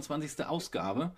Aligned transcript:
27. 0.00 0.46
Ausgabe. 0.46 1.12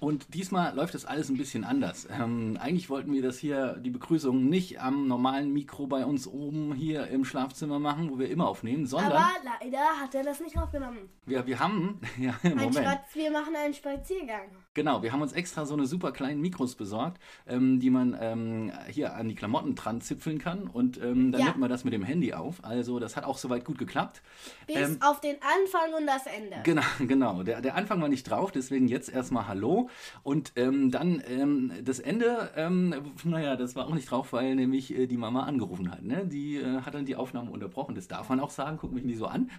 Und 0.00 0.32
diesmal 0.34 0.74
läuft 0.76 0.94
das 0.94 1.04
alles 1.04 1.28
ein 1.28 1.36
bisschen 1.36 1.64
anders. 1.64 2.06
Ähm, 2.10 2.56
eigentlich 2.60 2.88
wollten 2.88 3.12
wir 3.12 3.22
das 3.22 3.38
hier, 3.38 3.74
die 3.78 3.90
Begrüßung, 3.90 4.48
nicht 4.48 4.80
am 4.80 5.08
normalen 5.08 5.52
Mikro 5.52 5.86
bei 5.86 6.04
uns 6.06 6.26
oben 6.26 6.72
hier 6.74 7.08
im 7.08 7.24
Schlafzimmer 7.24 7.78
machen, 7.78 8.10
wo 8.10 8.18
wir 8.18 8.30
immer 8.30 8.46
aufnehmen, 8.48 8.86
sondern 8.86 9.12
Aber 9.12 9.30
leider 9.60 9.78
hat 10.00 10.14
er 10.14 10.22
das 10.22 10.40
nicht 10.40 10.56
aufgenommen. 10.58 11.08
wir, 11.26 11.46
wir 11.46 11.58
haben, 11.58 12.00
ja, 12.18 12.34
Moment, 12.44 12.74
Spaz 12.76 12.98
wir 13.14 13.30
machen 13.30 13.56
einen 13.56 13.74
Spaziergang. 13.74 14.42
genau, 14.74 15.02
wir 15.02 15.12
haben 15.12 15.22
uns 15.22 15.32
extra 15.32 15.66
so 15.66 15.74
eine 15.74 15.86
super 15.86 16.12
kleinen 16.12 16.40
Mikros 16.40 16.74
besorgt, 16.76 17.20
ähm, 17.46 17.80
die 17.80 17.90
man 17.90 18.16
ähm, 18.20 18.72
hier 18.88 19.14
an 19.14 19.28
die 19.28 19.34
Klamotten 19.34 19.74
dran 19.74 20.00
zipfeln 20.00 20.38
kann 20.38 20.68
und 20.68 20.98
ähm, 21.02 21.32
dann 21.32 21.40
Ja. 21.40 21.46
nimmt 21.48 21.58
man 21.58 21.70
das 21.70 21.84
mit 21.84 21.92
dem 21.92 22.02
Handy 22.04 22.34
auf. 22.34 22.62
Also 22.64 22.98
das 22.98 23.16
hat 23.16 23.24
auch 23.24 23.38
soweit 23.38 23.64
gut 23.64 23.78
geklappt. 23.78 24.22
Bis 24.66 24.76
Ähm, 24.76 24.98
auf 25.00 25.20
den 25.20 25.36
Anfang 25.36 25.94
und 25.98 26.06
das 26.06 26.26
Ende. 26.26 26.56
Genau, 26.62 26.82
genau. 27.00 27.42
Der, 27.42 27.60
der 27.60 27.74
Anfang 27.74 28.00
war 28.00 28.08
nicht 28.08 28.24
drauf, 28.30 28.52
deswegen 28.52 28.86
jetzt 28.88 29.08
erstmal 29.08 29.48
Hallo. 29.48 29.87
Und 30.22 30.52
ähm, 30.56 30.90
dann 30.90 31.22
ähm, 31.28 31.72
das 31.84 31.98
Ende, 31.98 32.50
ähm, 32.56 32.94
naja, 33.24 33.56
das 33.56 33.76
war 33.76 33.86
auch 33.86 33.94
nicht 33.94 34.10
drauf, 34.10 34.32
weil 34.32 34.54
nämlich 34.54 34.94
äh, 34.96 35.06
die 35.06 35.16
Mama 35.16 35.44
angerufen 35.44 35.90
hat. 35.90 36.02
Ne? 36.02 36.26
Die 36.26 36.56
äh, 36.56 36.82
hat 36.82 36.94
dann 36.94 37.06
die 37.06 37.16
Aufnahme 37.16 37.50
unterbrochen. 37.50 37.94
Das 37.94 38.08
darf 38.08 38.28
man 38.28 38.40
auch 38.40 38.50
sagen, 38.50 38.78
guck 38.80 38.92
mich 38.92 39.04
nicht 39.04 39.18
so 39.18 39.26
an. 39.26 39.50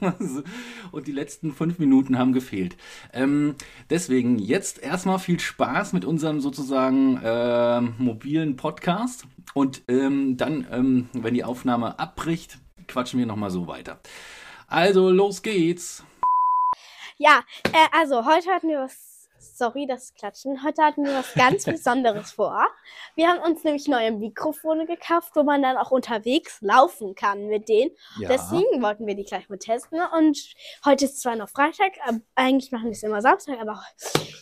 Und 0.92 1.06
die 1.06 1.12
letzten 1.12 1.52
fünf 1.52 1.78
Minuten 1.78 2.18
haben 2.18 2.32
gefehlt. 2.32 2.76
Ähm, 3.12 3.54
deswegen 3.90 4.38
jetzt 4.38 4.82
erstmal 4.82 5.18
viel 5.18 5.40
Spaß 5.40 5.92
mit 5.92 6.04
unserem 6.04 6.40
sozusagen 6.40 7.20
ähm, 7.22 7.94
mobilen 7.98 8.56
Podcast. 8.56 9.26
Und 9.54 9.82
ähm, 9.88 10.36
dann, 10.36 10.66
ähm, 10.70 11.08
wenn 11.12 11.34
die 11.34 11.44
Aufnahme 11.44 11.98
abbricht, 11.98 12.58
quatschen 12.88 13.18
wir 13.18 13.26
nochmal 13.26 13.50
so 13.50 13.66
weiter. 13.66 14.00
Also, 14.66 15.10
los 15.10 15.42
geht's. 15.42 16.04
Ja, 17.18 17.44
äh, 17.72 17.88
also 17.92 18.24
heute 18.24 18.50
hatten 18.50 18.68
wir 18.68 18.80
was. 18.80 19.11
Sorry, 19.54 19.86
das 19.86 20.14
Klatschen. 20.14 20.64
Heute 20.64 20.82
hatten 20.82 21.04
wir 21.04 21.12
was 21.12 21.34
ganz 21.34 21.64
Besonderes 21.66 22.32
vor. 22.32 22.66
Wir 23.14 23.28
haben 23.28 23.40
uns 23.40 23.62
nämlich 23.64 23.86
neue 23.86 24.10
Mikrofone 24.10 24.86
gekauft, 24.86 25.32
wo 25.34 25.42
man 25.42 25.60
dann 25.60 25.76
auch 25.76 25.90
unterwegs 25.90 26.62
laufen 26.62 27.14
kann 27.14 27.48
mit 27.48 27.68
denen. 27.68 27.90
Ja. 28.18 28.28
Deswegen 28.28 28.82
wollten 28.82 29.06
wir 29.06 29.14
die 29.14 29.24
gleich 29.24 29.50
mal 29.50 29.58
testen. 29.58 30.00
Und 30.18 30.38
heute 30.86 31.04
ist 31.04 31.20
zwar 31.20 31.36
noch 31.36 31.50
Freitag, 31.50 31.92
eigentlich 32.34 32.72
machen 32.72 32.84
wir 32.84 32.92
es 32.92 33.02
immer 33.02 33.20
Samstag, 33.20 33.60
aber 33.60 33.82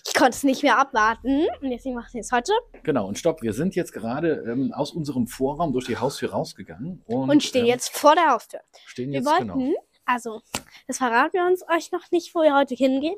ich 0.06 0.14
konnte 0.14 0.30
es 0.30 0.44
nicht 0.44 0.62
mehr 0.62 0.78
abwarten. 0.78 1.46
Und 1.60 1.70
deswegen 1.70 1.96
machen 1.96 2.14
wir 2.14 2.20
es 2.20 2.30
heute. 2.30 2.52
Genau, 2.84 3.08
und 3.08 3.18
stopp, 3.18 3.42
wir 3.42 3.52
sind 3.52 3.74
jetzt 3.74 3.92
gerade 3.92 4.44
ähm, 4.46 4.72
aus 4.72 4.92
unserem 4.92 5.26
Vorraum 5.26 5.72
durch 5.72 5.86
die 5.86 5.96
Haustür 5.96 6.30
rausgegangen 6.30 7.02
und, 7.06 7.28
Und 7.28 7.42
stehen 7.42 7.62
ähm, 7.62 7.70
jetzt 7.70 7.96
vor 7.96 8.14
der 8.14 8.28
Haustür. 8.28 8.60
stehen 8.86 9.10
Wir 9.10 9.18
jetzt 9.18 9.26
wollten, 9.26 9.48
genau. 9.48 9.74
also, 10.04 10.40
das 10.86 10.98
verraten 10.98 11.32
wir 11.32 11.46
uns 11.46 11.64
euch 11.68 11.90
noch 11.90 12.10
nicht, 12.12 12.32
wo 12.34 12.42
wir 12.42 12.54
heute 12.54 12.76
hingehen. 12.76 13.16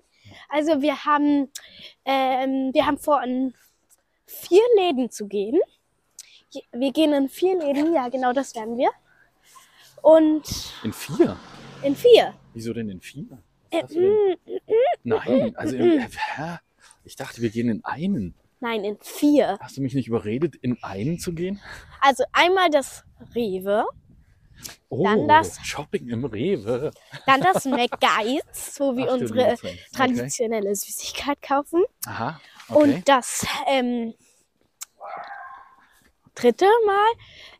Also, 0.48 0.80
wir 0.82 1.04
haben, 1.04 1.48
ähm, 2.04 2.70
wir 2.72 2.86
haben 2.86 2.98
vor, 2.98 3.22
in 3.22 3.54
vier 4.26 4.62
Läden 4.76 5.10
zu 5.10 5.26
gehen. 5.28 5.58
Wir 6.72 6.92
gehen 6.92 7.12
in 7.12 7.28
vier 7.28 7.58
Läden, 7.58 7.94
ja, 7.94 8.08
genau 8.08 8.32
das 8.32 8.54
werden 8.54 8.76
wir. 8.76 8.90
Und 10.02 10.42
In 10.82 10.92
vier? 10.92 11.36
in 11.82 11.96
vier. 11.96 12.34
Wieso 12.54 12.72
denn 12.72 12.88
in 12.90 13.00
vier? 13.00 13.24
Äh, 13.70 13.76
Was 13.76 13.82
hast 13.84 13.94
du 13.94 14.00
denn? 14.00 14.12
mm, 14.12 14.36
Nein, 15.04 15.56
also 15.56 15.76
im, 15.76 15.98
äh, 15.98 16.08
hä? 16.34 16.58
ich 17.04 17.16
dachte, 17.16 17.40
wir 17.40 17.50
gehen 17.50 17.68
in 17.68 17.84
einen. 17.84 18.34
nein, 18.60 18.84
in 18.84 18.98
vier. 19.00 19.58
Hast 19.60 19.76
du 19.76 19.80
mich 19.80 19.94
nicht 19.94 20.08
überredet, 20.08 20.56
in 20.56 20.82
einen 20.82 21.18
zu 21.18 21.32
gehen? 21.32 21.60
Also, 22.00 22.24
einmal 22.32 22.68
das 22.70 23.04
Rewe, 23.34 23.84
Oh, 24.88 25.04
Dann 25.04 25.26
das- 25.28 25.58
Shopping 25.64 26.08
im 26.08 26.24
Rewe. 26.24 26.90
dann 27.26 27.40
das 27.40 27.64
McGuides, 27.64 28.78
wo 28.78 28.96
wir 28.96 29.06
Ach 29.08 29.14
unsere 29.14 29.54
Zeit. 29.56 29.58
Okay. 29.64 29.78
traditionelle 29.94 30.74
Süßigkeit 30.74 31.40
kaufen. 31.42 31.82
Aha, 32.06 32.40
okay. 32.68 32.78
Und 32.94 33.08
das 33.08 33.46
ähm, 33.68 34.14
dritte 36.34 36.66
Mal 36.86 37.10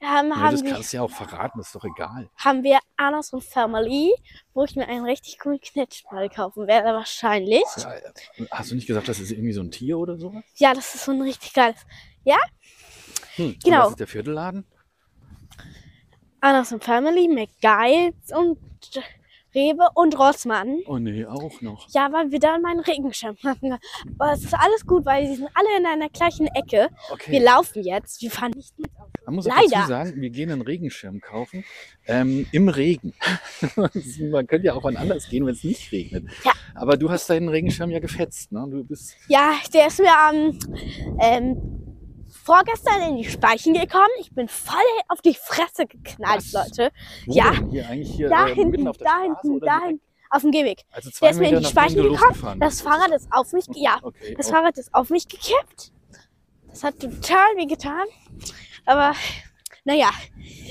ähm, 0.01 0.29
nee, 0.29 0.35
haben, 0.35 0.53
das 0.53 0.65
wir, 0.65 0.73
kannst 0.73 0.93
du 0.93 0.97
ja 0.99 1.03
auch 1.03 1.11
verraten, 1.11 1.61
ist 1.61 1.75
doch 1.75 1.85
egal. 1.85 2.31
haben 2.37 2.63
wir 2.63 2.79
Annas 2.97 3.33
und 3.33 3.45
Family, 3.45 4.15
wo 4.55 4.65
ich 4.65 4.77
mir 4.77 4.89
einen 4.89 5.05
richtig 5.05 5.39
coolen 5.39 5.61
Knetschball 5.61 6.29
kaufen 6.31 6.67
werde, 6.67 6.89
wahrscheinlich. 6.95 7.65
Ja, 7.77 7.95
äh, 7.95 8.13
hast 8.51 8.71
du 8.71 8.75
nicht 8.75 8.87
gesagt, 8.87 9.09
das 9.09 9.21
ist 9.21 9.31
irgendwie 9.31 9.53
so 9.53 9.61
ein 9.61 9.71
Tier 9.71 9.99
oder 9.99 10.17
sowas? 10.19 10.43
Ja, 10.57 10.73
das 10.75 10.95
ist 10.95 11.05
so 11.05 11.13
ein 11.13 11.21
richtig 11.23 11.53
geiles. 11.53 11.81
Hm. 13.37 13.47
und 13.47 13.65
Genau. 13.65 13.85
Was 13.85 13.91
ist 13.91 14.01
der 14.01 14.07
vierte 14.07 14.31
Laden? 14.31 14.67
Annas 16.43 16.73
und 16.73 16.83
Family, 16.83 17.29
McGuides 17.29 18.37
und 18.37 18.59
Rewe 19.55 19.87
und 19.95 20.19
Rossmann. 20.19 20.81
Oh 20.87 20.99
nee, 20.99 21.25
auch 21.25 21.61
noch. 21.61 21.89
Ja, 21.95 22.11
weil 22.13 22.33
wir 22.33 22.41
da 22.41 22.59
meinen 22.59 22.81
Regenschirm 22.81 23.37
hatten. 23.45 23.75
Aber 24.19 24.33
es 24.33 24.43
ist 24.43 24.55
alles 24.55 24.85
gut, 24.85 25.07
weil 25.07 25.29
die 25.29 25.37
sind 25.37 25.49
alle 25.55 25.69
in 25.79 25.87
einer 25.87 26.09
gleichen 26.09 26.49
Ecke. 26.49 26.89
Okay. 27.13 27.31
Wir 27.31 27.43
laufen 27.43 27.85
jetzt. 27.85 28.23
Wir 28.23 28.31
fahren 28.33 28.51
nicht 28.57 28.77
mit. 28.77 28.91
Man 29.25 29.37
muss 29.37 29.47
Leider. 29.47 29.69
dazu 29.71 29.89
sagen, 29.89 30.21
wir 30.21 30.31
gehen 30.31 30.51
einen 30.51 30.63
Regenschirm 30.63 31.21
kaufen. 31.21 31.65
Ähm, 32.07 32.45
Im 32.51 32.69
Regen. 32.69 33.15
Man 33.77 34.47
könnte 34.49 34.67
ja 34.67 34.75
auch 34.75 34.83
wann 34.83 34.97
anders 34.97 35.29
gehen, 35.29 35.47
wenn 35.47 35.55
es 35.55 35.63
nicht 35.63 35.93
regnet. 35.93 36.25
Ja. 36.45 36.51
Aber 36.75 36.97
du 36.97 37.09
hast 37.09 37.31
deinen 37.31 37.49
Regenschirm 37.49 37.91
ja 37.91 38.01
gefetzt, 38.01 38.51
ne? 38.51 38.67
Du 38.69 38.83
bist. 38.83 39.15
Ja, 39.29 39.53
der 39.73 39.87
ist 39.87 40.01
mir 40.01 40.11
am 40.11 40.59
ähm, 41.21 41.82
vorgestern 42.45 43.01
in 43.09 43.17
die 43.19 43.25
Speichen 43.25 43.75
gekommen. 43.75 44.09
Ich 44.21 44.33
bin 44.33 44.49
voll 44.49 44.77
auf 45.09 45.21
die 45.23 45.35
Fresse 45.35 45.87
geknallt, 45.87 46.43
Was? 46.53 46.53
Leute. 46.53 46.91
Wo 47.27 47.35
Ja. 47.35 47.51
denn? 47.53 47.71
Hier 47.71 47.89
eigentlich 47.89 48.15
hier 48.15 48.29
Da 48.29 48.49
äh, 48.49 48.55
hinten, 48.55 48.89
auf 48.89 48.97
der 48.99 49.07
da 49.07 49.13
Straße 49.25 49.41
hinten, 49.43 49.61
da 49.67 49.81
hinten, 49.81 50.03
auf 50.31 50.43
dem 50.43 50.51
Gehweg. 50.51 50.83
Also 50.91 51.11
zwei 51.11 51.27
Der 51.27 51.31
ist 51.35 51.41
mir 51.41 51.49
in 51.57 51.59
die 51.63 51.65
Speichen 51.69 52.03
gekommen. 52.03 52.61
Das 52.61 52.81
Fahrrad 52.81 53.11
ist 53.13 53.29
auf 53.31 53.53
mich, 53.53 53.67
ja, 53.75 53.99
Okay. 54.03 54.35
das 54.37 54.49
oh. 54.49 54.53
Fahrrad 54.53 54.79
ist 54.79 54.93
auf 54.95 55.11
mich 55.11 55.29
gekippt. 55.29 55.93
Das 56.69 56.85
hat 56.85 56.99
total 57.01 57.57
weh 57.57 57.67
getan. 57.67 58.05
Aber, 58.87 59.15
naja. 59.85 60.11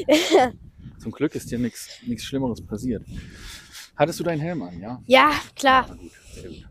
Zum 0.99 1.11
Glück 1.11 1.35
ist 1.35 1.49
dir 1.51 1.59
nichts 1.59 2.23
Schlimmeres 2.23 2.65
passiert. 2.65 3.03
Hattest 3.95 4.19
du 4.19 4.23
deinen 4.23 4.39
Helm 4.39 4.61
an, 4.63 4.79
ja? 4.79 5.01
Ja, 5.05 5.31
klar. 5.55 5.85
Na 5.87 5.93
gut, 5.95 6.11
gut. 6.43 6.67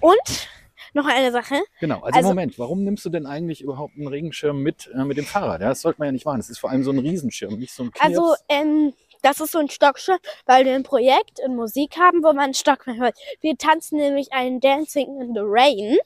Und 0.00 0.48
noch 0.94 1.06
eine 1.06 1.32
Sache. 1.32 1.56
Genau, 1.80 2.00
also, 2.00 2.16
Also- 2.16 2.28
Moment, 2.28 2.58
warum 2.58 2.84
nimmst 2.84 3.04
du 3.04 3.10
denn 3.10 3.26
eigentlich 3.26 3.60
überhaupt 3.60 3.94
einen 3.96 4.06
Regenschirm 4.08 4.58
mit, 4.62 4.90
äh, 4.94 5.04
mit 5.04 5.16
dem 5.16 5.24
Fahrrad? 5.24 5.60
Ja, 5.60 5.68
das 5.68 5.80
sollte 5.82 5.98
man 6.00 6.06
ja 6.06 6.12
nicht 6.12 6.24
machen. 6.24 6.38
Das 6.38 6.50
ist 6.50 6.58
vor 6.58 6.70
allem 6.70 6.84
so 6.84 6.90
ein 6.90 6.98
Riesenschirm, 6.98 7.58
nicht 7.58 7.72
so 7.72 7.84
ein 7.84 7.90
Knirps. 7.92 8.18
Also, 8.18 8.34
ähm, 8.48 8.92
das 9.22 9.40
ist 9.40 9.52
so 9.52 9.58
ein 9.58 9.68
Stockschirm, 9.70 10.18
weil 10.46 10.64
wir 10.64 10.74
ein 10.74 10.82
Projekt 10.82 11.38
in 11.44 11.56
Musik 11.56 11.96
haben, 11.98 12.22
wo 12.22 12.28
man 12.28 12.40
einen 12.40 12.54
Stock 12.54 12.86
mehr 12.86 12.96
hört. 12.96 13.16
Wir 13.40 13.56
tanzen 13.56 13.96
nämlich 13.98 14.32
einen 14.32 14.60
Dancing 14.60 15.20
in 15.20 15.34
the 15.34 15.40
Rain. 15.42 15.96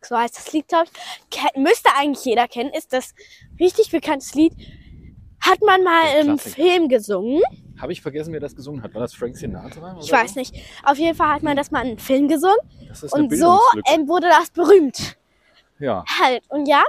So 0.00 0.16
heißt 0.16 0.36
das 0.36 0.52
Lied, 0.52 0.66
glaube 0.68 0.86
ich. 0.86 1.56
Müsste 1.56 1.90
eigentlich 1.96 2.24
jeder 2.24 2.48
kennen. 2.48 2.70
Ist 2.72 2.92
das 2.92 3.14
richtig 3.60 3.90
bekanntes 3.90 4.34
Lied. 4.34 4.52
Hat 5.42 5.60
man 5.60 5.82
mal 5.82 6.04
im. 6.20 6.38
Film 6.38 6.88
gesungen. 6.88 7.42
Habe 7.80 7.92
ich 7.92 8.00
vergessen, 8.00 8.32
wer 8.32 8.40
das 8.40 8.54
gesungen 8.54 8.82
hat? 8.82 8.94
War 8.94 9.02
das 9.02 9.14
Frank 9.14 9.36
Sinatra? 9.36 9.98
Ich 10.00 10.12
weiß 10.12 10.34
so? 10.34 10.40
nicht. 10.40 10.54
Auf 10.84 10.98
jeden 10.98 11.16
Fall 11.16 11.28
hat 11.28 11.42
man 11.42 11.56
das 11.56 11.70
mal 11.70 11.80
in 11.82 11.88
einem 11.88 11.98
Film 11.98 12.28
gesungen. 12.28 12.56
Das 12.88 13.02
ist 13.02 13.12
Und 13.12 13.36
so 13.36 13.58
ähm, 13.92 14.06
wurde 14.08 14.28
das 14.28 14.50
berühmt. 14.50 15.16
ja. 15.78 16.04
Halt. 16.20 16.42
Und 16.48 16.66
ja, 16.66 16.84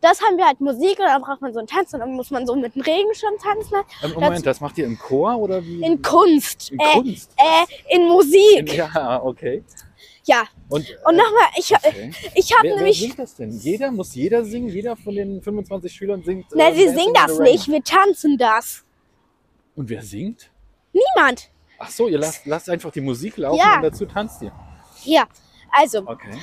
das 0.00 0.20
haben 0.20 0.36
wir 0.36 0.46
halt 0.46 0.60
Musik 0.60 0.98
und 0.98 1.06
dann 1.06 1.22
braucht 1.22 1.40
man 1.42 1.52
so 1.52 1.60
einen 1.60 1.68
Tanz 1.68 1.94
und 1.94 2.00
dann 2.00 2.12
muss 2.12 2.30
man 2.32 2.44
so 2.46 2.56
mit 2.56 2.74
dem 2.74 2.82
Regenschirm 2.82 3.34
tanzen. 3.40 3.76
Ähm, 4.02 4.12
Moment, 4.14 4.44
das 4.44 4.60
macht 4.60 4.76
ihr 4.78 4.84
im 4.84 4.98
Chor 4.98 5.38
oder 5.38 5.64
wie? 5.64 5.82
In 5.84 6.02
Kunst. 6.02 6.72
In 6.72 6.80
äh, 6.80 6.92
Kunst? 6.94 7.30
äh, 7.36 7.94
in 7.96 8.08
Musik. 8.08 8.58
In, 8.58 8.66
ja, 8.66 9.22
okay. 9.22 9.62
Ja. 10.24 10.44
Und, 10.68 10.88
Und 11.04 11.14
äh, 11.14 11.16
nochmal, 11.16 11.48
ich, 11.56 11.72
okay. 11.74 12.12
ich 12.34 12.52
habe 12.52 12.62
wer, 12.62 12.70
wer 12.70 12.76
nämlich. 12.76 13.00
singt 13.00 13.18
das 13.18 13.34
denn? 13.34 13.50
Jeder? 13.50 13.90
Muss 13.90 14.14
jeder 14.14 14.44
singen? 14.44 14.68
Jeder 14.68 14.96
von 14.96 15.14
den 15.14 15.42
25 15.42 15.92
Schülern 15.92 16.22
singt? 16.22 16.52
Äh, 16.52 16.56
wir 16.56 16.64
Dancing 16.64 16.88
singen 16.94 17.08
in 17.08 17.14
das 17.14 17.38
nicht, 17.38 17.68
wir 17.68 17.82
tanzen 17.82 18.38
das. 18.38 18.84
Und 19.74 19.88
wer 19.88 20.02
singt? 20.02 20.50
Niemand. 20.92 21.50
Ach 21.78 21.90
so, 21.90 22.06
ihr 22.06 22.18
lasst, 22.18 22.46
lasst 22.46 22.70
einfach 22.70 22.92
die 22.92 23.00
Musik 23.00 23.36
laufen 23.38 23.58
Ja. 23.58 23.76
und 23.76 23.82
dazu 23.82 24.06
tanzt 24.06 24.42
ihr. 24.42 24.52
Ja, 25.04 25.26
also. 25.72 26.06
Okay. 26.06 26.38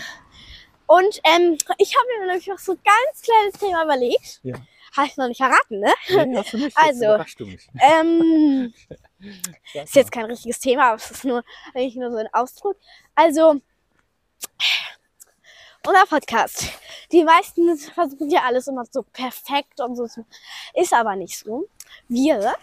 Und 0.87 1.21
ähm, 1.23 1.55
ich 1.77 1.95
habe 1.95 2.07
mir 2.19 2.27
nämlich 2.27 2.47
noch 2.47 2.57
so 2.57 2.73
ein 2.73 2.79
ganz 2.83 3.21
kleines 3.21 3.53
Thema 3.59 3.83
überlegt. 3.85 4.39
Ja. 4.43 4.55
Habe 4.97 5.07
ich 5.07 5.17
noch 5.17 5.27
nicht 5.27 5.37
verraten, 5.37 5.79
ne? 5.79 5.93
Nee, 6.25 6.35
hast 6.37 6.51
du 6.51 6.57
nicht. 6.57 6.75
Also, 6.75 7.23
du 7.37 7.45
mich. 7.45 7.67
Ähm, 7.79 8.73
ist 9.83 9.95
jetzt 9.95 10.11
kein 10.11 10.25
richtiges 10.25 10.59
Thema, 10.59 10.87
aber 10.87 10.95
es 10.95 11.11
ist 11.11 11.25
nur 11.25 11.43
eigentlich 11.75 11.95
nur 11.95 12.11
so 12.11 12.17
ein 12.17 12.27
Ausdruck. 12.33 12.75
Also, 13.13 13.61
unser 15.89 16.05
Podcast. 16.05 16.65
Die 17.11 17.23
meisten 17.23 17.77
versuchen 17.77 18.29
ja 18.29 18.43
alles 18.43 18.67
immer 18.67 18.85
so 18.91 19.01
perfekt 19.01 19.79
und 19.79 19.95
so. 19.95 20.07
Ist 20.73 20.93
aber 20.93 21.15
nicht 21.15 21.37
so. 21.39 21.67
Wir 22.07 22.55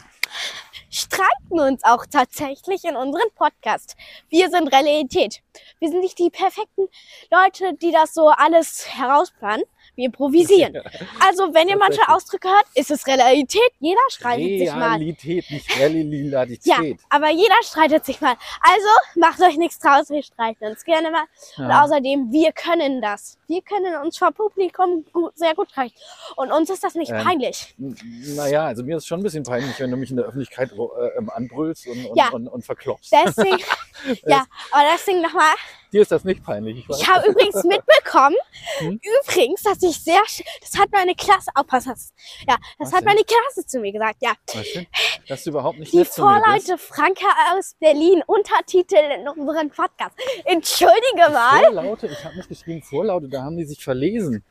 streiten 0.91 1.59
uns 1.59 1.83
auch 1.85 2.07
tatsächlich 2.07 2.85
in 2.85 2.97
unserem 2.97 3.31
Podcast. 3.35 3.97
Wir 4.29 4.49
sind 4.51 4.69
Realität. 4.69 5.43
Wir 5.81 5.89
sind 5.91 6.01
nicht 6.01 6.19
die 6.19 6.31
perfekten 6.31 6.89
Leute, 7.31 7.75
die 7.75 7.91
das 7.91 8.15
so 8.15 8.29
alles 8.29 8.87
herausplanen. 8.97 9.65
Wir 9.97 10.07
improvisieren. 10.07 10.77
Also, 11.21 11.53
wenn 11.55 11.69
ihr 11.69 11.77
manche. 11.77 11.97
Ausdrücke 12.09 12.49
hört, 12.49 12.67
ist 12.75 12.91
es 12.91 13.07
Realität. 13.07 13.73
Jeder 13.81 13.99
streitet 14.11 14.59
sich 14.61 14.71
mal. 14.73 14.91
Realität, 14.99 15.51
nicht 15.51 15.79
Realität. 15.79 16.65
Ja, 16.65 16.77
aber 17.09 17.31
jeder 17.31 17.55
streitet 17.63 18.05
sich 18.05 18.21
mal. 18.21 18.37
Also, 18.61 18.89
macht 19.17 19.41
euch 19.41 19.57
nichts 19.57 19.79
draus, 19.79 20.11
wir 20.11 20.23
streiten 20.23 20.67
uns 20.67 20.85
gerne 20.85 21.11
mal. 21.11 21.25
Und 21.57 21.69
Ja. 21.71 21.83
außerdem, 21.83 22.31
wir 22.31 22.53
können 22.53 23.01
das. 23.01 23.39
Wir 23.49 23.63
können 23.63 23.97
uns 24.03 24.19
vor 24.19 24.33
Publikum 24.33 25.05
gut, 25.13 25.37
sehr 25.37 25.55
gut 25.55 25.69
reichen. 25.77 25.95
Und 26.37 26.51
uns 26.53 26.71
ist 26.71 26.83
das 26.83 26.95
nicht 26.95 27.11
Ähm, 27.13 27.23
peinlich. 27.25 27.75
Naja, 27.79 28.67
also 28.67 28.83
mir 28.83 28.97
ist 28.97 29.07
schon 29.07 29.21
ein 29.21 29.23
bisschen 29.23 29.45
peinlich, 29.45 29.79
wenn 29.81 29.91
du 29.91 29.97
mich 29.97 30.11
in 30.11 30.17
der 30.17 30.27
Öffentlichkeit 30.27 30.73
äh, 30.73 31.19
ähm, 31.19 31.31
anbrüllst 31.31 31.87
und, 31.87 32.07
und, 32.07 32.17
Ja. 32.17 32.29
und, 32.31 32.49
und 32.49 32.65
verklopfst. 32.65 33.13
Deswegen, 33.13 33.59
ja, 34.27 34.45
aber 34.73 34.85
deswegen 34.95 35.23
nochmal. 35.23 35.55
Dir 35.93 36.03
ist 36.03 36.11
das 36.11 36.25
nicht 36.25 36.43
peinlich, 36.45 36.79
ich. 36.79 36.89
Ich 37.01 37.09
habe 37.09 37.29
übrigens 37.29 37.63
mitbekommen, 37.65 38.37
Hm? 38.79 39.01
übrigens, 39.23 39.63
dass 39.63 39.81
ich 39.83 40.03
sehr, 40.03 40.21
das 40.61 40.79
hat 40.79 40.89
meine 40.91 41.15
Klasse, 41.15 41.51
aufpassen, 41.55 41.91
das- 41.91 42.13
ja, 42.49 42.57
das 42.79 42.89
Was 42.89 42.93
hat 42.93 43.01
denn? 43.01 43.07
meine 43.09 43.21
Klasse 43.23 43.65
zu 43.67 43.79
mir 43.79 43.93
gesagt, 43.93 44.17
ja. 44.21 44.33
Weißt 44.53 44.75
du, 44.75 44.87
dass 45.29 45.45
du 45.45 45.51
überhaupt 45.51 45.79
nicht 45.79 45.93
Die. 45.93 46.05
Vorleute 46.05 46.77
Franka 46.79 47.27
aus 47.55 47.75
Berlin, 47.79 48.23
Untertitel 48.27 48.97
in 48.97 49.29
unserem 49.29 49.71
Podcast. 49.71 50.17
Entschuldige 50.45 51.31
mal. 51.33 51.65
Vorlaute, 51.65 52.07
ich 52.09 52.25
habe 52.25 52.37
nicht 52.37 52.49
geschrieben 52.49 52.83
Vorlaute, 52.83 53.29
da 53.37 53.45
haben 53.45 53.57
die 53.57 53.65
sich 53.65 53.83
verlesen. 53.83 54.43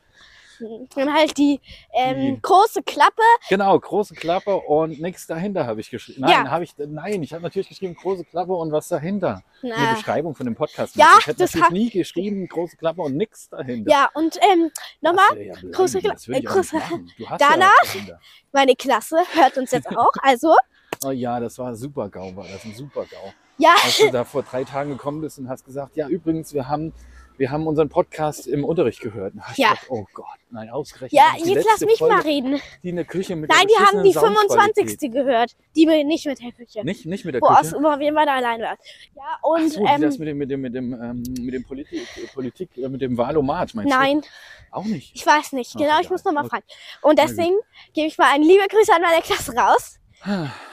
Und 0.58 1.12
halt 1.12 1.36
die 1.36 1.60
ähm, 1.92 2.36
Die- 2.36 2.40
große 2.40 2.82
Klappe. 2.82 3.20
Genau, 3.50 3.78
große 3.78 4.14
Klappe 4.14 4.56
und 4.56 4.98
nichts 5.02 5.26
dahinter 5.26 5.66
habe 5.66 5.82
ich 5.82 5.90
geschrieben. 5.90 6.22
Nein, 6.22 6.46
Ja. 6.46 6.50
habe 6.50 6.64
ich 6.64 6.72
nein, 6.78 7.22
ich 7.22 7.34
habe 7.34 7.42
natürlich 7.42 7.68
geschrieben 7.68 7.94
große 7.94 8.24
Klappe 8.24 8.54
und 8.54 8.72
was 8.72 8.88
dahinter. 8.88 9.42
Eine 9.62 9.74
Na, 9.76 9.92
Beschreibung 9.92 10.34
von 10.34 10.46
dem 10.46 10.54
Podcast. 10.54 10.96
Ja, 10.96 11.08
ich 11.20 11.26
hätte 11.26 11.40
das 11.40 11.54
natürlich 11.54 11.72
nie 11.72 11.90
geschrieben 11.90 12.48
große 12.48 12.78
Klappe 12.78 13.02
und 13.02 13.16
nichts 13.18 13.50
dahinter. 13.50 13.90
ja, 13.90 14.08
und 14.14 14.38
ähm, 14.50 14.70
nochmal, 15.02 15.38
ja 15.42 15.52
große 15.72 15.98
Kla- 15.98 16.12
das 16.14 16.26
würde 16.26 16.40
ich 16.40 16.46
äh, 16.46 16.48
auch 16.48 16.54
nicht 16.56 16.72
große- 16.72 17.36
Danach- 17.38 17.94
ja 18.08 18.18
meine 18.52 18.74
Klasse 18.76 19.18
hört 19.34 19.58
uns 19.58 19.72
jetzt 19.72 19.88
auch. 19.94 20.12
Also, 20.22 20.54
Oh 21.04 21.10
ja, 21.10 21.38
das 21.38 21.58
war 21.58 21.74
super 21.76 22.08
GAU, 22.08 22.34
war 22.34 22.46
das 22.48 22.64
ein 22.64 22.74
super 22.74 23.04
GAU. 23.04 23.30
ja, 23.58 23.74
Als 23.84 23.98
du 23.98 24.10
da 24.10 24.24
vor 24.24 24.42
drei 24.42 24.64
Tagen 24.64 24.88
gekommen 24.92 25.20
bist 25.20 25.38
und 25.38 25.50
hast 25.50 25.66
gesagt, 25.66 25.96
ja 25.96 26.08
übrigens, 26.08 26.54
wir 26.54 26.66
haben, 26.66 26.94
wir 27.38 27.50
haben 27.50 27.66
unseren 27.66 27.88
Podcast 27.88 28.46
im 28.46 28.64
Unterricht 28.64 29.00
gehört. 29.00 29.34
Ich 29.52 29.58
Ja. 29.58 29.70
gedacht, 29.70 29.86
oh 29.88 30.06
Gott, 30.14 30.26
nein, 30.50 30.70
ausgerechnet. 30.70 31.12
ja, 31.12 31.32
jetzt 31.36 31.66
lass 31.66 31.80
mich 31.80 31.98
Folge, 31.98 32.14
mal 32.14 32.22
reden. 32.22 32.60
Die 32.82 32.90
eine 32.90 33.04
Küche 33.04 33.36
mit 33.36 33.50
Nein, 33.50 33.66
der 33.66 33.76
die 33.76 33.84
haben 33.84 34.02
die 34.02 34.08
beschissenen 34.10 34.36
Soundqualität. 34.36 34.84
25. 34.90 35.12
gehört. 35.12 35.56
Die 35.74 35.86
nicht 35.86 36.26
mit 36.26 36.40
der 36.42 36.52
Küche. 36.52 36.84
Nicht, 36.84 37.06
nicht 37.06 37.24
mit 37.24 37.34
der 37.34 37.42
Wo 37.42 37.46
aus 37.46 37.60
Küche. 37.62 37.76
immer 37.76 37.98
wir 37.98 38.14
beide 38.14 38.32
allein 38.32 38.60
waren. 38.60 38.76
Ja, 39.14 39.22
und 39.42 39.62
Ach 39.66 39.68
so, 39.72 39.80
wie 39.80 40.00
das 40.00 40.14
ähm, 40.18 40.20
mit 40.20 40.28
dem, 40.28 40.38
mit 40.38 40.50
dem, 40.50 40.60
mit 40.60 40.74
dem, 40.74 40.92
ähm, 40.92 41.22
mit 41.44 41.54
dem 41.54 41.64
Politik, 41.64 42.06
Politik, 42.34 42.70
äh, 42.78 42.88
mit 42.88 43.00
dem 43.00 43.16
Wahlomat, 43.18 43.74
meinst 43.74 43.90
nein, 43.92 44.20
du? 44.20 44.26
Auch 44.72 44.84
nicht. 44.84 45.14
ich 45.14 45.26
weiß 45.26 45.52
nicht. 45.52 45.72
Ach, 45.74 45.78
Genau, 45.80 45.94
ich 45.94 46.06
egal. 46.06 46.12
muss 46.12 46.24
nochmal 46.24 46.48
fragen. 46.48 46.64
Und 47.02 47.18
deswegen 47.18 47.56
gebe 47.94 48.06
ich 48.08 48.18
mal 48.18 48.32
eine 48.32 48.44
liebe 48.44 48.66
Grüße 48.68 48.92
an 48.94 49.02
meine 49.02 49.22
Klasse 49.22 49.54
raus. 49.54 49.98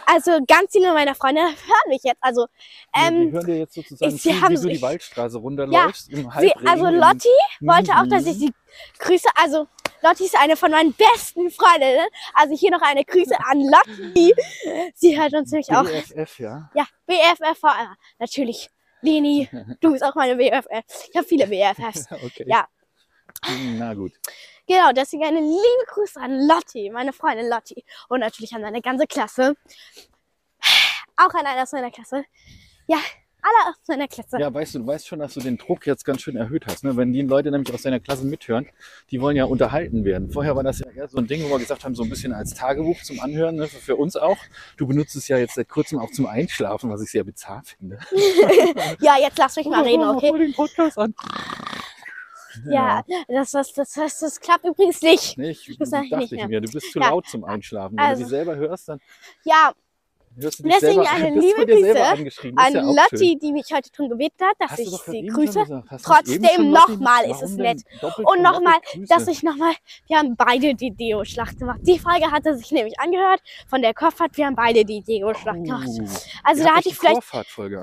Also 0.06 0.32
ganz 0.48 0.72
viele 0.72 0.94
meiner 0.94 1.16
Freunde 1.16 1.42
hören 1.42 1.90
mich 1.90 2.04
jetzt. 2.04 2.18
Also, 2.22 2.48
ähm, 2.96 3.28
wir 3.28 3.32
hören 3.34 3.46
dir 3.46 3.58
jetzt 3.60 3.74
sozusagen 3.76 4.16
ich- 4.16 4.22
zu, 4.22 4.30
sie 4.30 4.42
haben 4.42 4.52
wie 4.58 4.62
du 4.62 4.68
die 4.70 4.82
Waldstraße 4.82 5.38
runterläufst 5.38 6.10
im 6.10 6.30
sie, 6.40 6.54
also 6.66 6.88
Lotti 6.88 7.30
wollte 7.62 7.92
auch, 7.94 8.08
dass 8.08 8.24
Mhm. 8.24 8.30
ich 8.32 8.38
sie 8.40 8.54
grüße. 9.00 9.30
Also 9.36 9.68
Lotti 10.02 10.26
ist 10.26 10.38
eine 10.38 10.56
von 10.58 10.72
meinen 10.72 10.94
besten 10.94 11.50
Freundinnen. 11.50 12.08
Also 12.34 12.56
hier 12.56 12.72
noch 12.72 12.82
eine 12.82 13.06
Grüße 13.06 13.36
an 13.40 13.62
Lotti. 13.62 14.34
Sie 14.96 15.20
hört 15.20 15.34
uns 15.34 15.52
nämlich 15.52 15.70
auch. 15.72 15.84
BFF, 15.86 16.40
ja. 16.40 16.70
Ja, 16.76 16.86
BFF, 17.08 17.62
natürlich. 18.20 18.70
Leni, 19.02 19.50
du 19.82 19.92
bist 19.92 20.04
auch 20.04 20.16
meine 20.16 20.36
BFF. 20.36 20.84
Ich 21.10 21.16
habe 21.16 21.28
viele 21.28 21.48
BFFs. 21.48 22.08
Okay. 22.12 22.46
Ja. 22.48 22.68
Na 23.78 23.94
gut. 23.94 24.12
Genau, 24.68 24.92
deswegen 24.96 25.26
eine 25.26 25.42
liebe 25.42 25.86
Grüße 25.88 26.20
an 26.20 26.48
Lotti, 26.48 26.90
meine 26.90 27.14
Freundin 27.14 27.50
Lotti. 27.50 27.84
Und 28.10 28.22
natürlich 28.22 28.54
an 28.54 28.62
meine 28.62 28.82
ganze 28.82 29.08
Klasse. 29.08 29.56
Auch 31.18 31.34
an 31.34 31.46
einer 31.46 31.64
aus 31.64 31.72
meiner 31.74 31.92
Klasse. 31.92 32.24
Ja, 32.88 32.98
alle 33.44 33.70
aus 33.70 33.76
meiner 33.88 34.08
Klasse. 34.08 34.38
Ja, 34.40 34.54
weißt 34.54 34.76
du, 34.76 34.80
du 34.80 34.88
weißt 34.88 35.06
schon, 35.06 35.20
dass 35.20 35.34
du 35.34 35.42
den 35.42 35.58
Druck 35.58 35.86
jetzt 35.86 36.06
ganz 36.06 36.22
schön 36.22 36.38
erhöht 36.38 36.66
hast. 36.66 36.86
Ne? 36.86 36.96
Wenn 36.96 37.12
die 37.12 37.22
Leute 37.22 37.52
nämlich 37.52 37.74
aus 37.74 37.82
deiner 37.82 38.00
Klasse 38.00 38.26
mithören, 38.26 38.68
die 39.12 39.20
wollen 39.20 39.36
ja 39.36 39.44
unterhalten 39.44 40.06
werden. 40.06 40.32
Vorher 40.32 40.56
war 40.56 40.64
das 40.64 40.80
ja 40.80 40.90
eher 40.90 41.10
so 41.10 41.18
ein 41.18 41.28
Ding, 41.28 41.44
wo 41.44 41.50
wir 41.50 41.60
gesagt 41.60 41.84
haben, 41.84 41.94
so 41.94 42.04
ein 42.04 42.10
bisschen 42.10 42.32
als 42.32 42.54
Tagebuch 42.54 43.02
zum 43.04 43.20
Anhören, 43.20 43.58
ne? 43.58 43.68
für, 43.68 43.98
uns 43.98 44.16
auch. 44.16 44.38
Du 44.78 44.88
benutzt 44.88 45.16
es 45.18 45.28
ja 45.28 45.38
jetzt 45.38 45.56
seit 45.56 45.68
kurzem 45.68 46.00
auch 46.00 46.12
zum 46.12 46.26
Einschlafen, 46.26 46.90
was 46.90 47.02
ich 47.02 47.12
sehr 47.12 47.26
bizarr 47.26 47.64
finde. 47.66 48.00
Ja, 49.02 49.18
jetzt 49.20 49.38
lass 49.38 49.56
mich 49.56 49.68
mal 49.68 49.84
reden, 49.84 50.04
okay? 50.04 50.32
mal 50.32 50.40
den 50.40 50.54
Podcast 50.54 50.98
an. 50.98 51.14
Ja, 52.66 53.04
das, 53.28 53.52
das, 53.52 53.74
das, 53.74 53.94
das, 53.94 54.20
das 54.20 54.40
klappt 54.40 54.66
übrigens 54.66 55.02
nicht. 55.02 55.38
Nee, 55.38 55.52
ich, 55.52 55.78
Das 55.78 55.90
dachte 55.90 56.18
nicht 56.18 56.32
ich 56.34 56.48
mir, 56.48 56.62
du 56.62 56.72
bist 56.72 56.92
zu 56.92 57.00
laut 57.00 57.28
zum 57.28 57.44
Einschlafen. 57.44 57.98
Wenn 57.98 58.04
Also- 58.06 58.22
du 58.24 58.26
die 58.26 58.30
selber 58.30 58.56
hörst, 58.56 58.90
dann 58.90 59.00
Ja, 59.44 59.74
du 60.36 60.50
dich 60.50 60.58
Deswegen 60.58 60.80
selber 61.04 61.12
eine 61.12 61.40
liebe 61.40 61.66
Grüße 61.66 62.06
an 62.56 62.74
ja 62.74 62.82
Lotti, 62.82 63.38
die 63.42 63.52
mich 63.52 63.66
heute 63.74 63.90
darum 63.92 64.10
gebeten 64.12 64.44
hat, 64.46 64.56
dass 64.60 64.80
ich 64.80 64.90
sie 64.90 65.28
grüße. 65.28 65.84
Trotzdem 66.04 66.72
nochmal 66.72 67.30
ist 67.30 67.42
es 67.42 67.52
nett. 67.56 67.82
Und 68.02 68.34
und 68.34 68.42
nochmal, 68.42 68.78
dass 69.08 69.28
ich 69.28 69.44
nochmal, 69.44 69.74
wir 70.08 70.18
haben 70.18 70.36
beide 70.36 70.74
die 70.76 70.92
Deo-Schlacht 70.92 71.60
gemacht. 71.60 71.80
Die 71.84 72.00
Folge 72.00 72.32
hatte 72.32 72.58
sich 72.58 72.72
nämlich 72.72 73.00
angehört 73.00 73.42
von 73.68 73.82
der 73.82 73.94
Kopfahrt, 73.94 74.36
wir 74.38 74.46
haben 74.48 74.56
beide 74.56 74.84
die 74.86 75.02
Deo-Schlacht 75.02 75.64
gemacht. 75.64 75.88
Oh. 75.88 76.06
Also 76.44 76.62
Ihr 76.64 76.68
da 76.68 76.76
hatte 76.76 76.90
ich 76.90 76.98
vielleicht, 76.98 77.22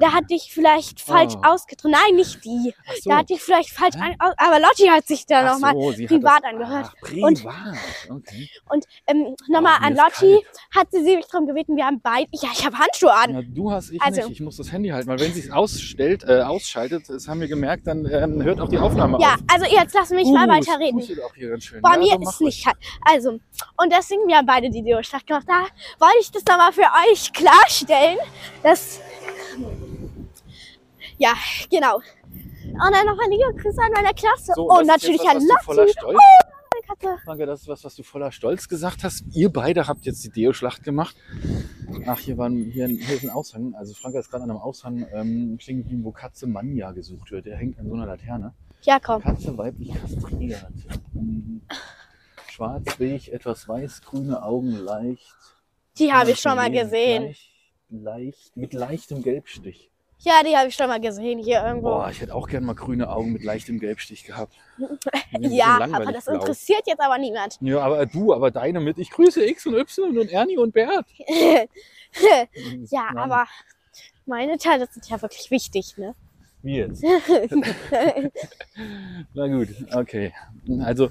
da 0.00 0.12
hatte 0.12 0.34
ich 0.34 0.52
vielleicht 0.52 1.00
falsch 1.00 1.34
Oh. 1.36 1.46
ausgedrückt. 1.46 1.94
Nein, 1.94 2.16
nicht 2.16 2.44
die. 2.44 2.74
So. 3.00 3.10
Da 3.10 3.18
hatte 3.18 3.34
ich 3.34 3.40
vielleicht 3.42 3.70
falsch 3.70 3.94
Hä? 3.94 4.14
an, 4.18 4.32
aber 4.36 4.58
Lotti 4.58 4.86
hat 4.88 5.06
sich 5.06 5.24
da 5.26 5.52
nochmal 5.52 5.74
so, 5.74 5.92
privat 6.06 6.42
das, 6.42 6.50
angehört. 6.50 6.86
Ach, 6.92 7.12
Und- 7.22 7.38
privat. 7.38 7.76
okay. 8.10 8.48
Und 8.68 8.84
ähm, 9.06 9.36
nochmal 9.48 9.78
Oh, 9.80 9.86
an 9.86 9.94
Lotti 9.96 10.44
hat 10.74 10.88
sie 10.90 11.02
sich 11.04 11.24
darum 11.30 11.46
gebeten, 11.46 11.76
wir 11.76 11.86
haben 11.86 12.00
beide, 12.02 12.28
ja, 12.42 12.48
ich 12.52 12.64
habe 12.64 12.78
Handschuhe 12.78 13.12
an. 13.12 13.34
Ja, 13.34 13.42
du 13.42 13.70
hast 13.70 13.90
ich 13.90 14.00
Also- 14.00 14.22
nicht. 14.22 14.32
Ich 14.32 14.40
muss 14.40 14.56
das 14.56 14.72
Handy 14.72 14.88
halten, 14.90 15.08
weil 15.08 15.20
wenn 15.20 15.32
sie 15.32 15.40
es 15.40 15.50
ausstellt, 15.50 16.24
äh, 16.26 16.40
ausschaltet, 16.42 17.08
das 17.08 17.28
haben 17.28 17.40
wir 17.40 17.48
gemerkt, 17.48 17.86
dann 17.86 18.06
ähm, 18.06 18.42
hört 18.42 18.60
auch 18.60 18.68
die 18.68 18.78
Aufnahme 18.78 19.18
Ja, 19.20 19.34
auf. 19.34 19.40
also 19.52 19.66
jetzt 19.66 19.94
lass 19.94 20.10
mich 20.10 20.26
mal 20.28 20.48
Uh, 20.48 20.52
es 20.60 20.66
weiterreden. 20.68 21.00
auch 21.24 21.34
hier 21.34 21.50
ganz 21.50 21.64
schön. 21.64 21.82
Bei 21.82 21.92
ja, 21.94 21.98
mir 21.98 22.12
so 22.12 22.18
mach 22.20 22.32
ist 22.32 22.40
nicht 22.40 22.64
kalt. 22.64 22.76
Also, 23.02 23.30
und 23.30 23.92
deswegen, 23.92 24.26
wir 24.26 24.36
haben 24.36 24.46
beide 24.46 24.70
die 24.70 24.82
Deo-Schlacht 24.82 25.26
gemacht. 25.26 25.46
Da 25.46 25.62
wollte 25.98 26.16
ich 26.20 26.30
das 26.30 26.44
nochmal 26.44 26.72
für 26.72 26.86
euch 27.10 27.32
klarstellen, 27.32 28.18
dass. 28.62 29.00
Ja, 31.18 31.34
genau. 31.70 31.96
Und 31.96 32.94
dann 32.94 33.04
nochmal 33.06 33.26
liebe 33.28 33.52
Grüße 33.60 33.80
an 33.82 33.90
meine 33.92 34.14
Klasse. 34.14 34.52
So, 34.54 34.68
und 34.70 34.82
ist 34.82 34.86
natürlich 34.86 35.20
an 35.28 35.36
was 35.36 35.76
Katze. 36.98 37.16
Danke, 37.26 37.46
das 37.46 37.62
ist 37.62 37.68
was, 37.68 37.84
was 37.84 37.94
du 37.94 38.02
voller 38.02 38.32
Stolz 38.32 38.68
gesagt 38.68 39.04
hast. 39.04 39.24
Ihr 39.32 39.50
beide 39.50 39.86
habt 39.86 40.04
jetzt 40.04 40.24
die 40.24 40.30
Deo-Schlacht 40.30 40.82
gemacht. 40.82 41.16
Ach, 42.06 42.18
hier, 42.18 42.36
waren, 42.38 42.56
hier, 42.70 42.86
hier 42.88 43.16
ist 43.16 43.22
ein 43.24 43.30
Aushang. 43.30 43.74
Also 43.74 43.94
Franka 43.94 44.18
ist 44.18 44.30
gerade 44.30 44.44
an 44.44 44.50
einem 44.50 44.58
Aushang 44.60 45.06
ähm, 45.12 45.56
stehen 45.60 45.78
geblieben, 45.78 46.04
wo 46.04 46.12
Katze 46.12 46.46
Manja 46.46 46.92
gesucht 46.92 47.30
wird. 47.30 47.46
Der 47.46 47.56
hängt 47.56 47.78
an 47.78 47.88
so 47.88 47.94
einer 47.94 48.06
Laterne. 48.06 48.54
Ja, 48.82 48.98
komm. 48.98 49.22
Katze 49.22 49.56
weiblich 49.58 49.92
kastriert. 49.92 50.66
Mhm. 51.12 51.62
Schwarzweg, 52.50 53.28
etwas 53.28 53.68
weiß, 53.68 54.02
grüne 54.02 54.42
Augen, 54.42 54.72
leicht. 54.72 55.34
Die 55.98 56.12
habe 56.12 56.30
ich 56.32 56.40
schon 56.40 56.56
mal 56.56 56.70
Leicht- 56.72 56.84
gesehen. 56.84 57.34
Leicht, 57.90 58.56
mit 58.56 58.72
leichtem 58.72 59.22
Gelbstich. 59.22 59.89
Ja, 60.22 60.42
die 60.44 60.54
habe 60.54 60.68
ich 60.68 60.74
schon 60.74 60.88
mal 60.88 61.00
gesehen 61.00 61.38
hier 61.38 61.64
irgendwo. 61.64 61.88
Boah, 61.88 62.10
ich 62.10 62.20
hätte 62.20 62.34
auch 62.34 62.46
gern 62.46 62.64
mal 62.64 62.74
grüne 62.74 63.08
Augen 63.08 63.32
mit 63.32 63.42
leichtem 63.42 63.80
Gelbstich 63.80 64.24
gehabt. 64.24 64.54
Ja, 65.38 65.78
aber 65.80 66.12
das 66.12 66.24
blau. 66.24 66.34
interessiert 66.34 66.82
jetzt 66.86 67.00
aber 67.00 67.16
niemand. 67.16 67.56
Ja, 67.60 67.80
aber 67.80 68.04
du, 68.04 68.34
aber 68.34 68.50
deine 68.50 68.80
mit. 68.80 68.98
Ich 68.98 69.10
grüße 69.10 69.46
X 69.46 69.66
und 69.66 69.74
Y 69.74 70.18
und 70.18 70.30
Ernie 70.30 70.58
und 70.58 70.72
Bert. 70.72 71.06
ja, 71.28 71.64
Nein, 73.12 73.18
aber 73.18 73.46
meine 74.26 74.58
Teile 74.58 74.88
sind 74.90 75.08
ja 75.08 75.22
wirklich 75.22 75.50
wichtig, 75.50 75.96
ne? 75.96 76.14
Wie 76.62 76.76
jetzt? 76.76 77.02
Na 79.34 79.46
gut, 79.46 79.68
okay. 79.94 80.32
Also, 80.80 81.10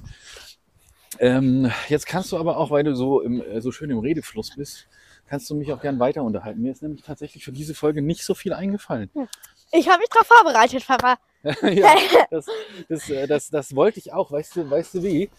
ähm, 1.20 1.72
jetzt 1.88 2.06
kannst 2.06 2.32
du 2.32 2.38
aber 2.38 2.58
auch, 2.58 2.72
weil 2.72 2.84
du 2.84 2.96
so, 2.96 3.22
im, 3.22 3.42
äh, 3.42 3.62
so 3.62 3.72
schön 3.72 3.90
im 3.90 4.00
Redefluss 4.00 4.56
bist, 4.56 4.88
kannst 5.30 5.50
du 5.50 5.56
mich 5.56 5.72
auch 5.72 5.82
gern 5.82 6.00
weiter 6.00 6.24
unterhalten. 6.24 6.62
Mir 6.62 6.72
ist 6.72 6.82
nämlich 6.82 7.04
tatsächlich 7.04 7.44
für 7.44 7.52
diese 7.52 7.76
Folge 7.76 8.02
nicht 8.02 8.24
so 8.26 8.34
viel 8.34 8.54
eingefallen. 8.54 9.10
Ich 9.72 9.88
habe 9.88 10.00
mich 10.00 10.10
darauf 10.10 10.28
vorbereitet, 10.28 10.86
Papa. 10.86 11.18
ja, 11.44 11.96
das, 12.32 12.48
das, 12.90 13.10
äh, 13.10 13.28
das, 13.28 13.50
das 13.50 13.76
wollte 13.76 14.00
ich 14.00 14.12
auch. 14.12 14.32
Weißt 14.32 14.56
du, 14.56 14.70
weißt 14.70 14.96
du 14.96 15.04
wie? 15.04 15.30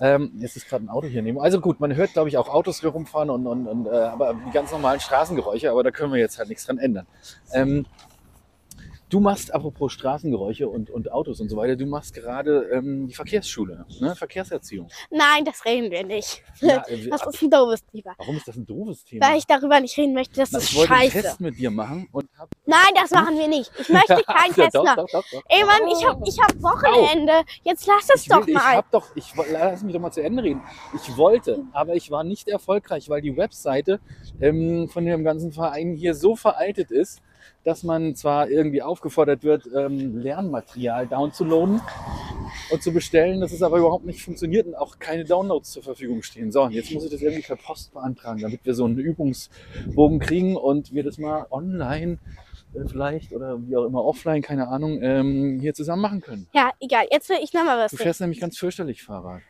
Ähm, 0.00 0.32
jetzt 0.38 0.56
ist 0.56 0.68
gerade 0.68 0.84
ein 0.84 0.88
Auto 0.88 1.06
hier 1.06 1.22
neben. 1.22 1.40
Also 1.40 1.60
gut, 1.60 1.80
man 1.80 1.94
hört, 1.94 2.12
glaube 2.12 2.28
ich, 2.28 2.36
auch 2.36 2.48
Autos 2.48 2.80
hier 2.80 2.90
rumfahren 2.90 3.30
und, 3.30 3.46
und, 3.46 3.66
und 3.66 3.86
äh, 3.86 3.90
aber 3.90 4.34
die 4.46 4.52
ganz 4.52 4.70
normalen 4.70 5.00
Straßengeräusche, 5.00 5.70
aber 5.70 5.82
da 5.82 5.90
können 5.90 6.12
wir 6.12 6.20
jetzt 6.20 6.38
halt 6.38 6.48
nichts 6.48 6.66
dran 6.66 6.78
ändern. 6.78 7.06
Ähm, 7.52 7.86
Du 9.08 9.20
machst, 9.20 9.54
apropos 9.54 9.92
Straßengeräusche 9.92 10.68
und, 10.68 10.90
und 10.90 11.10
Autos 11.10 11.40
und 11.40 11.48
so 11.48 11.56
weiter, 11.56 11.76
du 11.76 11.86
machst 11.86 12.12
gerade 12.14 12.68
ähm, 12.72 13.06
die 13.08 13.14
Verkehrsschule, 13.14 13.86
ne? 14.00 14.14
Verkehrserziehung. 14.14 14.88
Nein, 15.10 15.46
das 15.46 15.64
reden 15.64 15.90
wir 15.90 16.04
nicht. 16.04 16.42
Ja, 16.60 16.84
äh, 16.88 17.08
Das 17.08 17.26
ist 17.26 17.42
ein 17.42 17.50
doofes 17.50 17.84
Thema. 17.86 18.12
warum 18.18 18.36
ist 18.36 18.46
das 18.46 18.56
ein 18.56 18.66
doofes 18.66 19.04
Thema? 19.04 19.26
Weil 19.30 19.38
ich 19.38 19.46
darüber 19.46 19.80
nicht 19.80 19.96
reden 19.96 20.12
möchte, 20.12 20.34
das 20.36 20.52
Na, 20.52 20.58
ist 20.58 20.72
ich 20.72 20.76
wollte 20.76 20.92
einen 20.92 21.10
scheiße. 21.10 21.22
Test 21.22 21.40
mit 21.40 21.56
dir 21.56 21.70
machen 21.70 22.06
und 22.12 22.28
hab. 22.38 22.50
Nein, 22.66 22.78
das 22.96 23.10
machen 23.10 23.38
wir 23.38 23.48
nicht. 23.48 23.70
Ich 23.78 23.88
möchte 23.88 24.22
keinen 24.26 24.54
Ja, 24.54 24.64
Test 24.64 24.74
doch, 24.74 24.84
machen. 24.84 24.96
doch, 24.98 25.22
doch, 25.22 25.24
doch. 25.32 25.42
Ey 25.48 25.64
Mann, 25.64 25.88
ich 25.90 26.06
hab, 26.06 26.28
ich 26.28 26.38
hab 26.38 26.62
Wochenende. 26.62 27.32
Jetzt 27.62 27.86
lass 27.86 28.08
es 28.14 28.24
Ich, 28.24 28.30
will, 28.30 28.40
doch 28.40 28.46
ich 28.46 28.54
mal. 28.54 28.76
hab 28.76 28.90
doch, 28.90 29.06
ich 29.16 29.32
lass 29.50 29.82
mich 29.82 29.94
doch 29.94 30.00
mal 30.00 30.10
zu 30.12 30.22
Ende 30.22 30.42
reden. 30.42 30.60
Ich 30.94 31.16
wollte, 31.16 31.64
aber 31.72 31.94
ich 31.94 32.10
war 32.10 32.24
nicht 32.24 32.46
erfolgreich, 32.48 33.08
weil 33.08 33.22
die 33.22 33.36
Webseite 33.38 34.00
ähm, 34.40 34.88
von 34.90 35.06
dem 35.06 35.24
ganzen 35.24 35.50
Verein 35.52 35.94
hier 35.94 36.14
so 36.14 36.36
veraltet 36.36 36.90
ist, 36.90 37.20
dass 37.64 37.82
man 37.82 38.14
zwar 38.14 38.48
irgendwie 38.48 38.82
aufgefordert 38.82 39.42
wird, 39.42 39.68
ähm, 39.74 40.18
Lernmaterial 40.18 41.06
downzuladen 41.06 41.80
und 42.70 42.82
zu 42.82 42.92
bestellen, 42.92 43.40
dass 43.40 43.52
es 43.52 43.62
aber 43.62 43.78
überhaupt 43.78 44.06
nicht 44.06 44.22
funktioniert 44.22 44.66
und 44.66 44.74
auch 44.74 44.98
keine 44.98 45.24
Downloads 45.24 45.72
zur 45.72 45.82
Verfügung 45.82 46.22
stehen. 46.22 46.52
So, 46.52 46.62
und 46.62 46.72
jetzt 46.72 46.92
muss 46.92 47.04
ich 47.04 47.10
das 47.10 47.20
irgendwie 47.20 47.42
per 47.42 47.56
Post 47.56 47.92
beantragen, 47.92 48.40
damit 48.40 48.64
wir 48.64 48.74
so 48.74 48.84
einen 48.84 48.98
Übungsbogen 48.98 50.18
kriegen 50.18 50.56
und 50.56 50.92
wir 50.92 51.02
das 51.04 51.18
mal 51.18 51.46
online 51.50 52.18
äh, 52.74 52.86
vielleicht 52.86 53.32
oder 53.32 53.58
wie 53.66 53.76
auch 53.76 53.84
immer 53.84 54.04
offline, 54.04 54.42
keine 54.42 54.68
Ahnung, 54.68 55.00
ähm, 55.02 55.58
hier 55.60 55.74
zusammen 55.74 56.02
machen 56.02 56.20
können. 56.20 56.48
Ja, 56.54 56.70
egal. 56.80 57.06
Jetzt 57.10 57.28
will 57.28 57.38
ich 57.42 57.52
nochmal 57.52 57.78
was 57.78 57.92
Du 57.92 57.96
fährst 57.96 58.20
nämlich 58.20 58.40
ganz 58.40 58.58
fürchterlich 58.58 59.02
Fahrrad. 59.02 59.42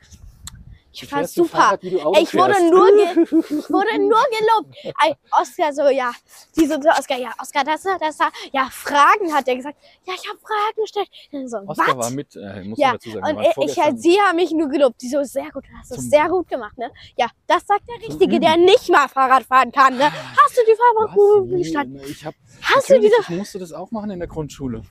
Ich 0.90 1.00
Du 1.00 1.06
fährst 1.06 1.34
so 1.34 1.44
super. 1.44 1.58
Fahrrad, 1.58 1.82
du 1.82 1.88
ich 1.88 2.34
wurde 2.34 2.70
nur, 2.70 2.88
ich 2.88 3.70
wurde 3.70 3.98
nur 3.98 4.22
gelobt. 4.38 4.74
Ey, 5.04 5.14
Oscar 5.30 5.72
so, 5.72 5.88
ja, 5.88 6.12
diese 6.56 6.80
so, 6.82 6.88
Oscar, 6.88 7.18
ja, 7.18 7.30
Oscar, 7.40 7.62
das, 7.62 7.82
das, 7.82 8.16
das, 8.16 8.28
ja, 8.52 8.68
Fragen 8.70 9.32
hat 9.32 9.46
er 9.48 9.56
gesagt. 9.56 9.76
Ja, 10.06 10.14
ich 10.14 10.26
habe 10.28 10.38
Fragen 10.38 10.80
gestellt. 10.80 11.08
So, 11.48 11.58
Oscar 11.66 11.88
war 11.88 11.98
was? 11.98 12.10
mit, 12.12 12.34
äh, 12.36 12.64
muss 12.64 12.78
Ja, 12.78 12.88
man 12.88 12.96
dazu 12.96 13.10
sagen. 13.10 13.36
Und 13.36 13.44
ich, 13.44 13.70
ich 13.70 13.78
halt, 13.78 14.00
sie 14.00 14.18
haben 14.18 14.36
mich 14.36 14.50
nur 14.50 14.68
gelobt. 14.68 15.00
Die 15.02 15.08
so, 15.08 15.22
sehr 15.24 15.50
gut, 15.50 15.64
du 15.66 15.78
hast 15.78 15.90
es 15.90 15.98
Zum- 15.98 16.10
sehr 16.10 16.28
gut 16.28 16.48
gemacht, 16.48 16.76
ne? 16.78 16.90
Ja, 17.16 17.28
das 17.46 17.66
sagt 17.66 17.82
der 17.86 18.08
Richtige, 18.08 18.40
der 18.40 18.56
nicht 18.56 18.88
mal 18.88 19.08
Fahrrad 19.08 19.44
fahren 19.44 19.70
kann, 19.70 19.96
ne? 19.96 20.10
Hast 20.10 20.56
du 20.56 20.62
die 20.66 20.72
Was? 20.72 21.50
bestanden? 21.60 22.00
Ich 22.08 22.24
hab, 22.24 22.34
Hast 22.62 22.88
du 22.90 22.98
diese? 22.98 23.14
ich 23.20 23.28
musste 23.28 23.58
das 23.58 23.72
auch 23.72 23.90
machen 23.90 24.10
in 24.10 24.18
der 24.18 24.28
Grundschule. 24.28 24.82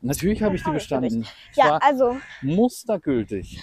Natürlich 0.00 0.42
habe 0.42 0.56
ich 0.56 0.62
die 0.62 0.68
ich 0.70 0.74
bestanden. 0.74 1.26
Es 1.50 1.56
Ja, 1.56 1.72
war 1.72 1.82
also, 1.82 2.16
mustergültig. 2.40 3.62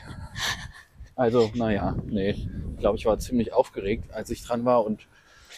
Also, 1.15 1.51
naja, 1.55 1.95
nee. 2.05 2.31
Ich 2.31 2.79
glaube, 2.79 2.97
ich 2.97 3.05
war 3.05 3.17
ziemlich 3.19 3.53
aufgeregt, 3.53 4.11
als 4.13 4.29
ich 4.29 4.43
dran 4.43 4.65
war 4.65 4.83
und, 4.85 5.07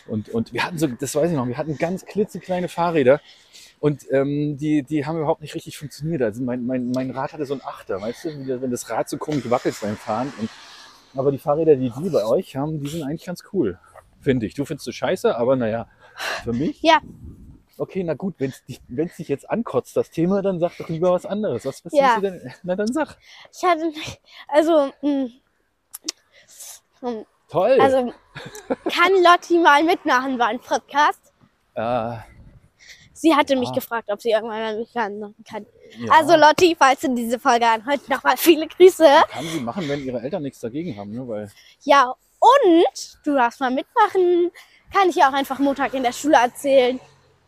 und, 0.07 0.29
und 0.29 0.53
wir 0.53 0.63
hatten 0.63 0.77
so, 0.77 0.87
das 0.87 1.15
weiß 1.15 1.31
ich 1.31 1.35
noch, 1.35 1.47
wir 1.47 1.57
hatten 1.57 1.77
ganz 1.77 2.05
klitzekleine 2.05 2.67
Fahrräder 2.67 3.19
und 3.79 4.05
ähm, 4.11 4.57
die, 4.57 4.83
die 4.83 5.05
haben 5.05 5.17
überhaupt 5.17 5.41
nicht 5.41 5.55
richtig 5.55 5.77
funktioniert. 5.77 6.21
Also 6.21 6.43
mein, 6.43 6.65
mein, 6.65 6.91
mein 6.91 7.11
Rad 7.11 7.33
hatte 7.33 7.45
so 7.45 7.53
einen 7.53 7.61
Achter, 7.63 8.01
weißt 8.01 8.25
du, 8.25 8.61
wenn 8.61 8.71
das 8.71 8.89
Rad 8.89 9.09
so 9.09 9.17
komisch 9.17 9.49
wackelt 9.49 9.75
beim 9.81 9.97
Fahren. 9.97 10.31
Und, 10.39 10.49
aber 11.15 11.31
die 11.31 11.37
Fahrräder, 11.37 11.75
die 11.75 11.91
die 11.91 12.09
bei 12.09 12.25
euch 12.25 12.55
haben, 12.55 12.79
die 12.79 12.89
sind 12.89 13.03
eigentlich 13.03 13.25
ganz 13.25 13.43
cool, 13.53 13.79
finde 14.19 14.45
ich. 14.45 14.53
Du 14.53 14.65
findest 14.65 14.87
es 14.87 14.95
scheiße, 14.95 15.35
aber 15.35 15.55
naja, 15.55 15.87
für 16.43 16.53
mich. 16.53 16.81
Ja. 16.81 16.99
Okay, 17.79 18.03
na 18.03 18.15
gut, 18.15 18.35
wenn 18.39 18.49
es 18.49 18.65
dich, 18.65 18.81
wenn's 18.87 19.17
dich 19.17 19.27
jetzt 19.27 19.49
ankotzt, 19.49 19.95
das 19.95 20.09
Thema, 20.09 20.41
dann 20.41 20.59
sag 20.59 20.75
doch 20.77 20.89
lieber 20.89 21.11
was 21.11 21.27
anderes. 21.27 21.63
Was, 21.65 21.85
was 21.85 21.93
Ja. 21.93 22.15
du 22.15 22.21
denn? 22.21 22.51
Na 22.63 22.75
dann 22.75 22.91
sag. 22.91 23.17
ich 23.55 23.63
hatte, 23.63 23.91
also, 24.47 24.91
mh, 25.03 25.09
mh, 25.25 25.29
Toll. 27.49 27.77
also, 27.79 28.13
kann 28.89 29.11
Lotti 29.23 29.57
mal 29.59 29.83
mitmachen 29.83 30.37
bei 30.37 30.45
einem 30.45 30.59
Podcast? 30.59 31.21
äh, 31.75 32.17
Sie 33.13 33.33
hatte 33.33 33.55
mich 33.55 33.69
Ah. 33.69 33.73
gefragt, 33.73 34.09
ob 34.11 34.21
sie 34.21 34.29
irgendwann 34.29 34.59
mal 34.59 34.77
mitmachen 34.77 35.35
kann. 35.49 35.65
ja. 35.97 36.11
Also 36.11 36.35
Lotti, 36.35 36.75
falls 36.77 36.99
du 37.01 37.15
diese 37.15 37.39
Folge 37.39 37.65
anhört, 37.67 38.07
nochmal 38.09 38.37
viele 38.37 38.67
Grüße. 38.67 39.07
Kann 39.29 39.45
sie 39.47 39.59
machen, 39.61 39.87
wenn 39.89 40.05
ihre 40.05 40.19
Eltern 40.21 40.43
nichts 40.43 40.59
dagegen 40.59 40.95
haben, 40.99 41.13
ne? 41.13 41.27
Weil, 41.27 41.49
Ja, 41.81 42.13
und 42.39 43.17
du 43.25 43.33
darfst 43.33 43.59
mal 43.59 43.71
mitmachen. 43.71 44.51
Kann 44.93 45.09
ich 45.09 45.15
ja 45.15 45.29
auch 45.29 45.33
einfach 45.33 45.57
Montag 45.57 45.95
in 45.95 46.03
der 46.03 46.11
Schule 46.13 46.35
erzählen. 46.37 46.99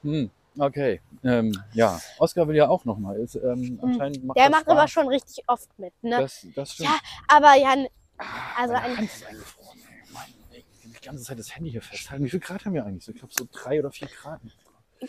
hm, 0.01 0.31
okay. 0.57 1.01
Ähm, 1.23 1.55
ja, 1.73 1.99
Oscar 2.17 2.47
will 2.47 2.55
ja 2.55 2.67
auch 2.67 2.83
nochmal. 2.85 3.23
Ähm, 3.35 3.79
anscheinend 3.83 4.23
macht 4.23 4.37
Der 4.39 4.49
macht 4.49 4.61
Spaß. 4.61 4.71
aber 4.75 4.87
schon 4.87 5.07
richtig 5.07 5.43
oft 5.47 5.69
mit, 5.77 5.93
ne? 6.01 6.17
Das, 6.21 6.47
das 6.55 6.73
stimmt. 6.73 6.89
Ja, 6.89 6.95
aber 7.27 7.53
ja, 7.55 7.75
n- 8.19 8.25
also 8.57 8.73
ein, 8.75 8.97
Hand 8.97 9.09
ist 9.09 9.25
eingefroren, 9.25 9.79
ey. 9.79 10.13
Mann, 10.13 10.23
ey. 10.51 10.65
Die 10.83 11.01
ganze 11.05 11.23
Zeit 11.23 11.39
das 11.39 11.55
Handy 11.55 11.71
hier 11.71 11.81
festhalten. 11.81 12.23
Wie 12.25 12.29
viel 12.29 12.39
Grad 12.39 12.65
haben 12.65 12.73
wir 12.73 12.85
eigentlich? 12.85 13.03
So, 13.05 13.11
Ich 13.11 13.19
glaube 13.19 13.33
so 13.37 13.47
drei 13.51 13.79
oder 13.79 13.91
vier 13.91 14.07
Grad. 14.07 14.41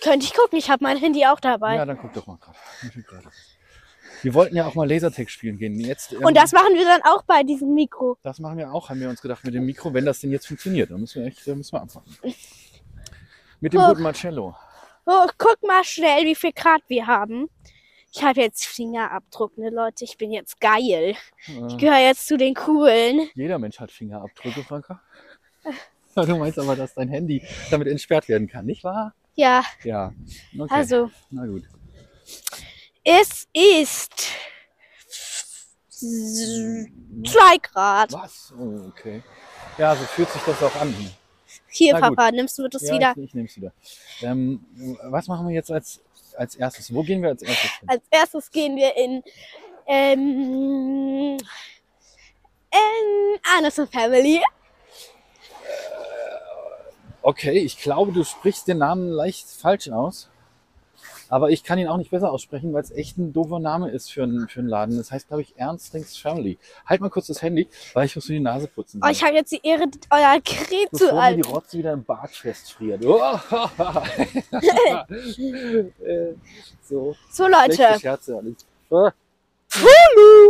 könnte 0.03 0.25
ich 0.27 0.35
gucken, 0.35 0.59
ich 0.59 0.71
habe 0.71 0.83
mein 0.85 0.97
Handy 0.99 1.27
auch 1.27 1.41
dabei. 1.41 1.77
Ja, 1.77 1.85
dann 1.85 1.99
guck 1.99 2.13
doch 2.13 2.27
mal 2.27 2.37
gerade. 2.39 2.57
Wie 2.83 2.89
viel 2.89 3.03
Grad 3.03 3.25
ist 3.27 3.33
es? 3.35 3.57
Wir 4.23 4.35
wollten 4.35 4.55
ja 4.57 4.67
auch 4.67 4.75
mal 4.75 4.89
Lasertag 4.89 5.31
spielen 5.31 5.57
gehen. 5.57 5.79
Jetzt, 5.81 6.13
ähm, 6.13 6.25
Und 6.25 6.37
das 6.37 6.53
machen 6.53 6.75
wir 6.75 6.85
dann 6.85 7.01
auch 7.05 7.23
bei 7.23 7.43
diesem 7.43 7.75
Mikro. 7.75 8.19
das 8.23 8.39
machen 8.39 8.59
wir 8.59 8.73
auch, 8.73 8.91
haben 8.91 9.01
wir 9.01 9.09
uns 9.09 9.23
gedacht, 9.23 9.45
mit 9.45 9.55
dem 9.55 9.65
Mikro, 9.65 9.95
wenn 9.95 10.05
das 10.05 10.19
denn 10.21 10.31
jetzt 10.31 10.47
funktioniert. 10.47 10.91
Dann 10.91 11.01
müssen 11.01 11.23
wir 11.23 11.29
echt, 11.29 11.47
müssen 11.47 11.73
wir 11.73 11.81
abwarten. 11.83 12.15
Mit 13.61 13.73
dem 13.73 13.81
Oh. 13.81 13.89
guten 13.89 14.03
Marcello. 14.03 14.55
Oh, 15.07 15.27
guck 15.39 15.63
mal 15.63 15.83
schnell, 15.85 16.25
wie 16.27 16.35
viel 16.35 16.53
Grad 16.53 16.83
wir 16.89 17.07
haben. 17.07 17.49
Ich 18.13 18.23
habe 18.25 18.41
jetzt 18.41 18.65
Fingerabdruck, 18.67 19.57
ne 19.57 19.71
Leute, 19.71 20.05
ich 20.05 20.17
bin 20.17 20.33
jetzt 20.33 20.61
geil. 20.61 21.15
Ich 21.47 21.57
Äh, 21.57 21.77
gehöre 21.77 21.99
jetzt 22.01 22.27
zu 22.27 22.37
den 22.37 22.55
Coolen. 22.55 23.29
jeder 23.35 23.59
Mensch 23.59 23.79
hat 23.79 23.93
Fingerabdrücke, 23.93 24.63
Franka. 24.65 25.01
Du 26.17 26.37
meinst 26.37 26.59
aber, 26.59 26.75
dass 26.75 26.95
dein 26.95 27.09
Handy 27.09 27.43
damit 27.71 27.87
entsperrt 27.87 28.29
werden 28.29 28.49
kann, 28.49 28.67
nicht 28.67 28.83
wahr? 28.83 29.15
Ja, 29.37 29.63
Ja. 29.85 30.13
Okay. 30.59 30.75
also 30.75 31.11
Na 31.31 31.47
gut. 31.47 31.63
es 33.05 33.47
ist 33.53 34.27
zwei 37.25 37.57
Grad. 37.63 38.13
Was? 38.13 38.53
Oh, 38.59 38.89
okay. 38.89 39.23
Ja, 39.79 39.95
so 39.95 40.03
fühlt 40.05 40.29
sich 40.31 40.43
das 40.43 40.61
auch 40.65 40.75
an. 40.81 40.95
Hier, 41.69 41.93
Na 41.95 42.09
gut. 42.09 42.17
Papa, 42.17 42.33
nimmst 42.33 42.59
du 42.59 42.67
das 42.67 42.83
ja, 42.83 42.95
wieder? 42.95 43.13
Ich, 43.17 43.25
ich 43.27 43.35
nehme 43.35 43.47
es 43.49 43.57
wieder. 43.57 43.73
Ähm, 44.23 44.67
was 45.05 45.29
machen 45.29 45.47
wir 45.47 45.55
jetzt 45.55 45.71
als, 45.71 46.01
als 46.35 46.55
erstes? 46.57 46.93
Wo 46.95 47.03
gehen 47.03 47.23
wir 47.23 47.31
als 47.31 47.43
erstes 47.43 47.71
hin? 47.79 47.89
Als 47.89 48.03
erstes 48.11 48.51
gehen 48.51 48.77
wir 48.77 48.97
in, 48.97 49.23
ähm, 49.87 51.39
in 52.73 53.39
Anderson 53.57 53.89
Family. 53.89 54.41
Okay, 57.23 57.59
ich 57.59 57.79
glaube, 57.79 58.13
du 58.13 58.25
sprichst 58.25 58.67
den 58.69 58.79
Namen 58.79 59.11
leicht 59.11 59.47
falsch 59.49 59.89
aus. 59.91 60.31
Aber 61.31 61.51
ich 61.51 61.63
kann 61.63 61.79
ihn 61.79 61.87
auch 61.87 61.97
nicht 61.97 62.11
besser 62.11 62.31
aussprechen, 62.33 62.73
weil 62.73 62.83
es 62.83 62.91
echt 62.91 63.17
ein 63.17 63.33
doofer 63.33 63.61
Name 63.61 63.91
ist 63.91 64.13
für 64.13 64.25
einen, 64.25 64.49
für 64.49 64.61
einen 64.61 64.69
Laden. 64.69 64.97
Das 64.97 65.13
heißt, 65.13 65.29
glaube 65.29 65.43
ich, 65.43 65.57
Ernst 65.57 65.93
Things 65.93 66.17
Family. 66.19 66.59
Halt 66.85 67.01
mal 67.01 67.09
kurz 67.09 67.29
das 67.29 67.41
Handy, 67.41 67.69
weil 67.95 68.07
ich 68.07 68.17
muss 68.17 68.29
mir 68.29 68.35
die 68.35 68.41
Nase 68.41 68.67
putzen. 68.67 69.01
Oh, 69.05 69.09
ich 69.09 69.23
habe 69.23 69.35
jetzt 69.35 69.53
die 69.53 69.61
Ehre, 69.63 69.85
euer 70.11 70.41
Gerät 70.41 70.89
zu 70.93 71.05
Bevor 71.07 71.31
mir 71.31 71.37
die. 71.37 71.49
Rotze 71.49 71.79
wieder 71.79 71.93
im 71.93 72.05
Bart 72.05 72.33
festfriert. 72.33 73.05
Oh. 73.07 73.21
So, 76.83 77.15
So, 77.31 77.47
Leute. 77.47 77.99
Scherze 78.01 78.37
alles. 78.37 78.67
Ah. 78.91 79.13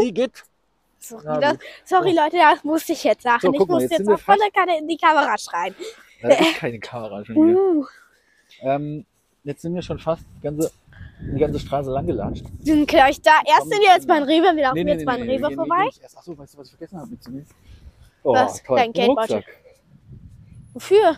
Die 0.03 0.15
geht. 0.15 0.43
Sorry, 0.99 1.41
das, 1.41 1.57
sorry 1.85 2.13
Leute, 2.13 2.37
das 2.39 2.65
musste 2.65 2.93
ich 2.93 3.05
jetzt 3.05 3.23
sagen. 3.23 3.41
So, 3.43 3.53
ich 3.53 3.59
guck 3.59 3.69
mal, 3.69 3.75
muss 3.75 3.83
jetzt 3.85 3.99
jetzt 3.99 4.09
auf 4.09 4.21
volle 4.23 4.51
Kanne 4.55 4.79
in 4.79 4.89
die 4.89 4.97
Kamera 4.97 5.37
schreien. 5.37 5.75
Da 6.23 6.29
ist 6.29 6.55
keine 6.57 6.79
Kamera 6.79 7.25
schon 7.25 7.35
wieder. 7.37 7.59
Uh, 7.59 7.87
Ähm, 8.63 9.07
jetzt 9.45 9.63
sind 9.63 9.75
wir 9.75 9.83
schon 9.83 9.99
fast 9.99 10.25
die 10.37 10.43
ganze, 10.43 10.71
die 11.21 11.39
ganze 11.39 11.59
Straße 11.59 11.91
lang 11.91 12.07
gelatscht. 12.07 12.45
sind 12.61 12.89
gleich 12.89 13.21
da. 13.21 13.33
Erst 13.47 13.69
sind 13.69 13.81
wir 13.81 13.95
jetzt 13.95 14.09
beim 14.09 14.23
Rewe, 14.23 14.57
wir 14.57 14.63
laufen 14.63 14.75
Nee, 14.75 14.85
nee, 14.85 14.93
jetzt 14.93 15.01
nee, 15.01 15.05
beim 15.05 15.23
Rewe 15.23 15.51
vorbei. 15.55 15.89
Achso, 16.17 16.37
weißt 16.37 16.55
du, 16.55 16.59
was 16.59 16.67
ich 16.67 16.73
vergessen 16.73 16.99
habe 16.99 17.11
mitzunehmen? 17.11 17.47
Oh, 18.23 18.35
Was? 18.35 18.63
toll. 18.63 18.77
Dein 18.77 18.89
Ein 18.89 18.93
Geldbeutel. 18.93 19.45
Wofür? 20.75 21.17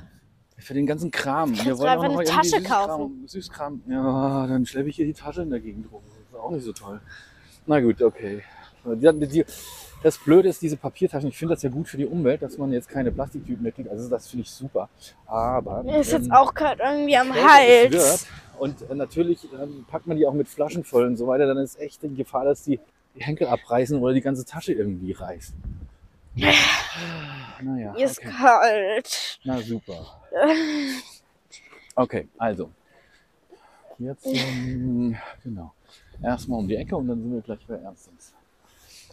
Für 0.58 0.74
den 0.74 0.86
ganzen 0.86 1.10
Kram. 1.10 1.52
Wir 1.64 1.76
wollen 1.76 1.88
einfach 1.88 2.08
noch 2.08 2.18
eine 2.18 2.28
Tasche 2.28 2.62
kaufen. 2.62 3.24
Süßkram. 3.26 3.82
Ja, 3.88 4.46
dann 4.46 4.64
schleppe 4.64 4.88
ich 4.90 4.96
hier 4.96 5.06
die 5.06 5.12
Tasche 5.12 5.42
in 5.42 5.50
der 5.50 5.58
Gegend 5.58 5.90
rum. 5.90 6.02
Das 6.06 6.38
ist 6.38 6.44
auch 6.44 6.50
nicht 6.52 6.64
so 6.64 6.72
toll. 6.72 7.00
Na 7.66 7.80
gut, 7.80 8.00
okay. 8.00 8.42
Die, 8.84 9.26
die, 9.28 9.44
das 10.02 10.18
Blöde 10.18 10.48
ist, 10.48 10.60
diese 10.62 10.76
Papiertaschen, 10.76 11.28
ich 11.28 11.36
finde 11.38 11.54
das 11.54 11.62
ja 11.62 11.70
gut 11.70 11.88
für 11.88 11.96
die 11.96 12.06
Umwelt, 12.06 12.42
dass 12.42 12.58
man 12.58 12.72
jetzt 12.72 12.88
keine 12.88 13.12
Plastiktüten 13.12 13.62
mehr 13.62 13.72
kriegt. 13.72 13.88
Also 13.88 14.08
das 14.08 14.28
finde 14.28 14.42
ich 14.42 14.50
super. 14.50 14.88
Aber 15.26 15.82
Mir 15.82 16.00
ist 16.00 16.12
jetzt 16.12 16.26
ähm, 16.26 16.32
auch 16.32 16.52
gerade 16.54 16.82
irgendwie 16.82 17.16
am 17.16 17.32
Hals. 17.32 17.92
wird, 17.92 18.26
und 18.58 18.90
äh, 18.90 18.94
natürlich 18.94 19.46
ähm, 19.60 19.84
packt 19.88 20.06
man 20.06 20.16
die 20.16 20.26
auch 20.26 20.34
mit 20.34 20.48
Flaschen 20.48 20.84
voll 20.84 21.06
und 21.06 21.16
so 21.16 21.26
weiter, 21.26 21.46
dann 21.46 21.58
ist 21.58 21.80
echt 21.80 22.02
die 22.02 22.14
Gefahr, 22.14 22.44
dass 22.44 22.64
die, 22.64 22.80
die 23.14 23.22
Henkel 23.24 23.46
abreißen 23.46 23.98
oder 23.98 24.14
die 24.14 24.20
ganze 24.20 24.44
Tasche 24.44 24.72
irgendwie 24.72 25.12
reißt. 25.12 25.54
Naja, 26.34 27.92
Mir 27.92 28.04
ist 28.04 28.18
okay. 28.18 28.30
kalt. 28.30 29.38
Na 29.44 29.58
super. 29.60 30.20
Okay, 31.94 32.26
also. 32.38 32.70
Jetzt, 33.98 34.26
ähm, 34.26 35.14
genau. 35.44 35.74
Erstmal 36.22 36.60
um 36.60 36.66
die 36.66 36.76
Ecke 36.76 36.96
und 36.96 37.06
dann 37.06 37.20
sind 37.20 37.34
wir 37.34 37.42
gleich 37.42 37.66
bei 37.66 37.74
Ernstens. 37.74 38.32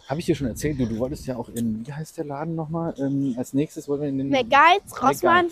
Habe 0.09 0.19
ich 0.21 0.25
dir 0.25 0.35
schon 0.35 0.47
erzählt, 0.47 0.79
du, 0.79 0.87
du 0.87 0.97
wolltest 0.97 1.27
ja 1.27 1.35
auch 1.35 1.49
in, 1.49 1.85
wie 1.85 1.93
heißt 1.93 2.17
der 2.17 2.25
Laden 2.25 2.55
nochmal? 2.55 2.95
Ähm, 2.97 3.35
als 3.37 3.53
nächstes 3.53 3.87
wollen 3.87 4.01
wir 4.01 4.09
in 4.09 4.17
den. 4.17 4.29
McGuides, 4.29 5.01
Rossmann. 5.03 5.49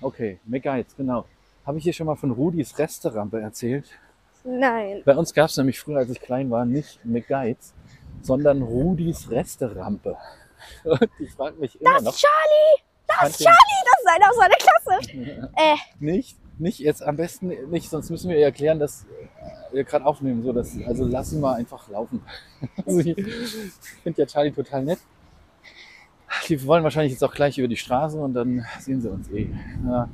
Okay, 0.00 0.38
McGuides, 0.46 0.96
genau. 0.96 1.26
Habe 1.66 1.76
ich 1.78 1.84
dir 1.84 1.92
schon 1.92 2.06
mal 2.06 2.16
von 2.16 2.30
Rudis 2.30 2.78
Resterampe 2.78 3.40
erzählt? 3.40 3.86
Nein. 4.44 5.02
Bei 5.04 5.14
uns 5.14 5.32
gab 5.34 5.50
es 5.50 5.56
nämlich 5.58 5.78
früher, 5.78 5.98
als 5.98 6.08
ich 6.10 6.20
klein 6.20 6.50
war, 6.50 6.64
nicht 6.64 7.04
McGuides, 7.04 7.74
sondern 8.22 8.62
Rudis 8.62 9.30
Resterampe. 9.30 10.16
Und 10.84 11.08
ich 11.20 11.30
frage 11.32 11.56
mich 11.60 11.78
immer 11.80 11.94
Das 11.96 12.02
noch. 12.04 12.14
ist 12.14 12.20
Charlie! 12.20 12.82
Das 13.06 13.30
ist 13.30 13.42
Charlie! 13.42 13.58
Das 13.84 14.00
ist 14.00 14.08
einer 14.08 14.30
aus 14.30 14.36
seiner 14.36 14.56
Klasse! 14.56 15.50
Äh, 15.56 15.76
Nicht, 16.00 16.38
nicht 16.58 16.78
jetzt 16.78 17.02
am 17.02 17.16
besten 17.16 17.48
nicht, 17.70 17.90
sonst 17.90 18.10
müssen 18.10 18.30
wir 18.30 18.38
ihr 18.38 18.44
erklären, 18.44 18.78
dass 18.78 19.06
wir 19.72 19.84
gerade 19.84 20.04
aufnehmen. 20.04 20.42
So, 20.42 20.52
dass, 20.52 20.76
also 20.86 21.04
lass 21.04 21.32
ihn 21.32 21.40
mal 21.40 21.54
einfach 21.54 21.88
laufen. 21.88 22.22
Also 22.86 23.00
ich 23.00 23.16
finde 24.02 24.22
ja 24.22 24.26
Charlie 24.26 24.52
total 24.52 24.84
nett. 24.84 24.98
Die 26.48 26.64
wollen 26.66 26.84
wahrscheinlich 26.84 27.12
jetzt 27.12 27.22
auch 27.24 27.34
gleich 27.34 27.58
über 27.58 27.68
die 27.68 27.76
Straße 27.76 28.18
und 28.18 28.34
dann 28.34 28.64
sehen 28.80 29.00
sie 29.00 29.10
uns 29.10 29.28
eh. 29.30 29.48
Ja. 29.84 30.08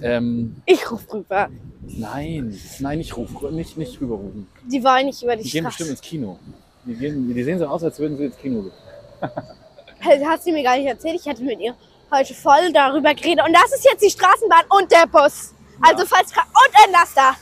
Ähm, 0.00 0.56
ich 0.66 0.90
ruf 0.90 1.12
rüber. 1.12 1.48
nein, 1.86 2.58
nein, 2.80 2.98
nicht 2.98 3.16
rufen, 3.16 3.54
nicht, 3.54 3.76
nicht 3.76 4.00
rüberrufen. 4.00 4.46
Die 4.70 4.82
wollen 4.82 5.06
nicht 5.06 5.22
über 5.22 5.36
die 5.36 5.42
Die 5.44 5.50
gehen 5.50 5.64
bestimmt 5.64 5.88
Straße. 5.88 5.90
ins 5.90 6.00
Kino. 6.00 6.38
Die, 6.86 6.94
gehen, 6.94 7.32
die 7.32 7.42
sehen 7.42 7.58
so 7.58 7.66
aus, 7.66 7.82
als 7.84 7.98
würden 7.98 8.16
sie 8.16 8.24
ins 8.24 8.36
Kino 8.38 8.62
gehen. 8.62 8.72
Das 9.20 9.30
Hast 10.26 10.46
du 10.46 10.52
mir 10.52 10.62
gar 10.62 10.76
nicht 10.76 10.86
erzählt. 10.86 11.20
Ich 11.20 11.28
hatte 11.28 11.44
mit 11.44 11.60
ihr 11.60 11.74
heute 12.12 12.34
voll 12.34 12.72
darüber 12.72 13.14
geredet. 13.14 13.44
Und 13.46 13.52
das 13.54 13.72
ist 13.72 13.84
jetzt 13.84 14.02
die 14.02 14.10
Straßenbahn 14.10 14.64
und 14.68 14.90
der 14.92 15.06
Bus. 15.06 15.54
Also 15.80 16.06
falls 16.06 16.30
und 16.32 16.84
ein 16.84 16.92
Laster. 16.92 17.34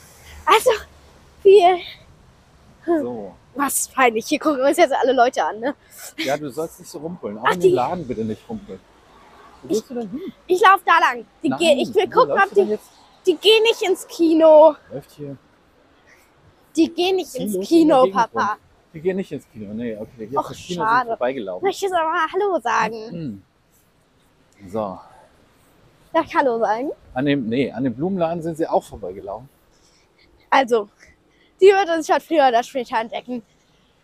Also 0.45 0.71
viel. 1.43 1.77
So. 2.85 3.33
Was 3.53 3.87
peinlich. 3.89 4.25
Hier 4.27 4.39
gucken 4.39 4.61
uns 4.61 4.77
jetzt 4.77 4.93
alle 4.93 5.13
Leute 5.13 5.43
an. 5.43 5.59
Ne? 5.59 5.75
Ja, 6.17 6.37
du 6.37 6.49
sollst 6.49 6.79
nicht 6.79 6.89
so 6.89 6.99
rumpeln. 6.99 7.37
Auch 7.37 7.43
Ach, 7.47 7.53
in 7.53 7.59
den 7.59 7.73
Laden 7.73 8.07
bitte 8.07 8.23
nicht 8.23 8.41
rumpeln. 8.49 8.79
Wo 9.61 9.67
gehst 9.67 9.89
du 9.89 9.93
denn 9.93 10.09
hin? 10.09 10.33
Ich 10.47 10.61
laufe 10.61 10.83
da 10.85 10.99
lang. 10.99 11.25
Die 11.43 11.49
Nein, 11.49 11.59
gehen, 11.59 11.79
ich 11.79 11.93
will 11.93 12.09
gucken, 12.09 12.31
ob 12.31 12.49
die. 12.55 12.79
Die 13.27 13.35
gehen 13.35 13.61
nicht 13.63 13.81
ins 13.83 14.07
Kino. 14.07 14.75
Läuft 14.91 15.11
hier. 15.11 15.37
Die 16.75 16.89
gehen 16.91 17.17
nicht 17.17 17.29
Ziellos 17.29 17.45
ins 17.45 17.53
in 17.55 17.59
der 17.61 17.67
Kino, 17.67 18.03
Gegend 18.03 18.15
Papa. 18.15 18.51
rum. 18.53 18.59
Die 18.93 18.99
gehen 19.01 19.17
nicht 19.17 19.31
ins 19.31 19.45
Kino. 19.51 19.73
Nee, 19.73 19.95
okay. 19.97 20.09
Jetzt 20.25 20.37
Och, 20.37 20.47
das 20.49 20.57
Kino 20.57 20.81
schade. 20.83 20.99
sind 20.99 21.07
vorbeigelaufen. 21.09 21.65
Möchtest 21.65 21.93
du 21.93 21.97
aber 21.99 22.09
mal 22.09 22.27
Hallo 22.33 22.59
sagen? 22.61 23.09
Hm. 23.11 23.43
So. 24.67 24.99
Darf 26.13 26.25
ich 26.25 26.35
Hallo 26.35 26.59
sagen? 26.59 26.91
An 27.13 27.25
dem, 27.25 27.47
nee, 27.47 27.71
an 27.71 27.83
dem 27.83 27.93
Blumenladen 27.93 28.41
sind 28.41 28.57
sie 28.57 28.67
auch 28.67 28.83
vorbeigelaufen. 28.83 29.49
Also, 30.49 30.89
die 31.61 31.67
wird 31.67 31.89
uns 31.89 32.07
schon 32.07 32.19
früher 32.19 32.47
oder 32.47 32.63
später 32.63 32.99
entdecken. 32.99 33.41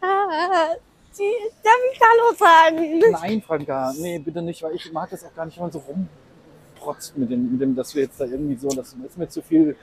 Ah, 0.01 0.75
die, 1.17 1.31
darf 1.63 1.75
ich 1.91 1.99
Hallo 1.99 2.35
sagen? 2.35 2.99
Nein, 3.11 3.41
Franka, 3.41 3.93
nee, 3.97 4.19
bitte 4.19 4.41
nicht, 4.41 4.61
weil 4.63 4.75
ich 4.75 4.91
mag 4.91 5.09
das 5.09 5.25
auch 5.25 5.33
gar 5.35 5.45
nicht, 5.45 5.57
wenn 5.57 5.63
man 5.63 5.71
so 5.71 5.79
rumprotzt 5.79 7.17
mit 7.17 7.29
dem, 7.29 7.51
mit 7.51 7.61
dem 7.61 7.75
dass 7.75 7.93
wir 7.95 8.03
jetzt 8.03 8.19
da 8.19 8.25
irgendwie 8.25 8.55
so, 8.55 8.69
das 8.69 8.93
ist 8.93 9.17
mir 9.17 9.27
zu 9.27 9.41
viel 9.41 9.75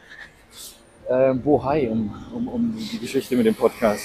äh, 1.08 1.34
Bohai 1.34 1.90
um, 1.90 2.24
um, 2.32 2.48
um 2.48 2.76
die 2.76 2.98
Geschichte 2.98 3.36
mit 3.36 3.46
dem 3.46 3.54
Podcast. 3.54 4.04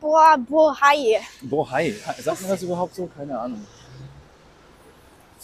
Boah, 0.00 0.36
hi. 0.80 1.16
Bohai, 1.42 1.94
sagt 2.18 2.42
man 2.42 2.50
das 2.50 2.62
überhaupt 2.62 2.94
so? 2.94 3.06
Keine 3.06 3.38
Ahnung. 3.38 3.64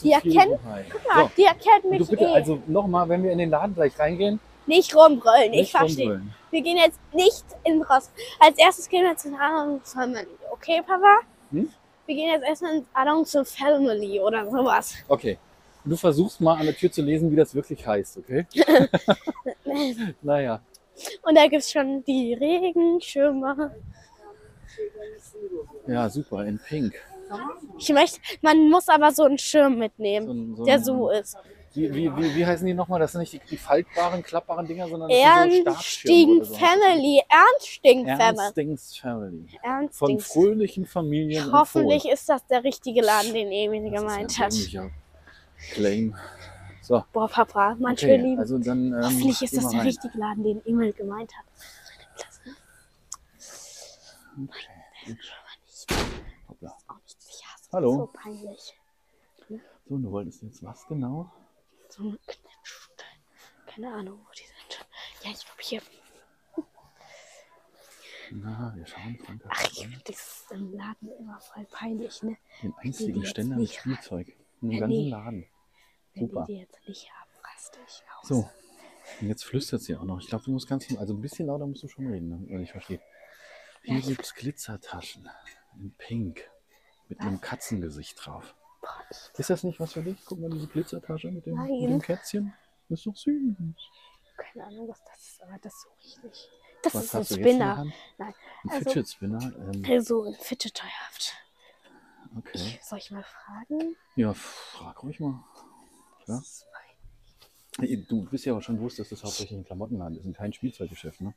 Die 0.02 0.12
erkennen-. 0.12 0.58
Guck 0.90 1.08
mal, 1.14 1.24
So, 1.24 1.30
die 1.36 1.44
erkennt 1.44 1.84
mich 1.84 1.98
du 1.98 2.06
bitte, 2.06 2.24
eh. 2.24 2.34
also 2.34 2.62
nochmal, 2.66 3.08
wenn 3.08 3.22
wir 3.22 3.32
in 3.32 3.38
den 3.38 3.50
Laden 3.50 3.74
gleich 3.74 3.98
reingehen, 3.98 4.40
nicht 4.66 4.94
rumbrüllen, 4.94 5.52
ich 5.52 5.60
nicht 5.60 5.70
verstehe. 5.70 6.06
rumbrüllen. 6.10 6.34
Wir 6.50 6.62
gehen 6.62 6.76
jetzt 6.76 6.98
nicht 7.12 7.44
in 7.64 7.82
Ross. 7.82 8.10
Als 8.38 8.58
erstes 8.58 8.88
gehen 8.88 9.04
wir 9.04 9.16
zu 9.16 9.34
Adams 9.34 9.92
Family. 9.92 10.26
Okay, 10.50 10.82
Papa? 10.86 11.20
Hm? 11.50 11.70
Wir 12.06 12.14
gehen 12.14 12.30
jetzt 12.30 12.44
erstmal 12.46 12.76
ins 12.76 12.86
Adams 12.92 13.36
Family 13.56 14.20
oder 14.20 14.50
sowas. 14.50 14.94
Okay. 15.08 15.38
Du 15.84 15.96
versuchst 15.96 16.40
mal 16.40 16.54
an 16.58 16.66
der 16.66 16.76
Tür 16.76 16.90
zu 16.92 17.00
lesen, 17.00 17.30
wie 17.30 17.36
das 17.36 17.54
wirklich 17.54 17.86
heißt, 17.86 18.18
okay? 18.18 18.46
naja. 20.22 20.60
Und 21.22 21.34
da 21.36 21.46
gibt's 21.46 21.70
schon 21.70 22.04
die 22.04 22.34
Regenschirme. 22.34 23.74
Ja, 25.86 26.08
super, 26.10 26.44
in 26.44 26.58
Pink. 26.58 26.94
Ich 27.78 27.88
möchte, 27.90 28.20
man 28.42 28.68
muss 28.70 28.88
aber 28.88 29.12
so 29.12 29.24
einen 29.24 29.38
Schirm 29.38 29.78
mitnehmen, 29.78 30.26
So 30.26 30.32
ein- 30.32 30.56
so 30.56 30.64
der 30.64 30.74
ein- 30.74 30.84
so 30.84 31.10
ist. 31.10 31.36
Wie, 31.74 31.94
wie, 31.94 32.16
wie, 32.16 32.34
wie 32.34 32.46
heißen 32.46 32.66
die 32.66 32.72
nochmal? 32.74 32.98
Das 32.98 33.12
sind 33.12 33.20
nicht 33.20 33.34
die, 33.34 33.40
die 33.50 33.56
faltbaren, 33.56 34.22
klappbaren 34.22 34.66
Dinger, 34.66 34.88
sondern 34.88 35.10
das 35.10 35.42
sind 35.52 36.44
so. 36.46 36.54
Family. 36.54 37.22
Ernstding 37.28 38.06
Family. 38.06 38.18
Ernstings 38.18 38.96
Family. 38.96 39.48
Von 39.48 39.70
Ernstding. 39.70 40.20
fröhlichen 40.20 40.86
Familien 40.86 41.52
Hoffentlich 41.52 42.08
ist 42.08 42.28
das 42.28 42.44
der 42.46 42.64
richtige 42.64 43.02
Laden, 43.02 43.34
den 43.34 43.52
Emil 43.52 43.90
gemeint 43.90 44.30
das 44.30 44.38
hat. 44.38 44.48
ist 44.52 44.58
ein 44.68 44.70
dämlicher 44.72 44.90
Claim. 45.72 46.16
So, 46.80 47.04
Boah, 47.12 47.28
Papa, 47.28 47.76
manche 47.78 48.06
okay, 48.06 48.16
lieben. 48.16 48.38
also 48.40 48.58
dann. 48.58 48.94
Ähm, 48.94 49.00
Hoffentlich 49.04 49.42
ist 49.42 49.56
das 49.56 49.68
der 49.68 49.80
rein. 49.80 49.86
richtige 49.86 50.18
Laden, 50.18 50.42
den 50.42 50.66
Emil 50.66 50.92
gemeint 50.94 51.30
hat. 51.36 51.44
Okay. 54.44 54.68
gut. 55.06 55.18
Hoppla. 56.48 56.76
Auch 56.88 56.94
nicht 57.04 57.20
sicher. 57.22 57.46
Das 57.56 57.57
Hallo. 57.72 57.96
so 57.96 58.06
peinlich. 58.06 58.74
So, 59.88 59.96
du 59.98 60.10
wolltest 60.10 60.42
jetzt 60.42 60.62
was 60.62 60.86
genau? 60.86 61.30
So 61.88 62.02
eine 62.02 62.18
Knetschute. 62.26 63.04
Keine 63.66 63.92
Ahnung, 63.92 64.20
wo 64.26 64.32
die 64.32 64.42
sind. 64.44 64.86
Ja, 65.24 65.30
ich 65.30 65.44
glaube 65.44 65.62
hier. 65.62 65.82
Na, 68.30 68.72
wir 68.76 68.86
schauen, 68.86 69.18
Franka. 69.24 69.48
Ach, 69.50 69.70
ich 69.70 69.78
finde 69.80 70.00
das 70.06 70.44
im 70.50 70.72
Laden 70.74 71.10
immer 71.18 71.40
voll 71.40 71.64
peinlich, 71.70 72.22
ne? 72.22 72.36
Den 72.62 72.74
einzigen 72.76 73.24
Ständer 73.24 73.56
mit. 73.56 73.72
Spielzeug. 73.72 74.36
Im 74.60 74.70
ganzen 74.70 74.88
nee. 74.88 75.08
Laden. 75.10 75.46
Wenn 76.14 76.28
Super. 76.28 76.44
die 76.46 76.52
die 76.54 76.58
jetzt 76.60 76.86
nicht 76.86 77.10
haben, 77.10 77.30
raste 77.42 77.78
ich 77.86 78.02
aus. 78.18 78.28
So, 78.28 78.50
und 79.20 79.28
jetzt 79.28 79.44
flüstert 79.44 79.80
sie 79.80 79.96
auch 79.96 80.04
noch. 80.04 80.20
Ich 80.20 80.26
glaube, 80.26 80.44
du 80.44 80.50
musst 80.50 80.68
ganz, 80.68 80.86
also 80.98 81.14
ein 81.14 81.22
bisschen 81.22 81.46
lauter 81.46 81.66
musst 81.66 81.82
du 81.84 81.88
schon 81.88 82.06
reden, 82.06 82.30
damit 82.30 82.50
man 82.50 82.60
nicht 82.60 82.72
versteht. 82.72 83.00
Hier 83.82 83.94
Ja, 83.94 84.00
ich- 84.00 84.06
gibt's 84.08 84.34
Glitzertaschen 84.34 85.28
in 85.78 85.94
Pink 85.96 86.50
mit 87.08 87.20
einem 87.20 87.40
Katzengesicht 87.40 88.24
drauf. 88.24 88.54
Boah, 88.80 88.88
ich, 89.10 89.38
Ist 89.38 89.50
das 89.50 89.64
nicht 89.64 89.80
was 89.80 89.92
für 89.92 90.02
dich? 90.02 90.18
Guck 90.24 90.38
mal, 90.40 90.50
diese 90.50 90.66
Glitzertasche 90.68 91.30
mit 91.30 91.46
dem, 91.46 91.56
mit 91.56 91.90
dem 91.90 92.00
Kätzchen. 92.02 92.52
Das 92.88 93.00
ist 93.00 93.06
doch 93.06 93.16
süß. 93.16 93.54
keine 94.36 94.66
Ahnung, 94.66 94.88
was 94.88 95.02
das 95.04 95.18
ist, 95.28 95.42
aber 95.42 95.58
das 95.60 95.74
ist 95.74 95.82
so 95.82 95.88
richtig. 96.28 96.48
Das 96.82 96.94
Was 96.94 97.04
ist 97.06 97.14
ein 97.14 97.24
Spinner. 97.24 97.84
Nein, 98.18 98.34
Ein 98.64 98.70
also- 98.70 98.84
Fidget 98.90 99.08
Spinner. 99.08 99.52
Ähm, 99.74 99.84
Also 99.88 100.24
ein 100.24 100.34
Fidget-Toyhaft. 100.34 101.32
okay. 102.36 102.50
Ich, 102.54 102.80
soll 102.84 102.98
ich 102.98 103.10
mal 103.10 103.24
fragen? 103.24 103.96
Ja, 104.14 104.32
frag 104.32 105.02
ruhig 105.02 105.18
mal. 105.18 105.42
Ja. 106.26 106.40
Du 108.08 108.24
bist 108.28 108.44
ja 108.44 108.52
aber 108.52 108.62
schon 108.62 108.76
bewusst, 108.76 108.98
dass 108.98 109.08
das 109.08 109.22
hauptsächlich 109.22 109.58
ein 109.58 109.64
Klamottenladen 109.64 110.18
ist 110.18 110.24
und 110.26 110.36
kein 110.36 110.52
Spielzeuggeschäft, 110.52 111.20
ne? 111.20 111.34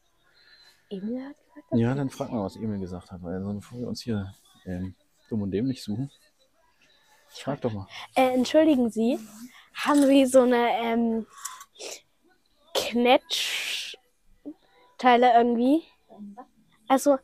Emil 0.89 1.23
hat 1.23 1.35
gesagt, 1.37 1.67
Ja, 1.73 1.93
dann 1.95 2.09
frag 2.09 2.31
mal, 2.31 2.43
was 2.43 2.55
Emil 2.55 2.79
gesagt 2.79 3.11
hat, 3.11 3.21
weil 3.23 3.41
sonst 3.43 3.61
bevor 3.61 3.79
wir 3.79 3.87
uns 3.87 4.01
hier 4.01 4.33
ähm, 4.65 4.95
dumm 5.31 5.41
und 5.43 5.51
dämlich 5.51 5.83
suchen. 5.83 6.11
Frag 7.29 7.61
doch 7.61 7.71
mal. 7.71 7.87
Äh, 8.15 8.33
entschuldigen 8.33 8.91
Sie, 8.91 9.17
haben 9.73 10.05
Sie 10.05 10.25
so 10.25 10.41
eine 10.41 10.69
ähm, 10.81 11.25
Knetsch-Teile 12.73 15.33
irgendwie? 15.33 15.83
Also, 16.87 17.17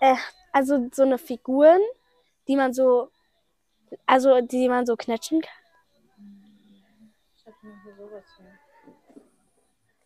äh, 0.00 0.14
also 0.52 0.88
so 0.92 1.02
eine 1.02 1.18
Figuren, 1.18 1.80
die 2.46 2.54
man 2.56 2.72
so, 2.72 3.10
also 4.06 4.40
die 4.40 4.68
man 4.68 4.86
so 4.86 4.94
knetschen 4.96 5.40
kann? 5.40 5.50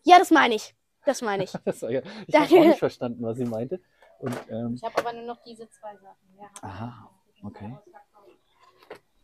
Ja, 0.05 0.19
das 0.19 0.31
meine 0.31 0.55
ich. 0.55 0.75
Das 1.05 1.21
meine 1.21 1.45
ich. 1.45 1.53
Das 1.65 1.83
war 1.83 1.91
ja, 1.91 2.01
ich 2.27 2.35
habe 2.35 2.47
auch 2.47 2.65
nicht 2.65 2.79
verstanden, 2.79 3.23
was 3.23 3.37
sie 3.37 3.45
meinte. 3.45 3.83
Und, 4.21 4.35
ähm, 4.49 4.75
Ich 4.75 4.83
habe 4.83 4.97
aber 4.99 5.13
nur 5.13 5.25
noch 5.25 5.43
diese 5.45 5.69
zwei 5.69 5.95
Sachen. 5.97 6.39
Ja. 6.39 6.49
aha, 6.63 7.11
okay. 7.55 7.77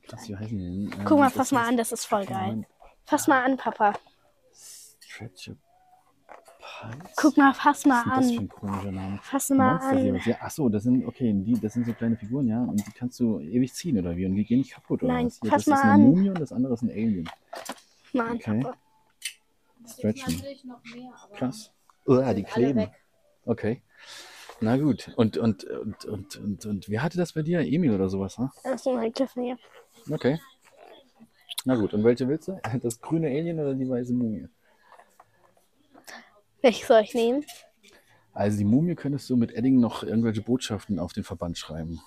Krass, 0.08 0.28
wie 0.28 0.36
heißen 0.36 0.58
die 0.58 0.64
denn? 0.90 0.98
Ähm, 1.00 1.04
Guck 1.04 1.18
mal, 1.18 1.30
fass 1.30 1.52
mal 1.52 1.66
an, 1.68 1.76
das 1.76 1.92
ist 1.92 2.04
voll 2.06 2.26
geil. 2.26 2.66
Fass 3.04 3.26
mal 3.28 3.44
an, 3.44 3.56
Papa. 3.56 3.92
Stretcher 4.52 5.54
Pulse? 6.60 6.98
Guck 7.16 7.36
mal, 7.36 7.52
fass 7.52 7.84
mal 7.86 8.04
Was 8.06 8.24
ist 8.26 8.30
das 8.30 8.30
für 8.32 8.38
an. 8.38 8.44
ein 8.44 8.48
komischer 8.48 8.92
Name? 8.92 9.18
Fass 9.22 9.50
mal 9.50 9.72
Monster 9.72 9.90
an. 9.90 10.20
Ja, 10.24 10.36
achso, 10.40 10.68
das 10.68 10.82
sind, 10.84 11.04
okay, 11.06 11.32
die, 11.34 11.60
das 11.60 11.72
sind 11.74 11.86
so 11.86 11.92
kleine 11.92 12.16
Figuren, 12.16 12.46
ja, 12.48 12.62
und 12.62 12.84
die 12.86 12.90
kannst 12.92 13.18
du 13.20 13.40
ewig 13.40 13.72
ziehen, 13.74 13.98
oder 13.98 14.16
wie? 14.16 14.26
Und 14.26 14.34
die 14.34 14.44
gehen 14.44 14.58
nicht 14.58 14.72
kaputt, 14.72 15.02
oder 15.02 15.12
Nein, 15.14 15.26
was? 15.26 15.40
Ja, 15.42 15.50
fass 15.50 15.64
das 15.64 15.66
ist 15.66 15.68
mal 15.68 15.82
eine 15.82 15.92
an. 15.92 16.00
Mumie 16.02 16.28
und 16.30 16.40
das 16.40 16.52
andere 16.52 16.74
ist 16.74 16.82
ein 16.82 16.90
Alien. 16.90 17.30
Mal 18.12 18.26
an, 18.28 18.36
Okay. 18.36 18.60
Papa. 18.62 18.76
Stretchen. 19.86 20.34
natürlich 20.34 20.64
noch 20.64 20.82
mehr, 20.84 21.12
aber 21.22 21.34
Krass. 21.36 21.72
Oh, 22.06 22.32
die 22.32 22.42
kleben. 22.44 22.88
Okay. 23.44 23.82
Na 24.60 24.76
gut. 24.76 25.10
Und, 25.16 25.36
und, 25.38 25.64
und, 25.64 26.04
und, 26.04 26.36
und, 26.36 26.66
und 26.66 26.88
wer 26.88 27.02
hatte 27.02 27.16
das 27.16 27.32
bei 27.32 27.42
dir? 27.42 27.60
Emil 27.60 27.94
oder 27.94 28.08
sowas, 28.08 28.38
ne? 28.38 28.50
Das 28.62 28.74
ist 28.86 28.86
mein 28.86 29.12
Cliffhanger. 29.12 29.56
Okay. 30.10 30.38
Na 31.64 31.76
gut, 31.76 31.94
und 31.94 32.04
welche 32.04 32.28
willst 32.28 32.48
du? 32.48 32.58
Das 32.82 33.00
grüne 33.00 33.28
Alien 33.28 33.58
oder 33.58 33.74
die 33.74 33.88
weiße 33.88 34.12
Mumie? 34.12 34.48
Welches 36.62 36.86
soll 36.88 37.00
ich 37.02 37.14
nehmen? 37.14 37.44
Also 38.32 38.58
die 38.58 38.64
Mumie 38.64 38.94
könntest 38.94 39.28
du 39.30 39.36
mit 39.36 39.52
Edding 39.52 39.80
noch 39.80 40.02
irgendwelche 40.02 40.42
Botschaften 40.42 40.98
auf 40.98 41.12
den 41.12 41.24
Verband 41.24 41.58
schreiben. 41.58 42.00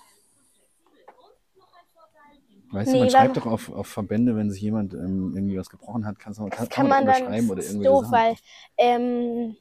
Weißt 2.70 2.88
Nee, 2.88 2.94
du, 2.94 2.98
man 3.04 3.10
schreibt 3.10 3.36
doch 3.36 3.46
auf, 3.46 3.70
auf 3.70 3.86
Verbände, 3.86 4.34
wenn 4.34 4.50
sich 4.50 4.60
jemand 4.60 4.94
ähm, 4.94 5.32
irgendwie 5.36 5.56
was 5.58 5.70
gebrochen 5.70 6.06
hat, 6.06 6.16
Das 6.24 6.36
kann, 6.36 6.50
kann 6.50 6.88
man 6.88 7.04
man 7.04 7.06
dann, 7.06 7.22
unterschreiben 7.22 7.50
oder 7.50 7.56
das 7.62 7.66
ist 7.70 7.84
doof, 7.84 8.00
Sachen. 8.06 8.12
weil 8.12 8.36
ähm, 8.78 9.56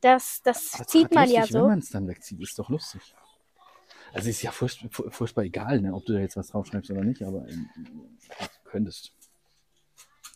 Das, 0.00 0.40
das 0.42 0.74
Aber 0.74 0.86
zieht 0.86 1.14
man 1.14 1.28
ja 1.30 1.40
lustig, 1.40 1.54
Wenn 1.54 1.62
so. 1.62 1.68
man 1.68 1.78
es 1.78 1.90
dann 1.90 2.08
wegzieht, 2.08 2.40
ist 2.40 2.58
doch 2.58 2.68
lustig. 2.68 3.14
Also 4.12 4.28
ist 4.30 4.42
ja 4.42 4.50
furcht, 4.52 4.86
fu- 4.94 5.10
furchtbar 5.10 5.42
egal, 5.44 5.80
ne, 5.80 5.92
ob 5.92 6.04
du 6.06 6.12
da 6.12 6.20
jetzt 6.20 6.36
was 6.36 6.48
draufschreibst 6.48 6.90
oder 6.90 7.02
nicht, 7.04 7.22
aber 7.22 7.46
ähm, 7.48 7.68
du 7.76 8.70
könntest. 8.70 9.12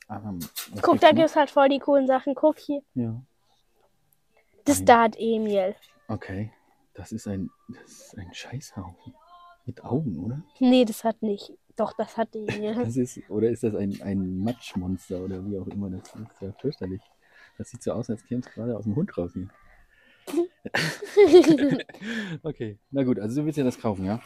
Aber, 0.08 0.34
was 0.34 0.82
Guck, 0.82 1.00
da 1.00 1.08
noch? 1.10 1.16
gibt's 1.16 1.36
halt 1.36 1.50
voll 1.50 1.68
die 1.68 1.78
coolen 1.78 2.06
Sachen. 2.06 2.34
Guck 2.34 2.58
hier. 2.58 2.82
Ja, 2.94 3.22
Das 4.64 4.84
da 4.84 5.02
hat 5.02 5.16
Emil. 5.18 5.74
okay. 6.08 6.52
Das 6.94 7.12
ist 7.12 7.26
ein, 7.28 7.48
das 7.68 7.90
ist 7.92 8.18
ein 8.18 8.34
Scheißhaufen. 8.34 9.14
Mit 9.64 9.84
Augen, 9.84 10.18
oder? 10.18 10.42
Nee, 10.58 10.84
das 10.84 11.04
hat 11.04 11.22
nicht. 11.22 11.52
Doch, 11.76 11.92
das 11.92 12.16
hat 12.16 12.34
Emil. 12.34 12.74
Das 12.84 12.96
ist, 12.96 13.20
oder 13.30 13.48
ist 13.50 13.62
das 13.62 13.74
ein, 13.74 14.02
ein 14.02 14.38
Matschmonster 14.40 15.20
oder 15.20 15.44
wie 15.46 15.56
auch 15.58 15.66
immer? 15.68 15.88
Das 15.90 16.08
ist 16.08 16.40
ja 16.40 16.52
fürchterlich. 16.60 17.00
Das 17.60 17.68
sieht 17.68 17.82
so 17.82 17.92
aus, 17.92 18.08
als 18.08 18.24
käme 18.24 18.40
es 18.40 18.50
gerade 18.50 18.74
aus 18.74 18.84
dem 18.84 18.96
Hund 18.96 19.18
raus 19.18 19.34
hier. 19.34 19.50
okay, 22.42 22.78
na 22.90 23.02
gut, 23.02 23.18
also 23.18 23.38
du 23.38 23.44
willst 23.44 23.58
ja 23.58 23.64
das 23.64 23.78
kaufen, 23.78 24.06
ja? 24.06 24.18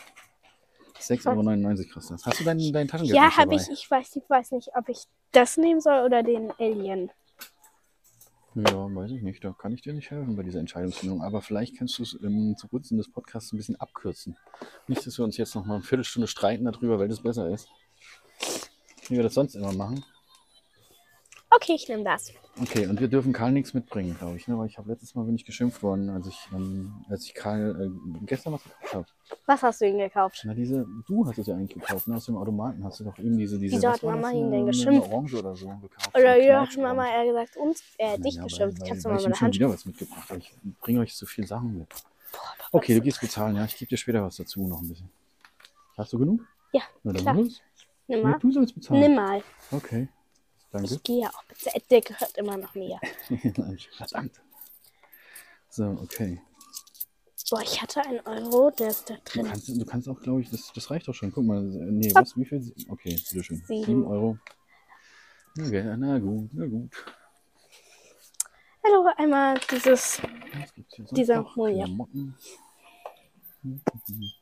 6,99 1.00 1.26
Euro 1.26 1.94
kostet 1.94 2.14
das. 2.14 2.26
Hast 2.26 2.38
du 2.38 2.44
dein, 2.44 2.60
dein 2.72 2.86
Taschengeld 2.86 3.16
ja, 3.16 3.36
habe 3.36 3.56
ich. 3.56 3.68
Ich 3.72 3.90
weiß, 3.90 4.14
ich 4.14 4.30
weiß 4.30 4.52
nicht, 4.52 4.70
ob 4.76 4.88
ich 4.88 5.02
das 5.32 5.56
nehmen 5.56 5.80
soll 5.80 6.04
oder 6.04 6.22
den 6.22 6.52
Alien. 6.60 7.10
Ja, 8.54 8.94
weiß 8.94 9.10
ich 9.10 9.22
nicht. 9.22 9.42
Da 9.42 9.50
kann 9.50 9.72
ich 9.72 9.82
dir 9.82 9.94
nicht 9.94 10.12
helfen 10.12 10.36
bei 10.36 10.44
dieser 10.44 10.60
Entscheidungsfindung. 10.60 11.20
Aber 11.20 11.42
vielleicht 11.42 11.76
kannst 11.76 11.98
du 11.98 12.04
es 12.04 12.16
ähm, 12.22 12.54
zugunsten 12.56 12.98
des 12.98 13.10
Podcasts 13.10 13.52
ein 13.52 13.56
bisschen 13.56 13.80
abkürzen. 13.80 14.36
Nicht, 14.86 15.04
dass 15.04 15.18
wir 15.18 15.24
uns 15.24 15.36
jetzt 15.38 15.56
noch 15.56 15.66
mal 15.66 15.74
eine 15.74 15.82
Viertelstunde 15.82 16.28
streiten 16.28 16.66
darüber, 16.66 17.00
weil 17.00 17.08
das 17.08 17.20
besser 17.20 17.50
ist. 17.50 17.68
Wie 19.08 19.16
wir 19.16 19.24
das 19.24 19.34
sonst 19.34 19.56
immer 19.56 19.72
machen. 19.72 20.04
Okay, 21.50 21.72
ich 21.74 21.88
nehme 21.88 22.04
das. 22.04 22.32
Okay, 22.62 22.86
und 22.86 23.00
wir 23.00 23.08
dürfen 23.08 23.32
Karl 23.32 23.50
nichts 23.50 23.74
mitbringen, 23.74 24.14
glaube 24.16 24.36
ich. 24.36 24.46
Ne? 24.46 24.56
Weil 24.56 24.68
ich 24.68 24.78
habe 24.78 24.88
letztes 24.88 25.14
Mal 25.16 25.24
bin 25.24 25.34
ich 25.34 25.44
geschimpft 25.44 25.82
worden, 25.82 26.08
als 26.10 26.28
ich, 26.28 26.48
ähm, 26.52 27.04
als 27.08 27.24
ich 27.24 27.34
Karl 27.34 27.90
äh, 27.92 28.26
gestern 28.26 28.52
was 28.52 28.62
gekauft 28.62 28.92
habe. 28.94 29.06
Was 29.46 29.62
hast 29.62 29.80
du 29.80 29.86
ihm 29.88 29.98
gekauft? 29.98 30.40
Na, 30.44 30.54
diese, 30.54 30.86
du 31.08 31.26
hast 31.26 31.36
es 31.38 31.48
ja 31.48 31.54
eigentlich 31.56 31.74
gekauft, 31.74 32.06
ne? 32.06 32.14
Aus 32.14 32.26
dem 32.26 32.36
Automaten 32.36 32.84
hast 32.84 33.00
du 33.00 33.04
doch 33.04 33.18
eben 33.18 33.36
diese, 33.36 33.58
diese 33.58 33.76
Wieso 33.76 33.88
hat 33.88 34.02
Mama 34.04 34.30
ihn 34.30 34.52
denn 34.52 34.66
geschimpft? 34.66 35.10
Orange 35.10 35.34
oder 35.34 35.56
so 35.56 35.66
gekauft. 35.66 36.14
Oder 36.14 36.36
ja, 36.36 36.60
hat. 36.60 36.76
Mama 36.76 37.08
eher 37.08 37.26
gesagt, 37.26 37.56
uns, 37.56 37.82
äh, 37.98 38.18
dich 38.18 38.36
Ja, 38.36 38.44
geschimpft. 38.44 38.80
Weil, 38.80 38.88
Kannst 38.88 39.04
du 39.04 39.08
weil, 39.08 39.14
mal 39.16 39.18
weil 39.18 39.22
meine 39.24 39.34
ich 39.34 39.40
Hand. 39.42 39.54
wieder 39.54 39.70
was 39.70 39.84
mitgebracht 39.84 40.30
habe. 40.30 40.38
Ich 40.38 40.54
bringe 40.80 41.00
euch 41.00 41.16
so 41.16 41.26
viel 41.26 41.46
Sachen 41.46 41.78
mit. 41.78 41.88
Okay, 42.70 42.94
du 42.94 43.00
gehst 43.00 43.20
bezahlen, 43.20 43.56
ja. 43.56 43.64
Ich 43.64 43.76
gebe 43.76 43.88
dir 43.88 43.96
später 43.96 44.22
was 44.22 44.36
dazu 44.36 44.66
noch 44.68 44.80
ein 44.80 44.88
bisschen. 44.88 45.10
Hast 45.96 46.12
du 46.12 46.18
genug? 46.18 46.40
Ja, 46.72 46.82
Na 47.02 47.12
dann 47.12 47.22
klar. 47.22 47.34
los. 47.34 47.62
Nimm 48.06 48.20
Ja, 48.20 48.28
mal. 48.28 48.38
du 48.38 48.52
sollst 48.52 48.74
bezahlen. 48.76 49.00
Nimm 49.00 49.14
mal. 49.16 49.42
Okay. 49.72 50.08
Danke. 50.74 50.94
Ich 50.94 51.02
gehe 51.04 51.20
ja 51.22 51.28
auch. 51.28 51.44
Der 51.88 52.00
gehört 52.00 52.36
immer 52.36 52.56
noch 52.56 52.74
mir. 52.74 52.98
Verdammt. 53.96 54.40
So, 55.70 55.84
okay. 56.02 56.42
Boah, 57.48 57.62
ich 57.62 57.80
hatte 57.80 58.00
einen 58.00 58.18
Euro, 58.26 58.72
der 58.72 58.88
ist 58.88 59.08
da 59.08 59.14
Du 59.14 59.20
drin. 59.24 59.46
kannst, 59.46 59.68
du 59.68 59.84
kannst 59.84 60.08
auch, 60.08 60.20
glaube 60.20 60.40
ich, 60.40 60.50
das, 60.50 60.72
das 60.72 60.90
reicht 60.90 61.06
doch 61.06 61.14
schon. 61.14 61.30
Guck 61.30 61.44
mal, 61.44 61.58
äh, 61.58 61.92
nee, 61.92 62.10
was, 62.12 62.36
wie 62.36 62.44
viel? 62.44 62.74
Okay, 62.88 63.14
bitteschön. 63.14 63.62
Sieben. 63.68 63.84
7 63.84 64.04
Euro. 64.04 64.36
Okay, 65.56 65.94
na 65.96 66.18
gut, 66.18 66.50
na 66.52 66.66
gut. 66.66 66.90
Hallo, 68.84 69.08
einmal 69.16 69.60
dieses. 69.70 70.20
Was 70.20 71.10
Dieser? 71.10 71.42
Moja. 71.54 71.86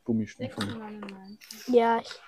Gummistiefel 0.05 0.65
6,99. 0.65 1.39
Ja, 1.75 2.01
ich, 2.01 2.21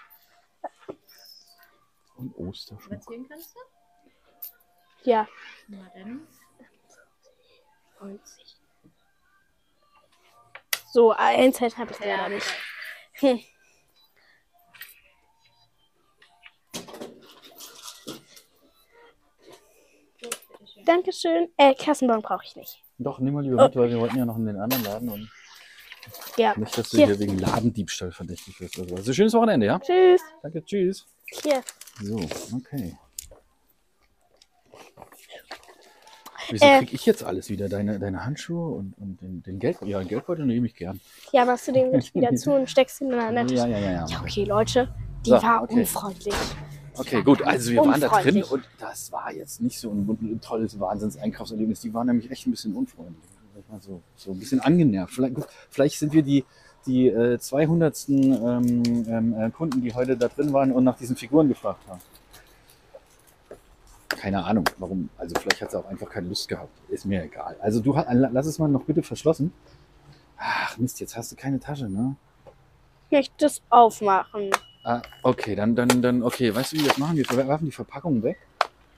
und 2.17 2.37
Osterschmuck. 2.37 2.93
Überziehen 2.93 3.27
kannst 3.29 3.55
du? 3.55 3.61
Ja. 5.05 5.29
Na 5.69 5.91
dann. 5.95 6.27
90. 8.01 8.57
So, 10.93 11.13
ein 11.13 11.53
Cent 11.53 11.77
habe 11.79 11.91
ich 11.93 11.99
leider 11.99 12.29
nicht. 12.29 12.47
Hm. 13.15 13.41
Dankeschön. 20.85 21.49
Äh, 21.57 21.75
Kassenbon 21.75 22.23
brauche 22.23 22.45
ich 22.45 22.57
nicht. 22.57 22.83
Doch, 22.99 23.19
nimm 23.19 23.35
mal 23.35 23.43
lieber 23.43 23.63
mit, 23.65 23.77
weil 23.77 23.91
wir 23.91 23.99
wollten 24.01 24.19
ja 24.19 24.25
noch 24.25 24.37
in 24.37 24.47
den 24.47 24.57
anderen 24.57 24.85
Laden 24.85 25.09
und 25.09 25.31
Ja. 26.37 26.57
nicht, 26.57 26.77
dass 26.77 26.91
du 26.91 26.99
Hier. 26.99 27.07
hier 27.07 27.19
wegen 27.19 27.39
Ladendiebstahl 27.39 28.13
verdächtig 28.13 28.61
wirst. 28.61 28.79
Also 28.79 29.13
schönes 29.13 29.33
Wochenende, 29.33 29.67
ja? 29.67 29.79
Tschüss. 29.79 30.21
Danke, 30.43 30.65
tschüss. 30.65 31.07
Hier. 31.43 31.63
So, 32.01 32.17
okay. 32.55 32.97
Wieso 36.51 36.65
Äh. 36.67 36.79
krieg 36.79 36.93
ich 36.93 37.07
jetzt 37.07 37.25
alles 37.25 37.49
wieder? 37.49 37.69
Deine, 37.69 37.99
deine 37.99 38.25
Handschuhe 38.25 38.75
und, 38.75 38.95
und 38.99 39.21
den, 39.23 39.43
den 39.43 39.59
Geld, 39.59 39.79
ja, 39.83 39.99
den 39.99 40.09
Geldbeutel 40.09 40.45
nehme 40.45 40.67
ich 40.67 40.75
gern. 40.75 41.01
Ja, 41.33 41.45
machst 41.45 41.69
du 41.69 41.73
den 41.73 41.93
wieder 41.93 42.35
zu 42.37 42.53
und 42.53 42.69
steckst 42.69 43.01
ihn 43.01 43.13
in 43.13 43.19
eine 43.19 43.51
Ja, 43.53 43.67
ja, 43.67 43.79
ja, 43.79 43.91
ja. 43.93 44.07
Ja, 44.07 44.21
okay, 44.21 44.45
Leute. 44.45 44.89
Die 45.25 45.31
So, 45.31 45.43
war 45.43 45.63
okay. 45.63 45.81
unfreundlich. 45.81 46.35
Okay, 46.97 47.23
gut, 47.23 47.43
also 47.43 47.73
wir 47.73 47.81
waren 47.81 48.01
da 48.01 48.09
drin 48.09 48.45
und 48.45 48.63
das 48.79 49.11
war 49.11 49.33
jetzt 49.33 49.61
nicht 49.61 49.81
so 49.81 49.91
ein, 49.91 50.07
ein 50.09 50.41
tolles 50.41 50.79
Wahnsinns-Einkaufserlebnis. 50.79 51.81
Die 51.81 51.93
waren 51.93 52.07
nämlich 52.07 52.31
echt 52.31 52.47
ein 52.47 52.51
bisschen 52.53 52.75
unfreundlich. 52.75 53.25
So, 53.81 54.01
so 54.15 54.31
ein 54.33 54.39
bisschen 54.39 54.61
angenervt. 54.61 55.15
Vielleicht, 55.15 55.37
vielleicht 55.71 55.99
sind 55.99 56.13
wir 56.13 56.23
die, 56.23 56.45
die 56.87 57.09
äh, 57.09 57.39
200. 57.39 58.09
Ähm, 58.09 58.83
ähm, 59.09 59.35
äh, 59.39 59.51
Kunden, 59.51 59.81
die 59.81 59.93
heute 59.95 60.17
da 60.17 60.29
drin 60.29 60.53
waren 60.53 60.71
und 60.71 60.85
nach 60.85 60.97
diesen 60.97 61.17
Figuren 61.17 61.49
gefragt 61.49 61.81
haben. 61.89 62.01
Keine 64.09 64.45
Ahnung, 64.45 64.65
warum. 64.79 65.09
Also 65.19 65.35
vielleicht 65.41 65.61
hat 65.63 65.71
sie 65.71 65.79
auch 65.79 65.87
einfach 65.87 66.09
keine 66.09 66.29
Lust 66.29 66.49
gehabt. 66.49 66.71
Ist 66.89 67.05
mir 67.05 67.23
egal. 67.25 67.57
Also 67.61 67.81
du 67.81 67.93
lass 67.95 68.47
es 68.47 68.59
mal 68.59 68.69
noch 68.69 68.85
bitte 68.85 69.03
verschlossen. 69.03 69.53
Ach 70.37 70.77
Mist, 70.79 71.01
jetzt 71.01 71.17
hast 71.17 71.33
du 71.33 71.37
keine 71.37 71.59
Tasche, 71.61 71.89
ne? 71.89 72.17
Ich 73.09 73.13
möchte 73.19 73.47
es 73.47 73.63
aufmachen. 73.71 74.51
Ah, 74.85 75.01
okay, 75.23 75.55
dann, 75.55 75.75
dann, 75.75 76.03
dann, 76.03 76.23
okay, 76.23 76.55
weißt 76.55 76.73
du, 76.73 76.77
wie 76.77 76.83
wir 76.83 76.89
das 76.89 76.99
machen? 76.99 77.17
Wir 77.17 77.27
werfen 77.49 77.65
die 77.65 77.73
Verpackung 77.73 78.23
weg 78.23 78.39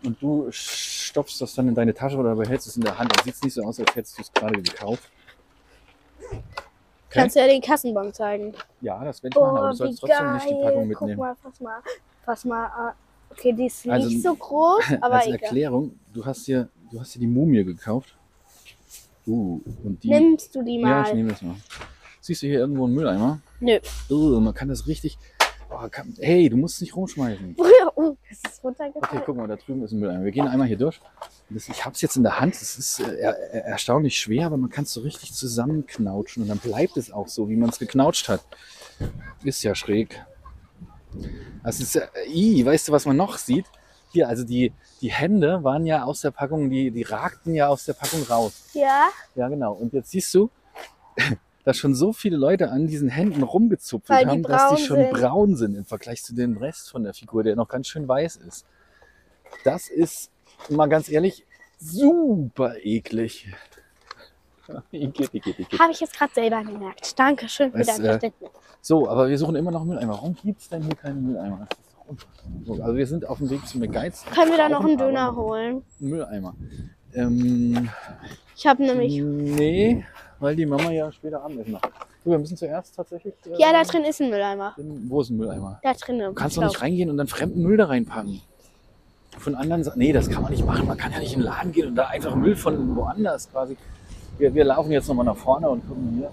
und 0.02 0.20
du 0.20 0.48
stopfst 0.50 1.40
das 1.40 1.54
dann 1.54 1.68
in 1.68 1.74
deine 1.74 1.94
Tasche 1.94 2.16
oder 2.16 2.34
behältst 2.34 2.66
es 2.66 2.76
in 2.76 2.82
der 2.82 2.98
Hand. 2.98 3.14
Dann 3.16 3.24
sieht 3.24 3.34
es 3.34 3.42
nicht 3.42 3.54
so 3.54 3.62
aus, 3.62 3.78
als 3.78 3.94
hättest 3.94 4.18
du 4.18 4.22
es 4.22 4.32
gerade 4.32 4.60
gekauft. 4.60 5.10
Okay? 6.18 6.42
Kannst 7.10 7.36
du 7.36 7.40
ja 7.40 7.46
den 7.46 7.62
Kassenbon 7.62 8.12
zeigen. 8.12 8.54
Ja, 8.80 9.04
das 9.04 9.22
werde 9.22 9.36
ich 9.36 9.40
machen, 9.40 9.56
aber 9.56 9.66
Oh, 9.66 9.70
du 9.70 9.76
sollst 9.76 10.02
wie 10.02 10.06
trotzdem 10.06 10.32
nicht 10.34 10.44
die 10.50 10.54
Packung 10.54 10.62
geil. 10.62 10.96
Guck 10.98 11.00
mitnehmen. 11.08 11.18
mal, 11.18 11.36
fass 11.36 11.60
mal. 11.60 11.78
Fass 12.24 12.44
mal. 12.44 12.94
Okay, 13.30 13.52
die 13.52 13.66
ist 13.66 13.88
Also, 13.88 14.08
nicht 14.08 14.22
so 14.22 14.34
groß, 14.34 14.84
aber 15.00 15.16
Als 15.16 15.26
egal. 15.26 15.40
Erklärung, 15.40 15.98
du 16.12 16.24
hast 16.24 16.46
dir, 16.46 16.68
du 16.90 17.00
hast 17.00 17.14
dir 17.14 17.20
die 17.20 17.26
Mumie 17.26 17.64
gekauft. 17.64 18.16
Uh, 19.26 19.60
und 19.82 20.02
die. 20.02 20.08
Nimmst 20.08 20.54
du 20.54 20.62
die 20.62 20.80
ja, 20.80 21.02
ich 21.02 21.08
mal? 21.08 21.14
nehme 21.14 21.30
das 21.30 21.42
mal. 21.42 21.56
Siehst 22.20 22.42
du 22.42 22.46
hier 22.46 22.60
irgendwo 22.60 22.84
einen 22.84 22.94
Mülleimer? 22.94 23.40
Nö. 23.60 23.78
Uh, 24.08 24.40
man 24.40 24.54
kann 24.54 24.68
das 24.68 24.86
richtig. 24.86 25.18
Oh, 25.68 25.88
kann, 25.90 26.14
hey, 26.20 26.48
du 26.48 26.56
musst 26.56 26.76
es 26.76 26.80
nicht 26.82 26.96
rumschmeißen. 26.96 27.56
Oh, 27.98 28.14
das 28.28 28.52
ist 28.52 28.62
runtergefallen. 28.62 29.04
Okay, 29.04 29.22
guck 29.24 29.36
mal, 29.38 29.48
da 29.48 29.56
drüben 29.56 29.82
ist 29.82 29.92
ein 29.92 30.00
Mülleimer. 30.00 30.22
Wir 30.22 30.30
gehen 30.30 30.46
einmal 30.46 30.68
hier 30.68 30.76
durch. 30.76 31.00
Das, 31.48 31.66
ich 31.66 31.82
habe 31.86 31.94
es 31.94 32.02
jetzt 32.02 32.16
in 32.16 32.24
der 32.24 32.38
Hand. 32.38 32.54
Es 32.54 32.76
ist 32.76 33.00
äh, 33.00 33.16
er, 33.16 33.64
erstaunlich 33.64 34.18
schwer, 34.18 34.44
aber 34.44 34.58
man 34.58 34.68
kann 34.68 34.84
es 34.84 34.92
so 34.92 35.00
richtig 35.00 35.32
zusammenknautschen 35.32 36.42
und 36.42 36.50
dann 36.50 36.58
bleibt 36.58 36.98
es 36.98 37.10
auch 37.10 37.26
so, 37.26 37.48
wie 37.48 37.56
man 37.56 37.70
es 37.70 37.78
geknautscht 37.78 38.28
hat. 38.28 38.44
Ist 39.44 39.62
ja 39.62 39.74
schräg. 39.74 40.22
Das 41.62 41.80
ist, 41.80 41.96
äh, 41.96 42.06
ii, 42.28 42.64
weißt 42.64 42.88
du, 42.88 42.92
was 42.92 43.06
man 43.06 43.16
noch 43.16 43.38
sieht? 43.38 43.66
Hier, 44.12 44.28
also 44.28 44.44
die, 44.44 44.72
die 45.00 45.10
Hände 45.10 45.64
waren 45.64 45.84
ja 45.84 46.04
aus 46.04 46.20
der 46.20 46.30
Packung, 46.30 46.70
die, 46.70 46.90
die 46.90 47.02
ragten 47.02 47.54
ja 47.54 47.68
aus 47.68 47.84
der 47.84 47.94
Packung 47.94 48.22
raus. 48.22 48.64
Ja, 48.72 49.08
Ja, 49.34 49.48
genau. 49.48 49.72
Und 49.72 49.92
jetzt 49.92 50.10
siehst 50.10 50.32
du, 50.34 50.50
dass 51.64 51.76
schon 51.76 51.94
so 51.94 52.12
viele 52.12 52.36
Leute 52.36 52.70
an 52.70 52.86
diesen 52.86 53.08
Händen 53.08 53.42
rumgezupft 53.42 54.08
Weil 54.08 54.24
die 54.24 54.30
haben, 54.30 54.42
dass 54.44 54.68
die 54.68 54.74
braun 54.74 54.78
schon 54.78 54.96
sind. 54.96 55.12
braun 55.12 55.56
sind 55.56 55.74
im 55.74 55.84
Vergleich 55.84 56.22
zu 56.22 56.34
dem 56.34 56.56
Rest 56.56 56.90
von 56.90 57.02
der 57.02 57.14
Figur, 57.14 57.42
der 57.42 57.56
noch 57.56 57.68
ganz 57.68 57.88
schön 57.88 58.06
weiß 58.06 58.36
ist. 58.36 58.64
Das 59.64 59.88
ist, 59.88 60.30
mal 60.68 60.88
ganz 60.88 61.08
ehrlich, 61.08 61.44
super 61.78 62.76
eklig. 62.82 63.52
Igitt, 64.90 65.34
igitt, 65.34 65.58
igitt. 65.58 65.78
habe 65.80 65.92
ich 65.92 66.00
jetzt 66.00 66.16
gerade 66.18 66.32
selber 66.34 66.62
gemerkt. 66.62 67.18
Dankeschön 67.18 67.70
für 67.72 67.78
dein 67.84 68.00
äh, 68.00 68.08
Verständnis. 68.08 68.50
So, 68.80 69.08
aber 69.08 69.28
wir 69.28 69.36
suchen 69.38 69.56
immer 69.56 69.70
noch 69.70 69.84
Mülleimer. 69.84 70.12
Warum 70.14 70.34
gibt 70.42 70.60
es 70.60 70.68
denn 70.68 70.82
hier 70.82 70.94
keine 70.94 71.14
Mülleimer? 71.14 71.66
Das 72.08 72.18
ist 72.18 72.68
doch 72.68 72.78
Also 72.84 72.96
wir 72.96 73.06
sind 73.06 73.26
auf 73.28 73.38
dem 73.38 73.50
Weg 73.50 73.66
zum 73.66 73.80
McGuides. 73.80 74.24
Können 74.34 74.50
wir 74.52 74.58
da 74.58 74.68
noch 74.68 74.84
einen 74.84 74.96
Döner 74.96 75.34
holen? 75.34 75.82
einen 76.00 76.10
Mülleimer. 76.10 76.54
Ähm, 77.14 77.88
Ich 78.54 78.66
habe 78.66 78.82
nämlich. 78.84 79.20
nee, 79.20 80.04
weil 80.38 80.54
die 80.54 80.66
Mama 80.66 80.90
ja 80.90 81.10
später 81.10 81.42
Abendessen 81.42 81.72
macht. 81.72 81.88
So, 82.24 82.30
wir 82.30 82.38
müssen 82.38 82.56
zuerst 82.56 82.94
tatsächlich... 82.94 83.34
äh, 83.46 83.58
Ja, 83.60 83.72
da 83.72 83.82
drin 83.84 84.04
ist 84.04 84.20
ein 84.20 84.30
Mülleimer. 84.30 84.74
in- 84.76 85.08
Wo 85.08 85.20
ist 85.20 85.30
ein 85.30 85.36
Mülleimer? 85.36 85.80
Da 85.82 85.94
drin. 85.94 86.18
Du 86.18 86.32
kannst 86.34 86.56
doch 86.56 86.62
nicht 86.64 86.80
reingehen 86.82 87.10
und 87.10 87.16
dann 87.16 87.26
fremden 87.28 87.62
Müll 87.62 87.76
da 87.76 87.86
reinpacken. 87.86 88.40
Von 89.38 89.54
anderen 89.54 89.84
Sa- 89.84 89.92
Nee, 89.96 90.12
das 90.12 90.28
kann 90.30 90.42
man 90.42 90.50
nicht 90.52 90.64
machen. 90.64 90.86
Man 90.86 90.96
kann 90.96 91.12
ja 91.12 91.18
nicht 91.18 91.32
in 91.34 91.40
den 91.40 91.46
Laden 91.46 91.72
gehen 91.72 91.88
und 91.88 91.94
da 91.96 92.06
einfach 92.08 92.34
Müll 92.34 92.56
von 92.56 92.96
woanders 92.96 93.50
quasi. 93.50 93.76
Wir, 94.38 94.54
wir 94.54 94.64
laufen 94.64 94.92
jetzt 94.92 95.08
nochmal 95.08 95.24
nach 95.26 95.36
vorne 95.36 95.68
und 95.68 95.86
gucken 95.86 96.14
hier. 96.18 96.30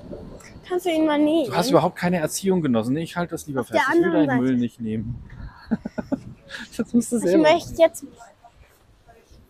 Kannst 0.68 0.86
du 0.86 0.90
ihn 0.90 1.06
mal 1.06 1.18
nehmen? 1.20 1.46
Du 1.48 1.56
hast 1.56 1.70
überhaupt 1.70 1.96
keine 1.96 2.18
Erziehung 2.18 2.62
genossen. 2.62 2.96
Ich 2.98 3.16
halte 3.16 3.32
das 3.32 3.48
lieber 3.48 3.62
Auf 3.62 3.68
fest. 3.68 3.82
Ich 3.90 3.96
will 4.04 4.12
deinen 4.12 4.28
Seite. 4.28 4.42
Müll 4.42 4.58
nicht 4.58 4.80
nehmen. 4.82 5.24
das 6.78 6.94
musst 6.94 7.12
du 7.12 7.18
ich 7.18 7.24
selber. 7.24 7.44
möchte 7.52 7.82
jetzt 7.82 8.06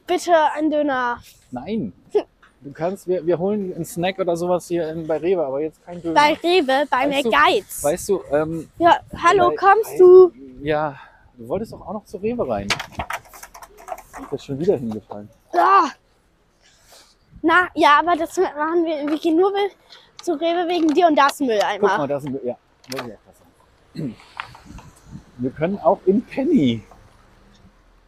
bitte 0.08 0.32
einen 0.56 0.70
Döner. 0.72 1.18
Nein. 1.52 1.94
Du 2.62 2.72
kannst, 2.72 3.08
wir, 3.08 3.26
wir 3.26 3.38
holen 3.40 3.74
einen 3.76 3.84
Snack 3.86 4.20
oder 4.20 4.38
sowas 4.38 4.68
hier 4.68 4.90
in, 4.90 5.06
bei 5.06 5.18
Rewe, 5.18 5.46
aber 5.46 5.60
jetzt 5.62 5.84
kein 5.86 6.02
Döner. 6.02 6.14
Bei 6.16 6.34
Rewe, 6.34 6.86
bei 6.90 7.10
Weißt 7.10 7.26
du- 7.26 7.30
McGuides. 7.32 7.84
Weißt 7.84 8.10
du, 8.10 8.22
ähm, 8.32 8.70
Ja, 8.80 9.00
hallo, 9.22 9.50
bei- 9.50 9.56
kommst 9.58 10.00
du? 10.00 10.32
ja, 10.62 10.96
du 11.38 11.48
wolltest 11.50 11.74
doch 11.74 11.82
auch 11.86 11.92
noch 11.94 12.06
zu 12.06 12.18
Rewe 12.18 12.48
rein. 12.48 12.68
Ist 12.68 14.32
jetzt 14.32 14.46
schon 14.46 14.60
wieder 14.60 14.78
hingefallen. 14.78 15.28
Ah. 15.54 15.90
Na, 17.44 17.68
ja, 17.76 18.00
aber 18.00 18.16
das 18.16 18.38
machen 18.38 18.86
wir. 18.86 19.06
Wir 19.08 19.20
gehen 19.20 19.36
nur 19.36 19.52
zu 20.22 20.34
Rewe 20.34 20.68
wegen 20.70 20.88
dir 20.94 21.08
und 21.08 21.16
das 21.18 21.38
Guck 21.38 21.48
mal, 21.48 21.54
Mülleimer. 21.56 22.08
da 22.08 22.20
sind 22.20 22.34
wir. 22.34 22.42
Ja, 22.52 22.58
wollte 22.90 23.08
ich 23.10 23.14
auch 23.14 23.20
was 23.28 23.38
sagen. 23.94 24.16
Wir 25.38 25.52
können 25.52 25.78
auch 25.80 26.00
in 26.06 26.22
Penny. 26.26 26.82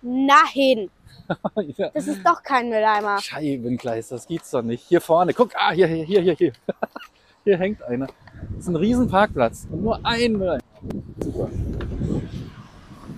Nein, 0.01 0.89
ja. 1.77 1.89
das 1.93 2.07
ist 2.07 2.25
doch 2.25 2.41
kein 2.43 2.69
Mülleimer. 2.69 3.19
Scheibenkleis, 3.19 4.07
das 4.07 4.25
gibt's 4.25 4.51
doch 4.51 4.61
nicht. 4.61 4.85
Hier 4.87 5.01
vorne, 5.01 5.33
guck, 5.33 5.51
ah, 5.55 5.71
hier, 5.71 5.87
hier, 5.87 6.05
hier, 6.05 6.21
hier, 6.21 6.35
hier. 6.35 6.53
Hier 7.43 7.59
hängt 7.59 7.83
einer. 7.83 8.07
Das 8.55 8.61
ist 8.61 8.69
ein 8.69 8.75
riesen 8.75 9.07
Parkplatz 9.07 9.67
und 9.69 9.83
nur 9.83 10.03
ein 10.03 10.31
Müll. 10.33 10.57
Super. 11.23 11.47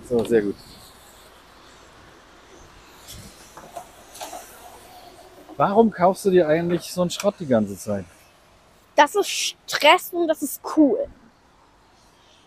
So, 0.09 0.21
sehr 0.25 0.41
gut. 0.41 0.55
Warum 5.57 5.91
kaufst 5.91 6.23
du 6.25 6.29
dir 6.29 6.47
eigentlich 6.47 6.93
so 6.93 7.01
einen 7.01 7.09
Schrott 7.09 7.35
die 7.39 7.47
ganze 7.47 7.77
Zeit? 7.77 8.05
Das 8.95 9.15
ist 9.15 9.29
Stress 9.29 10.13
und 10.13 10.27
das 10.27 10.41
ist 10.41 10.61
cool. 10.77 11.07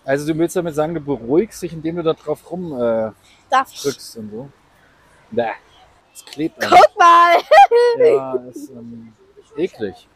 Also 0.05 0.33
du 0.33 0.39
willst 0.39 0.57
damit 0.57 0.75
sagen, 0.75 0.95
du 0.95 1.01
beruhigst 1.01 1.63
dich, 1.63 1.73
indem 1.73 1.97
du 1.97 2.03
da 2.03 2.15
drauf 2.15 2.51
rumdrückst 2.51 3.15
äh, 3.51 3.83
drückst 3.83 4.17
und 4.17 4.31
so? 4.31 4.49
Bäh, 5.31 5.51
das 6.13 6.25
klebt 6.25 6.65
an. 6.65 6.71
Guck 6.71 6.99
mal! 6.99 7.37
Ja, 7.99 8.35
ist 8.51 8.71
ähm, 8.71 9.13
eklig. 9.57 10.09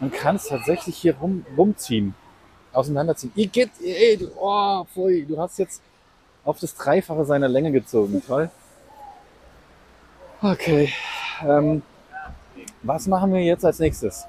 Man 0.00 0.10
kann 0.12 0.36
es 0.36 0.46
tatsächlich 0.46 0.96
hier 0.96 1.16
rum, 1.16 1.44
rumziehen, 1.56 2.14
auseinanderziehen. 2.72 3.32
Igitt, 3.34 3.70
ey, 3.82 4.16
du, 4.16 4.30
oh, 4.36 4.84
pfui, 4.84 5.26
du 5.26 5.38
hast 5.38 5.58
jetzt 5.58 5.82
auf 6.44 6.58
das 6.58 6.74
Dreifache 6.74 7.24
seiner 7.24 7.48
Länge 7.48 7.72
gezogen. 7.72 8.22
Toll. 8.24 8.50
Okay. 10.40 10.92
Ähm, 11.46 11.82
was 12.82 13.06
machen 13.06 13.32
wir 13.32 13.42
jetzt 13.42 13.64
als 13.64 13.78
nächstes? 13.78 14.26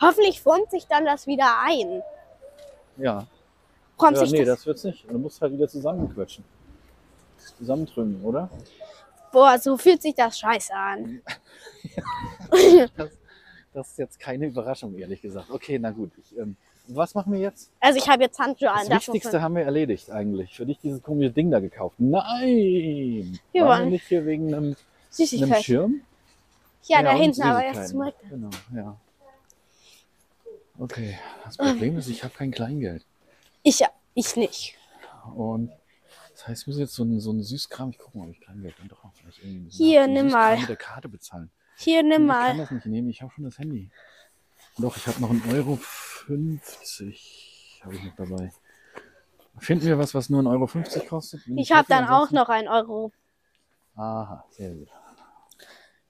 Hoffentlich 0.00 0.40
formt 0.42 0.70
sich 0.70 0.86
dann 0.86 1.04
das 1.04 1.26
wieder 1.26 1.60
ein. 1.64 2.02
Ja. 2.96 3.26
Formt 3.98 4.16
ja 4.16 4.24
sich 4.24 4.32
nee, 4.32 4.44
das? 4.44 4.58
das 4.58 4.66
wird's 4.66 4.84
nicht. 4.84 5.10
Du 5.10 5.18
musst 5.18 5.40
halt 5.40 5.52
wieder 5.52 5.68
zusammenquetschen. 5.68 6.44
Zusammentrümmen, 7.58 8.22
oder? 8.22 8.50
Boah, 9.32 9.58
so 9.58 9.76
fühlt 9.76 10.02
sich 10.02 10.14
das 10.14 10.38
scheiße 10.38 10.74
an. 10.74 11.20
Das, 12.96 13.10
das 13.72 13.90
ist 13.90 13.98
jetzt 13.98 14.20
keine 14.20 14.46
Überraschung, 14.46 14.96
ehrlich 14.96 15.20
gesagt. 15.20 15.50
Okay, 15.50 15.78
na 15.80 15.90
gut. 15.90 16.12
Ich, 16.18 16.38
ähm, 16.38 16.56
was 16.86 17.14
machen 17.14 17.32
wir 17.32 17.40
jetzt? 17.40 17.70
Also 17.80 17.98
ich 17.98 18.08
habe 18.08 18.22
jetzt 18.22 18.38
Handschuhe 18.38 18.70
an. 18.70 18.86
Das 18.88 19.08
Wichtigste 19.08 19.42
haben 19.42 19.56
wir 19.56 19.64
erledigt 19.64 20.10
eigentlich. 20.10 20.54
Für 20.54 20.64
dich 20.64 20.78
dieses 20.78 21.02
komische 21.02 21.30
Ding 21.30 21.50
da 21.50 21.58
gekauft. 21.58 21.96
Nein! 21.98 23.38
Wir 23.52 23.64
Waren 23.64 23.84
wir 23.84 23.90
nicht 23.90 24.06
hier 24.06 24.24
wegen 24.26 24.54
einem, 24.54 24.76
einem 25.18 25.28
Süßigkeit. 25.28 25.64
Schirm? 25.64 26.00
Ja, 26.84 27.02
da 27.02 27.12
und 27.12 27.20
hinten, 27.20 27.42
aber 27.42 27.64
erst 27.64 27.88
Süßigkeiten. 27.88 28.20
zurück. 28.20 28.30
Genau, 28.30 28.50
ja. 28.74 28.96
Okay, 30.78 31.18
das 31.44 31.56
Problem 31.56 31.98
ist, 31.98 32.08
ich 32.08 32.24
habe 32.24 32.34
kein 32.34 32.50
Kleingeld. 32.50 33.04
Ich, 33.62 33.78
ja, 33.78 33.88
ich 34.14 34.36
nicht. 34.36 34.76
Und 35.34 35.70
das 36.32 36.48
heißt, 36.48 36.62
ich 36.62 36.66
muss 36.66 36.78
jetzt 36.78 36.94
so 36.94 37.04
einen, 37.04 37.20
so 37.20 37.30
einen 37.30 37.42
Süßkram, 37.42 37.90
ich 37.90 37.98
gucke 37.98 38.18
mal, 38.18 38.24
ob 38.24 38.32
ich 38.32 38.40
Kleingeld 38.40 38.74
dann 38.78 38.88
doch 38.88 38.98
vielleicht 39.14 39.42
irgendwie 39.42 39.70
Hier, 39.70 40.06
nimm 40.06 40.30
mal. 40.30 40.58
mit 40.58 40.68
der 40.68 40.76
Karte 40.76 41.08
bezahlen. 41.08 41.50
Hier, 41.76 42.02
nimm 42.02 42.26
ich 42.26 42.28
kann 42.28 42.56
mal. 42.56 42.56
das 42.56 42.70
nicht 42.70 42.86
nehmen, 42.86 43.08
ich 43.08 43.22
habe 43.22 43.32
schon 43.32 43.44
das 43.44 43.58
Handy. 43.58 43.90
Doch, 44.78 44.96
ich 44.96 45.06
habe 45.06 45.20
noch 45.20 45.30
einen 45.30 45.42
Euro 45.52 45.76
50 45.76 47.82
habe 47.84 47.94
ich 47.94 48.04
noch 48.04 48.16
dabei. 48.16 48.52
Finden 49.58 49.86
wir 49.86 49.98
was, 49.98 50.14
was 50.14 50.30
nur 50.30 50.42
1,50 50.42 50.50
Euro 50.50 50.66
50 50.66 51.08
kostet? 51.08 51.44
Bin 51.44 51.58
Ich 51.58 51.70
habe 51.70 51.86
dann 51.88 52.08
auch 52.08 52.30
noch 52.32 52.48
einen 52.48 52.68
Euro, 52.68 53.12
Aha, 53.96 54.44
sehr 54.50 54.70
gut. 54.70 54.88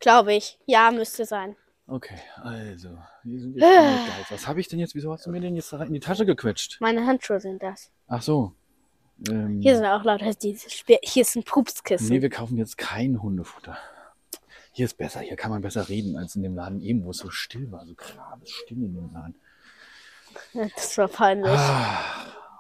Glaube 0.05 0.35
ich. 0.35 0.59
Ja, 0.67 0.91
müsste 0.91 1.25
sein. 1.25 1.57
Okay, 1.87 2.19
also, 2.43 2.97
wir 3.25 3.41
sind 3.41 3.57
jetzt. 3.57 4.31
Was 4.31 4.47
habe 4.47 4.61
ich 4.61 4.69
denn 4.69 4.79
jetzt? 4.79 4.95
Wieso 4.95 5.13
hast 5.13 5.27
du 5.27 5.31
mir 5.31 5.41
den 5.41 5.57
jetzt 5.57 5.73
da 5.73 5.79
rein 5.79 5.89
in 5.89 5.95
die 5.95 6.01
Tasche 6.01 6.25
gequetscht? 6.25 6.81
Meine 6.81 7.05
Handschuhe 7.05 7.41
sind 7.41 7.63
das. 7.63 7.91
Ach 8.09 8.23
so. 8.23 8.53
Ähm, 9.29 9.61
Hier 9.61 9.77
sind 9.77 9.87
auch 9.87 10.03
lauter 10.03 10.33
diese 10.35 10.71
Spe 10.71 10.99
Hier 11.03 11.23
ist 11.23 11.37
ein 11.37 11.45
Pupskissen. 11.45 12.09
nee, 12.09 12.23
wir 12.23 12.31
kaufen 12.31 12.57
jetzt 12.57 12.79
kein 12.79 13.23
Hundefutter. 13.23 13.77
Hier 14.73 14.87
ist 14.87 14.97
besser, 14.97 15.21
hier 15.21 15.37
kann 15.37 15.51
man 15.51 15.63
besser 15.63 15.89
reden 15.89 16.17
als 16.17 16.35
in 16.35 16.43
dem 16.43 16.57
Laden 16.57 16.81
eben, 16.83 17.05
wo 17.05 17.11
es 17.11 17.19
so 17.19 17.31
still 17.31 17.71
war, 17.71 17.87
so 17.87 17.95
still 18.45 18.79
in 18.79 18.95
dem 18.95 19.13
Laden. 19.13 19.37
Das 20.75 20.99
war 20.99 21.07
peinlich. 21.09 21.53
Ah, 21.53 22.01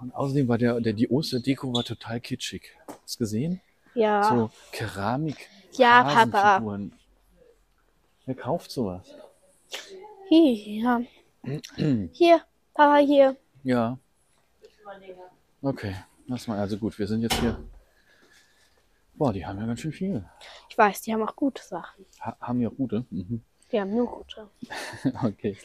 und 0.01 0.15
außerdem 0.15 0.47
war 0.47 0.59
der, 0.59 0.81
der 0.81 0.93
die 0.93 1.11
Osterdeko 1.11 1.73
war 1.73 1.83
total 1.83 2.21
kitschig. 2.21 2.71
Hast 3.03 3.17
du 3.17 3.25
gesehen? 3.25 3.61
Ja. 3.95 4.23
So 4.23 4.51
Keramik, 4.71 5.49
Ja, 5.73 6.05
Papa. 6.05 6.43
Hasenfiguren. 6.43 6.93
Wer 8.27 8.35
kauft 8.35 8.71
sowas? 8.71 9.15
Hier. 10.29 11.07
Hier, 12.13 12.41
Papa, 12.73 12.97
hier. 12.97 13.37
Ja. 13.63 13.99
Okay, 15.61 15.95
lass 16.27 16.47
mal. 16.47 16.59
Also 16.59 16.79
gut, 16.79 16.99
wir 16.99 17.07
sind 17.07 17.23
jetzt 17.23 17.39
hier. 17.41 17.63
Boah, 19.15 19.33
die 19.33 19.45
haben 19.47 19.59
ja 19.61 19.67
ganz 19.67 19.81
schön 19.81 19.93
viel. 19.93 20.25
Ich 20.69 20.77
weiß, 20.77 21.03
die 21.03 21.13
haben 21.13 21.23
auch 21.23 21.37
gute 21.37 21.63
Sachen. 21.63 22.05
Ha 22.21 22.37
haben 22.41 22.61
ja 22.61 22.69
gute. 22.69 23.05
Mhm. 23.11 23.43
Die 23.71 23.81
haben 23.81 23.95
nur 23.95 24.07
gute. 24.07 24.49
okay. 25.23 25.57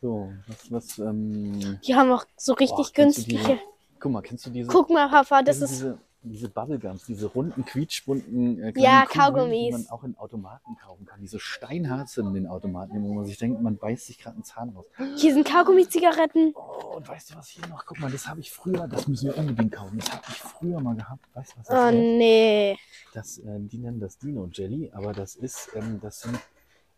So, 0.00 0.32
was, 0.46 0.72
was, 0.72 0.98
ähm. 0.98 1.80
Die 1.84 1.94
haben 1.94 2.10
auch 2.10 2.24
so 2.36 2.54
richtig 2.54 2.76
Boah, 2.76 2.92
günstige. 2.94 3.60
Guck 3.98 4.12
mal, 4.12 4.22
kennst 4.22 4.46
du 4.46 4.50
diese, 4.50 4.68
Guck 4.70 4.90
mal, 4.90 5.08
Papa, 5.08 5.42
das 5.42 5.60
ist. 5.60 5.70
diese, 5.70 5.98
diese 6.30 6.48
Bubblegums, 6.48 7.04
diese 7.04 7.26
runden, 7.26 7.64
quietschbunten 7.64 8.62
äh, 8.62 8.72
Ja, 8.76 9.04
Kugeln, 9.06 9.08
die 9.12 9.18
Kaugummis. 9.18 9.72
man 9.72 9.86
auch 9.88 10.04
in 10.04 10.16
Automaten 10.18 10.76
kaufen 10.76 11.06
kann. 11.06 11.20
Diese 11.20 11.38
steinhart 11.40 12.08
sind 12.08 12.26
in 12.28 12.34
den 12.34 12.46
Automaten, 12.46 13.02
wo 13.02 13.14
man 13.14 13.24
sich 13.24 13.38
denkt, 13.38 13.60
man 13.62 13.76
beißt 13.76 14.06
sich 14.06 14.18
gerade 14.18 14.36
einen 14.36 14.44
Zahn 14.44 14.70
raus. 14.70 14.86
Hier 15.16 15.32
sind 15.34 15.46
Kaugummi-Zigaretten. 15.46 16.52
Oh, 16.54 16.96
und 16.96 17.08
weißt 17.08 17.30
du 17.32 17.36
was 17.36 17.48
hier 17.48 17.66
noch? 17.68 17.84
Guck 17.86 18.00
mal, 18.00 18.10
das 18.10 18.26
habe 18.28 18.40
ich 18.40 18.50
früher, 18.50 18.86
das 18.88 19.06
müssen 19.08 19.26
wir 19.28 19.38
unbedingt 19.38 19.72
kaufen. 19.72 19.98
Das 19.98 20.12
habe 20.12 20.24
ich 20.28 20.36
früher 20.36 20.80
mal 20.80 20.94
gehabt. 20.96 21.24
Weißt 21.34 21.52
du 21.54 21.58
was 21.60 21.66
das 21.68 21.78
Oh 21.84 21.88
ist? 21.88 21.94
nee. 21.94 22.76
Das, 23.14 23.38
äh, 23.38 23.58
die 23.60 23.78
nennen 23.78 24.00
das 24.00 24.18
Dino 24.18 24.48
Jelly, 24.52 24.90
aber 24.92 25.12
das 25.12 25.36
ist, 25.36 25.70
ähm, 25.74 26.00
das 26.00 26.20
sind 26.20 26.38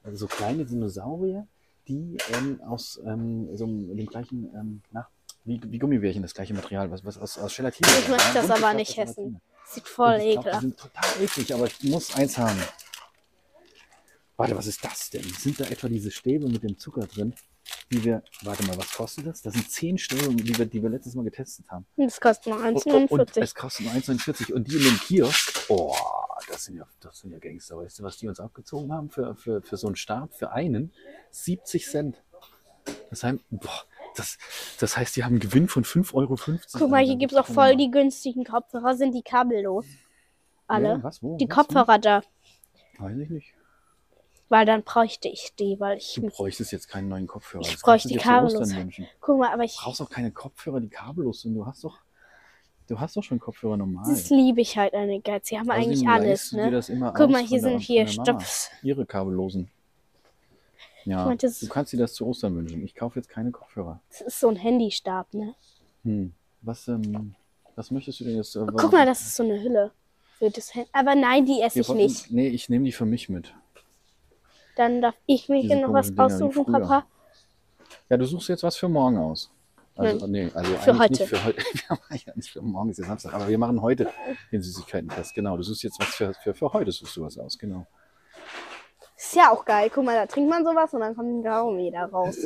also 0.02 0.16
so 0.18 0.26
kleine 0.26 0.64
Dinosaurier, 0.64 1.46
die 1.86 2.16
ähm, 2.34 2.60
aus 2.66 3.00
ähm, 3.04 3.48
so 3.56 3.66
dem 3.66 4.06
gleichen, 4.06 4.50
ähm, 4.54 4.82
na, 4.90 5.08
wie, 5.48 5.60
wie 5.64 5.78
Gummibärchen, 5.78 6.22
das 6.22 6.34
gleiche 6.34 6.54
Material, 6.54 6.90
was, 6.90 7.04
was 7.04 7.18
aus, 7.18 7.38
aus 7.38 7.56
Gelatine. 7.56 7.88
Ich 7.98 8.08
möchte 8.08 8.34
das 8.34 8.50
aber 8.50 8.74
nicht 8.74 8.96
essen. 8.98 9.40
Sieht 9.66 9.88
voll 9.88 10.18
glaub, 10.18 10.22
Die 10.22 10.32
ekelhaft. 10.32 10.60
sind 10.60 10.78
total 10.78 11.22
eklig, 11.22 11.54
aber 11.54 11.66
ich 11.66 11.82
muss 11.84 12.14
eins 12.14 12.38
haben. 12.38 12.58
Warte, 14.36 14.56
was 14.56 14.66
ist 14.66 14.84
das 14.84 15.10
denn? 15.10 15.24
Sind 15.24 15.58
da 15.58 15.64
etwa 15.64 15.88
diese 15.88 16.10
Stäbe 16.10 16.48
mit 16.48 16.62
dem 16.62 16.78
Zucker 16.78 17.06
drin? 17.06 17.34
Die 17.90 18.02
wir, 18.04 18.22
warte 18.42 18.62
mal, 18.64 18.78
was 18.78 18.92
kostet 18.92 19.26
das? 19.26 19.42
Das 19.42 19.52
sind 19.52 19.70
zehn 19.70 19.98
Stäbe, 19.98 20.34
die 20.34 20.56
wir, 20.56 20.64
die 20.64 20.82
wir 20.82 20.88
letztes 20.88 21.14
Mal 21.14 21.24
getestet 21.24 21.68
haben. 21.70 21.86
Das 21.96 22.20
kostet 22.20 22.54
nur 22.54 22.64
Und, 22.64 22.86
und 23.10 23.30
1,49. 23.30 23.42
es 23.42 23.54
kostet 23.54 23.86
nur 23.86 23.94
1,49 23.94 24.52
und 24.52 24.68
die 24.68 24.76
in 24.76 24.84
dem 24.84 24.98
Kiosk, 25.00 25.66
oh, 25.68 25.94
das 26.48 26.64
sind 26.64 26.76
ja, 26.76 26.86
das 27.00 27.18
sind 27.18 27.32
ja 27.32 27.38
Gangster. 27.38 27.76
Weißt 27.76 27.98
du, 27.98 28.04
was 28.04 28.16
die 28.16 28.28
uns 28.28 28.40
abgezogen 28.40 28.92
haben 28.92 29.10
für, 29.10 29.34
für, 29.34 29.60
für 29.60 29.76
so 29.76 29.86
einen 29.88 29.96
Stab, 29.96 30.32
für 30.34 30.52
einen? 30.52 30.92
70 31.30 31.86
Cent. 31.86 32.22
Das 33.10 33.24
heißt, 33.24 33.38
boah, 33.50 33.84
das, 34.16 34.38
das 34.80 34.96
heißt, 34.96 35.16
die 35.16 35.24
haben 35.24 35.32
einen 35.32 35.40
Gewinn 35.40 35.68
von 35.68 35.84
5,50 35.84 36.14
Euro. 36.14 36.36
Guck 36.72 36.90
mal, 36.90 37.04
hier 37.04 37.16
gibt 37.16 37.32
es 37.32 37.38
auch 37.38 37.46
voll 37.46 37.76
die 37.76 37.90
günstigen 37.90 38.44
Kopfhörer. 38.44 38.94
Sind 38.96 39.14
die 39.14 39.22
kabellos? 39.22 39.84
Alle. 40.66 40.88
Ja, 40.88 41.02
was, 41.02 41.22
wo, 41.22 41.36
Die 41.36 41.48
was, 41.48 41.56
Kopfhörer 41.56 41.98
da. 41.98 42.22
wo? 42.98 43.04
Weiß 43.04 43.18
ich 43.18 43.30
nicht. 43.30 43.54
Weil 44.50 44.64
dann 44.64 44.82
bräuchte 44.82 45.28
ich 45.28 45.54
die, 45.58 45.78
weil 45.78 45.98
ich. 45.98 46.14
Du 46.14 46.28
bräuchtest 46.28 46.72
jetzt 46.72 46.88
keinen 46.88 47.08
neuen 47.08 47.26
Kopfhörer. 47.26 47.62
Ich 47.62 47.72
Das 47.72 47.82
bräuchte 47.82 48.08
die 48.08 48.16
kabellos. 48.16 48.72
Guck 49.20 49.38
mal, 49.38 49.52
aber 49.52 49.64
ich. 49.64 49.76
Du 49.76 49.82
brauchst 49.82 50.00
auch 50.00 50.10
keine 50.10 50.30
Kopfhörer, 50.30 50.80
die 50.80 50.88
kabellos 50.88 51.42
sind. 51.42 51.54
Du 51.54 51.66
hast 51.66 51.84
doch, 51.84 51.98
du 52.86 52.98
hast 52.98 53.16
doch 53.16 53.22
schon 53.22 53.38
Kopfhörer 53.38 53.76
normal. 53.76 54.04
Das 54.08 54.30
liebe 54.30 54.62
ich 54.62 54.76
halt 54.78 54.94
an 54.94 55.08
den 55.08 55.22
Geiz. 55.22 55.48
Sie 55.48 55.58
haben 55.58 55.70
Außerdem 55.70 55.84
eigentlich 55.90 56.08
alles, 56.08 56.52
ne? 56.52 56.70
das 56.70 56.88
immer 56.88 57.12
Guck 57.12 57.30
mal, 57.30 57.42
hier 57.42 57.60
sind 57.60 57.78
hier. 57.80 58.06
Stops. 58.06 58.70
Ihre 58.82 59.04
kabellosen. 59.04 59.70
Ja, 61.08 61.24
mal, 61.24 61.36
das- 61.36 61.60
du 61.60 61.68
kannst 61.68 61.92
dir 61.92 61.96
das 61.98 62.14
zu 62.14 62.26
Ostern 62.26 62.54
wünschen. 62.56 62.82
Ich 62.84 62.94
kaufe 62.94 63.18
jetzt 63.18 63.28
keine 63.28 63.50
Kopfhörer. 63.50 64.00
Das 64.10 64.20
ist 64.20 64.40
so 64.40 64.48
ein 64.48 64.56
Handystab, 64.56 65.32
ne? 65.32 65.54
Hm. 66.04 66.32
Was, 66.62 66.86
ähm, 66.88 67.34
was 67.76 67.90
möchtest 67.90 68.20
du 68.20 68.24
denn 68.24 68.36
jetzt? 68.36 68.54
Äh, 68.56 68.66
Guck 68.76 68.92
mal, 68.92 69.06
das 69.06 69.20
ist 69.22 69.36
so 69.36 69.42
eine 69.42 69.60
Hülle. 69.62 69.92
Für 70.38 70.50
das 70.50 70.74
Hand 70.74 70.86
Aber 70.92 71.14
nein, 71.14 71.46
die 71.46 71.60
esse 71.62 71.80
ich 71.80 71.88
wollten- 71.88 72.02
nicht. 72.02 72.30
Nee, 72.30 72.48
ich 72.48 72.68
nehme 72.68 72.84
die 72.84 72.92
für 72.92 73.06
mich 73.06 73.28
mit. 73.28 73.52
Dann 74.76 75.00
darf 75.02 75.14
ich 75.26 75.48
mir 75.48 75.60
hier 75.60 75.80
noch 75.80 75.92
was 75.92 76.08
Dinger, 76.08 76.24
aussuchen. 76.26 76.72
Papa. 76.72 77.06
Ja, 78.08 78.16
du 78.16 78.24
suchst 78.26 78.48
jetzt 78.48 78.62
was 78.62 78.76
für 78.76 78.88
morgen 78.88 79.18
aus. 79.18 79.50
Also, 79.96 80.28
nee, 80.28 80.48
also 80.54 80.72
Für 80.76 80.92
eigentlich 80.92 80.98
heute. 81.00 81.12
nicht 81.22 81.28
für 81.28 81.44
heute. 81.44 81.58
Wir 81.74 81.82
machen 81.88 82.20
ja 82.26 82.32
nicht 82.36 82.50
für 82.50 82.62
morgen, 82.62 82.90
ist 82.90 82.98
ja 82.98 83.06
Samstag, 83.06 83.34
aber 83.34 83.48
wir 83.48 83.58
machen 83.58 83.82
heute 83.82 84.08
den 84.52 84.62
Süßigkeiten-Test. 84.62 85.34
Genau, 85.34 85.56
du 85.56 85.64
suchst 85.64 85.82
jetzt 85.82 85.98
was 85.98 86.14
für, 86.14 86.32
für, 86.34 86.54
für 86.54 86.72
heute, 86.72 86.92
suchst 86.92 87.16
du 87.16 87.22
was 87.22 87.36
aus, 87.36 87.58
genau. 87.58 87.84
Ist 89.18 89.34
ja 89.34 89.50
auch 89.50 89.64
geil. 89.64 89.90
Guck 89.92 90.04
mal, 90.04 90.14
da 90.14 90.26
trinkt 90.26 90.48
man 90.50 90.64
sowas 90.64 90.92
und 90.94 91.00
dann 91.00 91.14
kommt 91.14 91.28
ein 91.40 91.42
Kaugummi 91.44 91.90
da 91.90 92.06
raus. 92.06 92.36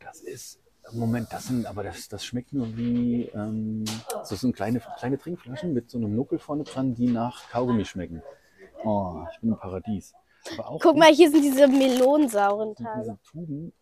Das 0.00 0.20
ist. 0.20 0.58
Moment, 0.92 1.28
das 1.30 1.46
sind, 1.46 1.66
aber 1.66 1.84
das, 1.84 2.08
das 2.08 2.24
schmeckt 2.24 2.52
nur 2.52 2.76
wie. 2.76 3.30
Ähm, 3.34 3.84
das 4.10 4.28
sind 4.30 4.56
kleine, 4.56 4.80
kleine 4.98 5.18
Trinkflaschen 5.18 5.72
mit 5.72 5.88
so 5.88 5.98
einem 5.98 6.16
Nuckel 6.16 6.38
vorne 6.40 6.64
dran, 6.64 6.94
die 6.94 7.06
nach 7.06 7.48
Kaugummi 7.50 7.84
schmecken. 7.84 8.22
Oh, 8.84 9.22
ich 9.32 9.38
bin 9.40 9.50
im 9.50 9.58
Paradies. 9.58 10.14
Guck 10.80 10.96
mal, 10.96 11.12
hier 11.12 11.30
sind 11.30 11.42
diese 11.42 11.68
melonensauren 11.68 12.74
diese, 12.74 12.82
Teile. 12.88 13.02
diese 13.02 13.18
Tuben, 13.30 13.72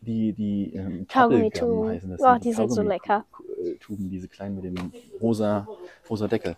die, 0.00 0.32
die 0.32 0.72
ähm, 0.74 1.06
Kaugummi-Tuben. 1.08 1.88
heißen. 1.90 2.10
Das 2.10 2.20
Oh, 2.22 2.38
die 2.38 2.52
sind 2.52 2.70
so 2.70 2.80
lecker. 2.82 3.24
äh, 3.62 3.74
Tuben, 3.74 4.08
diese 4.08 4.28
kleinen 4.28 4.54
mit 4.54 4.64
dem 4.64 4.92
rosa, 5.20 5.66
rosa 6.08 6.28
Deckel. 6.28 6.56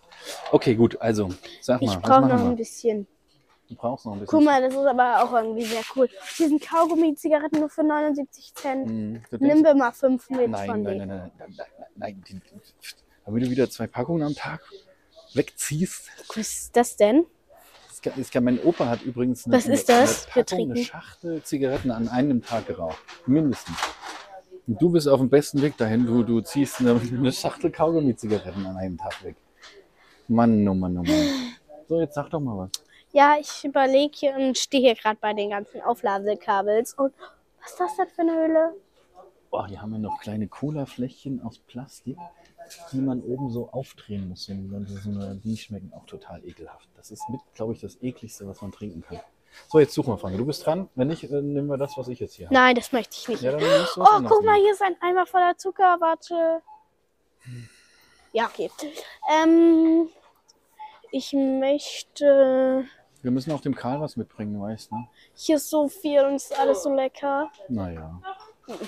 Okay, 0.51 0.75
gut, 0.75 1.01
also, 1.01 1.29
sag 1.61 1.81
mal, 1.81 1.91
Ich 1.95 1.99
brauche 1.99 2.21
noch 2.21 2.27
machen 2.29 2.41
ein 2.41 2.49
wir? 2.51 2.55
bisschen. 2.57 3.07
Du 3.69 3.75
brauchst 3.75 4.05
noch 4.05 4.13
ein 4.13 4.19
bisschen. 4.19 4.37
Guck 4.39 4.45
mal, 4.45 4.61
das 4.61 4.73
ist 4.73 4.85
aber 4.85 5.23
auch 5.23 5.31
irgendwie 5.31 5.63
sehr 5.63 5.83
cool. 5.95 6.09
Hier 6.35 6.49
sind 6.49 6.61
Kaugummi-Zigaretten 6.61 7.59
nur 7.59 7.69
für 7.69 7.83
79 7.83 8.53
Cent. 8.55 8.89
Du 9.29 9.37
Nimm 9.39 9.63
wir 9.63 9.75
mal 9.75 9.91
fünf 9.91 10.27
mit 10.31 10.49
nein, 10.49 10.67
von 10.67 10.81
nein, 10.81 10.97
denen. 10.97 11.07
nein, 11.07 11.31
nein, 11.37 11.53
nein, 11.55 11.67
nein, 11.95 12.23
nein, 12.27 12.61
damit 13.25 13.43
du 13.45 13.49
wieder 13.51 13.69
zwei 13.69 13.85
Packungen 13.85 14.23
am 14.23 14.33
Tag 14.33 14.61
wegziehst. 15.35 16.09
Was 16.29 16.37
ist 16.37 16.75
das 16.75 16.95
denn? 16.97 17.25
Es 18.17 18.31
kann, 18.31 18.43
mein 18.45 18.59
Opa 18.63 18.87
hat 18.87 19.03
übrigens 19.03 19.45
eine, 19.45 19.57
Was 19.57 19.67
ist 19.67 19.87
das 19.89 20.25
eine, 20.33 20.45
Packung, 20.45 20.71
eine? 20.71 20.83
Schachtel 20.83 21.43
Zigaretten 21.43 21.91
an 21.91 22.07
einem 22.07 22.41
Tag 22.41 22.65
geraucht. 22.65 22.97
Mindestens. 23.27 23.77
Und 24.65 24.81
du 24.81 24.89
bist 24.89 25.07
auf 25.07 25.19
dem 25.19 25.29
besten 25.29 25.61
Weg 25.61 25.77
dahin. 25.77 26.05
Du, 26.07 26.23
du 26.23 26.41
ziehst 26.41 26.79
eine, 26.79 26.99
eine 26.99 27.31
Schachtel 27.31 27.71
Kaugummi-Zigaretten 27.71 28.65
an 28.65 28.77
einem 28.77 28.97
Tag 28.97 29.23
weg. 29.23 29.35
Mann, 30.27 30.67
oh 30.67 30.73
Mann, 30.73 30.97
oh 30.97 31.03
Mann. 31.03 31.53
So, 31.87 31.99
jetzt 31.99 32.15
sag 32.15 32.29
doch 32.29 32.39
mal 32.39 32.57
was. 32.57 32.69
Ja, 33.11 33.37
ich 33.39 33.63
überlege 33.65 34.11
hier 34.15 34.35
und 34.35 34.57
stehe 34.57 34.83
hier 34.83 34.95
gerade 34.95 35.17
bei 35.19 35.33
den 35.33 35.49
ganzen 35.49 35.81
Aufladekabels. 35.81 36.93
Und 36.93 37.13
was 37.61 37.71
ist 37.71 37.79
das 37.79 37.95
denn 37.97 38.07
für 38.09 38.21
eine 38.21 38.33
Höhle? 38.35 38.75
Boah, 39.49 39.67
hier 39.67 39.81
haben 39.81 39.91
wir 39.91 39.99
noch 39.99 40.19
kleine 40.21 40.47
Cola-Fläschchen 40.47 41.41
aus 41.41 41.57
Plastik, 41.57 42.17
die 42.91 43.01
man 43.01 43.21
oben 43.23 43.49
so 43.49 43.69
aufdrehen 43.71 44.29
muss. 44.29 44.47
Und 44.49 44.69
dann 44.71 44.85
so 44.85 45.09
eine, 45.09 45.35
die 45.43 45.57
schmecken 45.57 45.91
auch 45.95 46.05
total 46.05 46.45
ekelhaft. 46.45 46.87
Das 46.95 47.09
ist 47.09 47.27
mit, 47.29 47.41
glaube 47.55 47.73
ich, 47.73 47.81
das 47.81 47.97
ekligste, 48.01 48.47
was 48.47 48.61
man 48.61 48.71
trinken 48.71 49.01
kann. 49.01 49.19
So, 49.69 49.79
jetzt 49.79 49.95
such 49.95 50.05
mal, 50.05 50.17
Frank. 50.17 50.37
Du 50.37 50.45
bist 50.45 50.63
dran. 50.63 50.87
Wenn 50.93 51.07
nicht, 51.07 51.23
äh, 51.23 51.41
nehmen 51.41 51.67
wir 51.67 51.77
das, 51.77 51.97
was 51.97 52.07
ich 52.09 52.19
jetzt 52.19 52.35
hier 52.35 52.45
habe. 52.45 52.53
Nein, 52.53 52.75
das 52.75 52.91
möchte 52.91 53.15
ich 53.19 53.27
nicht. 53.27 53.41
Ja, 53.41 53.53
dann 53.53 53.63
Oh, 53.63 54.21
guck 54.27 54.45
mal, 54.45 54.53
mit. 54.53 54.61
hier 54.61 54.71
ist 54.73 54.83
ein 54.83 54.95
Eimer 55.01 55.25
voller 55.25 55.57
Zucker. 55.57 55.97
Warte. 55.99 56.61
Ja, 58.31 58.45
okay. 58.45 58.69
Ähm, 59.43 60.09
ich 61.11 61.33
möchte. 61.33 62.85
Wir 63.21 63.31
müssen 63.31 63.51
auch 63.51 63.61
dem 63.61 63.75
Karl 63.75 63.99
was 63.99 64.15
mitbringen, 64.15 64.53
du 64.53 64.61
weißt, 64.61 64.91
ne? 64.91 65.07
Hier 65.35 65.57
ist 65.57 65.69
so 65.69 65.89
viel 65.89 66.21
und 66.21 66.35
es 66.35 66.45
ist 66.45 66.57
alles 66.59 66.83
so 66.83 66.93
lecker. 66.93 67.51
Naja. 67.67 68.21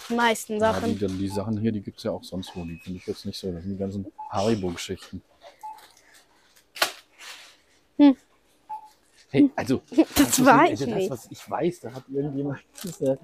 Die 0.09 0.13
meisten 0.13 0.53
Ja, 0.53 0.59
Sachen. 0.73 0.97
die, 0.97 1.07
die 1.07 1.27
Sachen 1.27 1.57
hier, 1.59 1.71
die 1.71 1.81
gibt 1.81 1.97
es 1.97 2.03
ja 2.03 2.11
auch 2.11 2.23
sonst 2.23 2.55
wo. 2.55 2.63
Die 2.63 2.77
finde 2.77 2.99
ich 2.99 3.07
jetzt 3.07 3.25
nicht 3.25 3.37
so. 3.37 3.51
Das 3.51 3.63
sind 3.63 3.73
die 3.73 3.77
ganzen 3.77 4.05
Haribo-Geschichten. 4.29 5.21
Hm. 7.97 8.15
Hey, 9.31 9.49
also, 9.55 9.81
Das 10.15 10.43
war 10.45 10.65
ich 10.65 10.79
das, 10.79 10.87
nicht. 10.89 11.09
was 11.09 11.27
ich 11.31 11.49
weiß, 11.49 11.79
da 11.81 11.93
hat 11.93 12.03
irgendjemand 12.09 12.59
das 12.83 13.01
äh, 13.01 13.17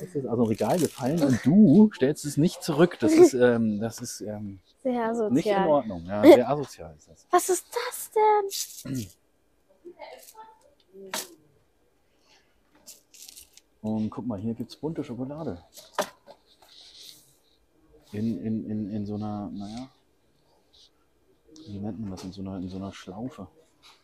das 0.00 0.14
ist 0.14 0.26
aus 0.26 0.36
dem 0.36 0.44
Regal 0.44 0.78
gefallen 0.78 1.22
und 1.22 1.44
du 1.44 1.90
stellst 1.94 2.24
es 2.24 2.36
nicht 2.36 2.62
zurück. 2.62 2.96
Das 3.00 3.12
ist, 3.12 3.34
ähm, 3.34 3.80
das 3.80 4.00
ist 4.00 4.20
ähm, 4.22 4.60
nicht 5.30 5.46
in. 5.46 5.56
Ordnung. 5.56 6.04
Ja, 6.06 6.22
sehr 6.22 6.48
asozial 6.48 6.94
ist 6.96 7.08
das. 7.08 7.26
Was 7.30 7.48
ist 7.48 7.66
das 7.74 8.10
denn? 8.84 9.06
Und 13.82 14.10
guck 14.10 14.26
mal, 14.26 14.38
hier 14.38 14.54
gibt 14.54 14.70
es 14.70 14.76
bunte 14.76 15.04
Schokolade. 15.04 15.62
In, 18.12 18.40
in, 18.44 18.68
in, 18.70 18.90
in 18.90 19.06
so 19.06 19.14
einer, 19.14 19.50
naja, 19.52 19.88
wie 21.66 21.78
nennt 21.78 22.00
man 22.00 22.10
das, 22.10 22.24
in 22.24 22.32
so 22.32 22.40
einer, 22.40 22.56
in 22.56 22.68
so 22.68 22.76
einer 22.78 22.92
Schlaufe. 22.92 23.46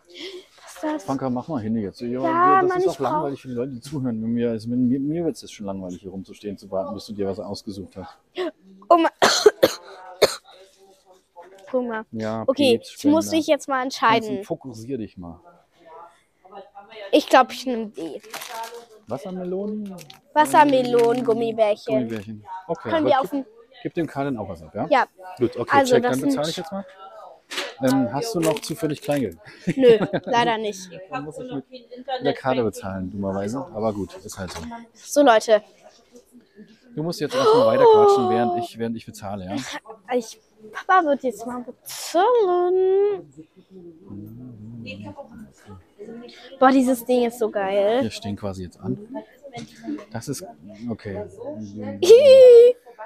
Was 0.06 0.74
ist 0.74 0.82
das? 0.82 1.04
Franka, 1.04 1.30
mach 1.30 1.48
mal 1.48 1.60
hin 1.62 1.76
jetzt. 1.76 2.00
Ja, 2.00 2.08
Ja, 2.08 2.60
das 2.62 2.68
Mann, 2.68 2.80
ist 2.80 2.88
auch 2.88 2.98
langweilig 3.00 3.40
für 3.40 3.48
die 3.48 3.54
Leute, 3.54 3.72
die 3.72 3.80
zuhören. 3.80 4.22
Wenn 4.22 4.30
mir, 4.32 4.50
also 4.50 4.68
mir, 4.68 5.00
mir 5.00 5.24
wird 5.24 5.36
es 5.36 5.42
jetzt 5.42 5.52
schon 5.54 5.66
langweilig, 5.66 6.00
hier 6.00 6.10
rumzustehen, 6.10 6.58
zu 6.58 6.70
warten, 6.70 6.94
bis 6.94 7.06
du 7.06 7.12
dir 7.14 7.26
was 7.26 7.40
ausgesucht 7.40 7.96
hast. 7.96 8.18
Oh 8.88 8.96
mein. 8.96 9.10
Guck 11.70 11.88
mal. 11.88 12.04
Ja, 12.12 12.44
Okay, 12.46 12.80
ich 12.82 13.04
muss 13.04 13.30
mich 13.30 13.46
jetzt 13.46 13.66
mal 13.68 13.82
entscheiden. 13.82 14.44
Fokussier 14.44 14.98
dich 14.98 15.16
mal. 15.16 15.40
Ich 17.10 17.26
glaube, 17.28 17.52
ich 17.52 17.66
nehme 17.66 17.88
die. 17.88 18.20
Wassermelonen? 19.06 19.94
Wassermelonen, 20.32 21.24
Gummibärchen. 21.24 21.94
Gummibärchen. 21.94 22.44
Okay, 22.66 22.90
Können 22.90 23.06
wir 23.06 23.20
auf 23.20 23.30
gib, 23.30 23.44
dem. 23.44 23.52
gib 23.82 23.94
dem 23.94 24.06
Karl 24.06 24.26
dann 24.26 24.38
auch 24.38 24.48
was 24.48 24.62
ab, 24.62 24.74
ja? 24.74 24.86
Ja, 24.88 25.06
Gut, 25.38 25.56
okay, 25.56 25.78
Also, 25.78 25.94
check, 25.94 26.02
dann 26.04 26.20
bezahle 26.20 26.48
ich 26.48 26.56
jetzt 26.56 26.72
mal. 26.72 26.86
Ähm, 27.82 28.12
hast 28.12 28.34
du 28.34 28.40
noch 28.40 28.60
zufällig 28.60 29.02
Kleingeld? 29.02 29.36
nö, 29.76 29.98
leider 30.24 30.56
nicht. 30.56 30.88
Dann 31.10 31.24
muss 31.24 31.36
ich 31.38 31.52
mit 31.52 32.24
der 32.24 32.32
Karte 32.32 32.62
bezahlen, 32.62 33.10
dummerweise. 33.10 33.58
Aber 33.74 33.92
gut, 33.92 34.14
ist 34.24 34.38
halt 34.38 34.52
so. 34.52 34.60
So, 34.94 35.22
Leute. 35.22 35.62
Du 36.94 37.02
musst 37.02 37.20
jetzt 37.20 37.34
erstmal 37.34 37.66
weiterquatschen, 37.66 38.30
während 38.30 38.58
ich, 38.62 38.78
während 38.78 38.96
ich 38.96 39.04
bezahle, 39.04 39.46
ja? 39.46 39.56
Ich, 40.14 40.38
Papa 40.70 41.04
wird 41.06 41.22
jetzt 41.24 41.44
mal 41.46 41.62
bezahlen. 41.62 43.32
Boah, 46.58 46.70
dieses 46.70 47.04
Ding 47.04 47.26
ist 47.26 47.38
so 47.38 47.50
geil. 47.50 48.02
Wir 48.02 48.10
stehen 48.10 48.36
quasi 48.36 48.64
jetzt 48.64 48.80
an. 48.80 48.98
Das 50.10 50.28
ist, 50.28 50.44
okay. 50.88 51.24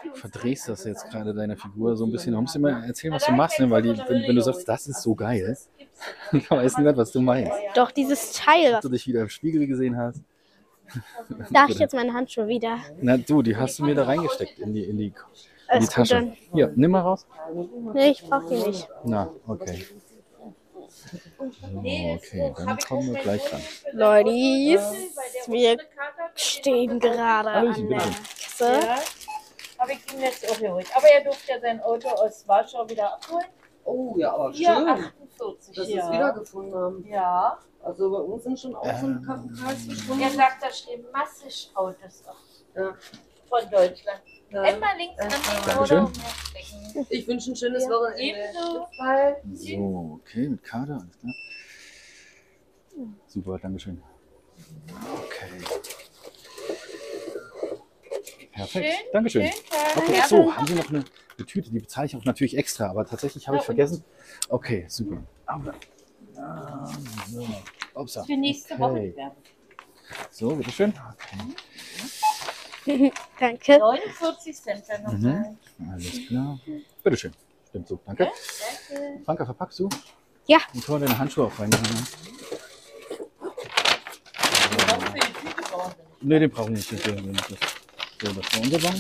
Du 0.05 0.15
verdrehst 0.15 0.69
das 0.69 0.85
jetzt 0.85 1.11
gerade 1.11 1.35
deine 1.35 1.57
Figur 1.57 1.97
so 1.97 2.05
ein 2.05 2.13
bisschen. 2.13 2.33
Du 2.33 2.41
musst 2.41 2.57
immer 2.57 2.85
erzählen, 2.87 3.15
was 3.15 3.27
du 3.27 3.33
machst, 3.33 3.59
ne? 3.59 3.71
weil 3.71 3.83
die, 3.83 3.91
wenn, 3.91 4.29
wenn 4.29 4.37
du 4.37 4.43
sagst, 4.43 4.69
das 4.69 4.87
ist 4.87 5.03
so 5.03 5.15
geil, 5.15 5.57
dann 6.33 6.43
weiß 6.49 6.79
nicht, 6.79 6.97
was 6.97 7.11
du 7.13 7.21
meinst. 7.21 7.53
Doch, 7.75 7.91
dieses 7.91 8.33
Teil. 8.33 8.73
Dass 8.73 8.83
du 8.83 8.89
dich 8.89 9.07
wieder 9.07 9.23
im 9.23 9.29
Spiegel 9.29 9.67
gesehen 9.67 9.97
hast. 9.97 10.23
Darf 11.51 11.71
ich 11.71 11.79
jetzt 11.79 11.95
meine 11.95 12.13
Handschuhe 12.13 12.47
wieder? 12.47 12.79
Na 13.01 13.17
du, 13.17 13.43
die 13.43 13.57
hast 13.57 13.79
du 13.79 13.85
mir 13.85 13.95
da 13.95 14.05
reingesteckt 14.05 14.59
in 14.59 14.73
die, 14.73 14.85
in 14.85 14.99
die, 14.99 15.13
in 15.73 15.81
die 15.81 15.87
Tasche. 15.87 16.33
Hier, 16.53 16.73
nimm 16.77 16.93
mal 16.93 17.01
raus. 17.01 17.27
Nee, 17.93 18.11
ich 18.11 18.23
brauch 18.23 18.47
die 18.49 18.69
nicht. 18.69 18.89
Na, 19.05 19.31
okay. 19.49 19.85
So, 21.11 21.79
okay, 21.79 22.55
dann 22.57 22.79
kommen 22.79 23.15
wir 23.15 23.21
gleich 23.23 23.53
ran. 23.53 23.61
Leute, 23.93 24.31
wir 25.47 25.77
stehen 26.35 26.99
gerade 27.01 27.51
an 27.51 27.89
der. 27.89 27.99
Kasse. 27.99 28.81
Ja, 28.81 28.99
habe 29.79 29.93
ich 29.93 30.13
ihm 30.13 30.21
jetzt 30.21 30.51
auch 30.51 30.59
geholt. 30.59 30.87
Aber 30.95 31.07
er 31.09 31.25
durfte 31.25 31.53
ja 31.53 31.61
sein 31.61 31.81
Auto 31.83 32.09
aus 32.09 32.47
Warschau 32.49 32.89
wieder 32.89 33.15
abholen. 33.15 33.47
Oh 33.85 34.15
ja, 34.17 34.33
aber 34.33 34.53
schön, 34.53 34.67
48. 34.67 35.77
dass 35.77 35.89
wir 35.89 35.97
ja. 35.97 36.07
es 36.07 36.13
wiedergefunden 36.13 36.75
haben. 36.75 37.07
Ja. 37.09 37.59
Also 37.83 38.11
bei 38.11 38.19
uns 38.19 38.43
sind 38.43 38.59
schon 38.59 38.75
auch 38.75 38.99
so 38.99 39.07
ein 39.07 39.23
paar 39.23 39.45
Kreis 39.47 39.87
Er 39.87 39.95
verschwunden. 39.95 40.31
sagt, 40.31 40.63
da 40.63 40.71
stehen 40.73 41.07
massig 41.13 41.71
Autos 41.75 42.25
auf. 42.27 42.37
Ja. 42.75 42.95
Von 43.49 43.71
Deutschland. 43.71 44.23
Ja. 44.51 44.63
Einmal 44.63 44.97
links 44.97 45.19
an 45.19 45.29
den 45.29 45.39
Dankeschön. 45.67 45.79
oder 45.79 46.07
umherstecken. 46.07 47.07
Ich 47.11 47.27
wünsche 47.27 47.53
ein 47.53 47.57
schönes 47.57 47.85
Ja. 47.85 47.91
Wochenende. 47.91 48.23
Ebenso. 48.23 48.87
So, 49.53 50.21
okay, 50.21 50.49
mit 50.49 50.63
Karte, 50.63 50.93
alles 50.93 51.19
klar. 51.19 51.35
Super, 53.27 53.59
Dankeschön. 53.59 54.03
Okay. 55.25 55.65
Perfekt, 58.53 58.87
Schön, 58.87 59.07
Dankeschön. 59.13 59.43
Schönen 59.43 59.67
Tag. 59.69 59.97
Okay, 59.99 60.23
so, 60.29 60.57
haben 60.57 60.67
Sie 60.67 60.75
noch 60.75 60.89
eine, 60.89 61.05
eine 61.37 61.47
Tüte? 61.47 61.71
Die 61.71 61.79
bezahle 61.79 62.07
ich 62.07 62.17
auch 62.17 62.25
natürlich 62.25 62.57
extra, 62.57 62.89
aber 62.89 63.05
tatsächlich 63.05 63.47
habe 63.49 63.59
ich 63.59 63.65
vergessen. 63.65 64.03
Okay, 64.49 64.87
super. 64.89 65.23
Aber, 65.45 65.75
ah, 66.39 66.91
so. 67.29 67.47
Upsa. 67.95 68.25
Für 68.25 68.37
nächste 68.37 68.75
okay. 68.75 69.15
Woche. 69.15 69.33
So, 70.31 70.55
bitteschön. 70.55 70.91
Okay. 70.91 71.39
Danke. 73.41 73.79
49 73.79 74.57
Cent 74.57 74.85
dann 74.89 75.03
noch. 75.03 75.13
Mhm. 75.13 75.59
Alles 75.93 76.27
klar. 76.29 76.59
Bitteschön. 77.03 77.33
Stimmt 77.69 77.89
so, 77.89 77.99
danke. 78.07 78.25
Danke. 78.89 79.21
Franka, 79.25 79.45
verpackst 79.45 79.79
du? 79.81 79.89
Ja. 80.47 80.59
Dann 80.73 80.83
können 80.83 81.01
wir 81.01 81.07
deine 81.09 81.19
Handschuhe 81.19 81.47
auch 81.47 81.59
reinmachen. 81.59 81.83
ne? 81.95 82.07
Tüte 86.21 86.49
brauchen 86.49 86.69
wir 86.69 86.77
nicht. 86.77 87.07
Den 87.07 87.33
nicht. 87.33 87.49
So, 88.21 88.33
das 88.33 88.55
war 88.55 88.63
unser 88.63 88.79
klar. 88.79 88.95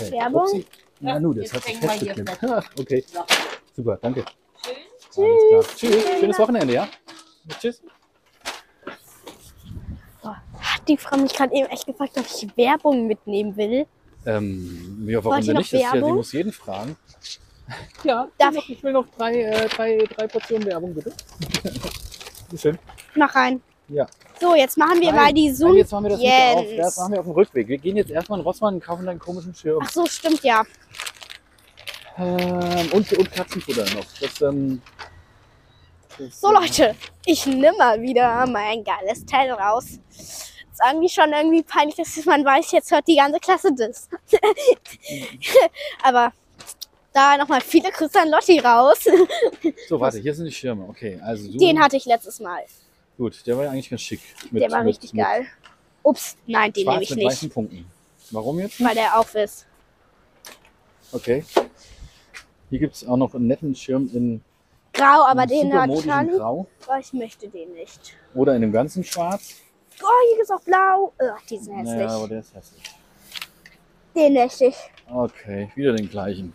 Okay. 0.00 0.10
Werbung? 0.12 0.42
Upsi. 0.42 0.66
Na 1.00 1.20
nu, 1.20 1.32
das 1.32 1.52
hat 1.52 1.64
sich 1.64 1.78
festgeklemmt. 1.78 2.38
Okay, 2.78 3.04
super, 3.74 3.98
danke. 4.02 4.24
Schön. 5.14 5.24
Alles 5.24 5.42
klar. 5.48 5.76
Tschüss, 5.76 6.20
schönes 6.20 6.38
Wochenende, 6.38 6.74
ja? 6.74 6.88
Tschüss. 7.60 7.82
Die 10.88 10.96
Frau 10.96 11.16
mich 11.16 11.32
gerade 11.32 11.54
eben 11.54 11.66
echt 11.68 11.86
gefragt, 11.86 12.12
ob 12.16 12.24
ich 12.26 12.48
Werbung 12.56 13.06
mitnehmen 13.06 13.56
will? 13.56 13.86
Ähm, 14.26 15.06
ja, 15.08 15.18
warum 15.22 15.36
Wollt 15.36 15.44
ihr 15.44 15.46
denn 15.46 15.54
noch 15.54 15.60
nicht? 15.60 15.72
Das 15.72 15.80
ist 15.80 15.84
ja, 15.84 15.92
die 15.92 15.98
Werbung? 15.98 16.14
muss 16.16 16.32
jeden 16.32 16.52
fragen. 16.52 16.96
Ja, 18.04 18.28
Darf 18.38 18.54
ich? 18.56 18.70
ich 18.70 18.82
will 18.82 18.92
noch 18.92 19.06
drei, 19.16 19.42
äh, 19.42 19.68
drei, 19.68 19.98
drei 20.16 20.26
Portionen 20.26 20.66
Werbung, 20.66 20.94
bitte. 20.94 21.12
Bisschen. 22.50 22.78
Mach 23.14 23.34
rein. 23.34 23.62
Ja. 23.88 24.06
So, 24.40 24.54
jetzt 24.54 24.76
machen 24.76 25.00
wir 25.00 25.12
Nein, 25.12 25.22
mal 25.22 25.32
die 25.32 25.46
Nein, 25.46 25.54
Zoom. 25.54 25.76
jetzt 25.76 25.92
machen 25.92 26.04
wir 26.04 26.10
das 26.10 26.18
nicht 26.20 26.32
auf. 26.32 26.66
Das 26.76 26.96
machen 26.96 27.12
wir 27.12 27.20
auf 27.20 27.26
dem 27.26 27.34
Rückweg. 27.34 27.68
Wir 27.68 27.78
gehen 27.78 27.96
jetzt 27.96 28.10
erstmal 28.10 28.38
in 28.38 28.44
Rossmann 28.44 28.74
und 28.74 28.84
kaufen 28.84 29.06
deinen 29.06 29.18
komischen 29.18 29.54
Schirm. 29.54 29.80
Ach 29.84 29.90
so, 29.90 30.06
stimmt 30.06 30.42
ja. 30.42 30.62
Ähm, 32.18 32.90
und, 32.92 33.12
und 33.12 33.32
Katzenfutter 33.32 33.84
noch. 33.94 34.04
Das, 34.20 34.40
ähm, 34.42 34.82
das, 36.18 36.40
So 36.40 36.48
ähm, 36.48 36.54
Leute, 36.54 36.94
ich 37.24 37.46
nehme 37.46 37.76
mal 37.78 38.00
wieder 38.00 38.46
mein 38.46 38.84
geiles 38.84 39.24
Teil 39.24 39.50
raus. 39.52 39.98
Ist 40.72 40.80
irgendwie 40.86 41.08
schon 41.08 41.32
irgendwie 41.32 41.62
peinlich, 41.62 41.96
dass 41.96 42.24
man 42.24 42.44
weiß, 42.44 42.72
jetzt 42.72 42.90
hört 42.90 43.06
die 43.06 43.16
ganze 43.16 43.38
Klasse 43.40 43.74
das. 43.74 44.08
Aber 46.02 46.32
da 47.12 47.36
nochmal 47.36 47.60
viele 47.60 47.90
Grüße 47.90 48.18
an 48.18 48.30
Lotti 48.30 48.58
raus. 48.58 49.04
So, 49.88 50.00
warte, 50.00 50.18
hier 50.18 50.34
sind 50.34 50.46
die 50.46 50.52
Schirme. 50.52 50.86
Okay, 50.88 51.20
also 51.22 51.50
so. 51.50 51.58
Den 51.58 51.78
hatte 51.78 51.96
ich 51.96 52.06
letztes 52.06 52.40
Mal. 52.40 52.64
Gut, 53.18 53.46
der 53.46 53.56
war 53.56 53.64
ja 53.64 53.70
eigentlich 53.70 53.90
ganz 53.90 54.00
schick. 54.00 54.20
Mit, 54.50 54.62
Der 54.62 54.70
war 54.70 54.78
mit, 54.78 54.88
richtig 54.94 55.12
mit 55.12 55.24
geil. 55.24 55.46
Ups, 56.02 56.36
nein, 56.46 56.72
den 56.72 56.84
Schwarz 56.84 56.94
nehme 56.94 57.02
ich 57.04 57.10
mit 57.10 57.18
nicht, 57.18 57.26
weißen 57.28 57.50
Punkten. 57.50 57.86
Warum 58.30 58.58
jetzt? 58.58 58.82
weil 58.82 58.94
der 58.94 59.18
auf 59.18 59.34
ist. 59.34 59.66
Okay. 61.12 61.44
Hier 62.70 62.78
gibt 62.78 62.94
es 62.94 63.06
auch 63.06 63.18
noch 63.18 63.34
einen 63.34 63.46
netten 63.46 63.74
Schirm 63.74 64.10
in 64.14 64.40
Grau, 64.94 65.26
aber 65.26 65.46
den 65.46 65.72
hat 65.74 65.90
Charlie. 66.02 66.36
Grau 66.36 66.66
Aber 66.86 66.98
ich 66.98 67.12
möchte 67.12 67.48
den 67.48 67.74
nicht. 67.74 68.14
oder 68.34 68.54
in 68.56 68.62
dem 68.62 68.72
ganzen 68.72 69.04
Schwarz. 69.04 69.56
Oh, 70.02 70.06
hier 70.28 70.36
gibt 70.36 70.44
es 70.44 70.50
auch 70.50 70.60
blau. 70.62 71.12
Ugh, 71.20 71.38
die 71.50 71.58
sind 71.58 71.74
hässlich. 71.74 71.96
Naja, 71.96 72.16
aber 72.16 72.28
der 72.28 72.38
ist 72.40 72.54
hässlich. 72.54 72.82
Den 74.14 74.34
möchte 74.34 74.66
ich. 74.66 74.76
Okay, 75.10 75.70
wieder 75.74 75.94
den 75.94 76.08
gleichen. 76.08 76.54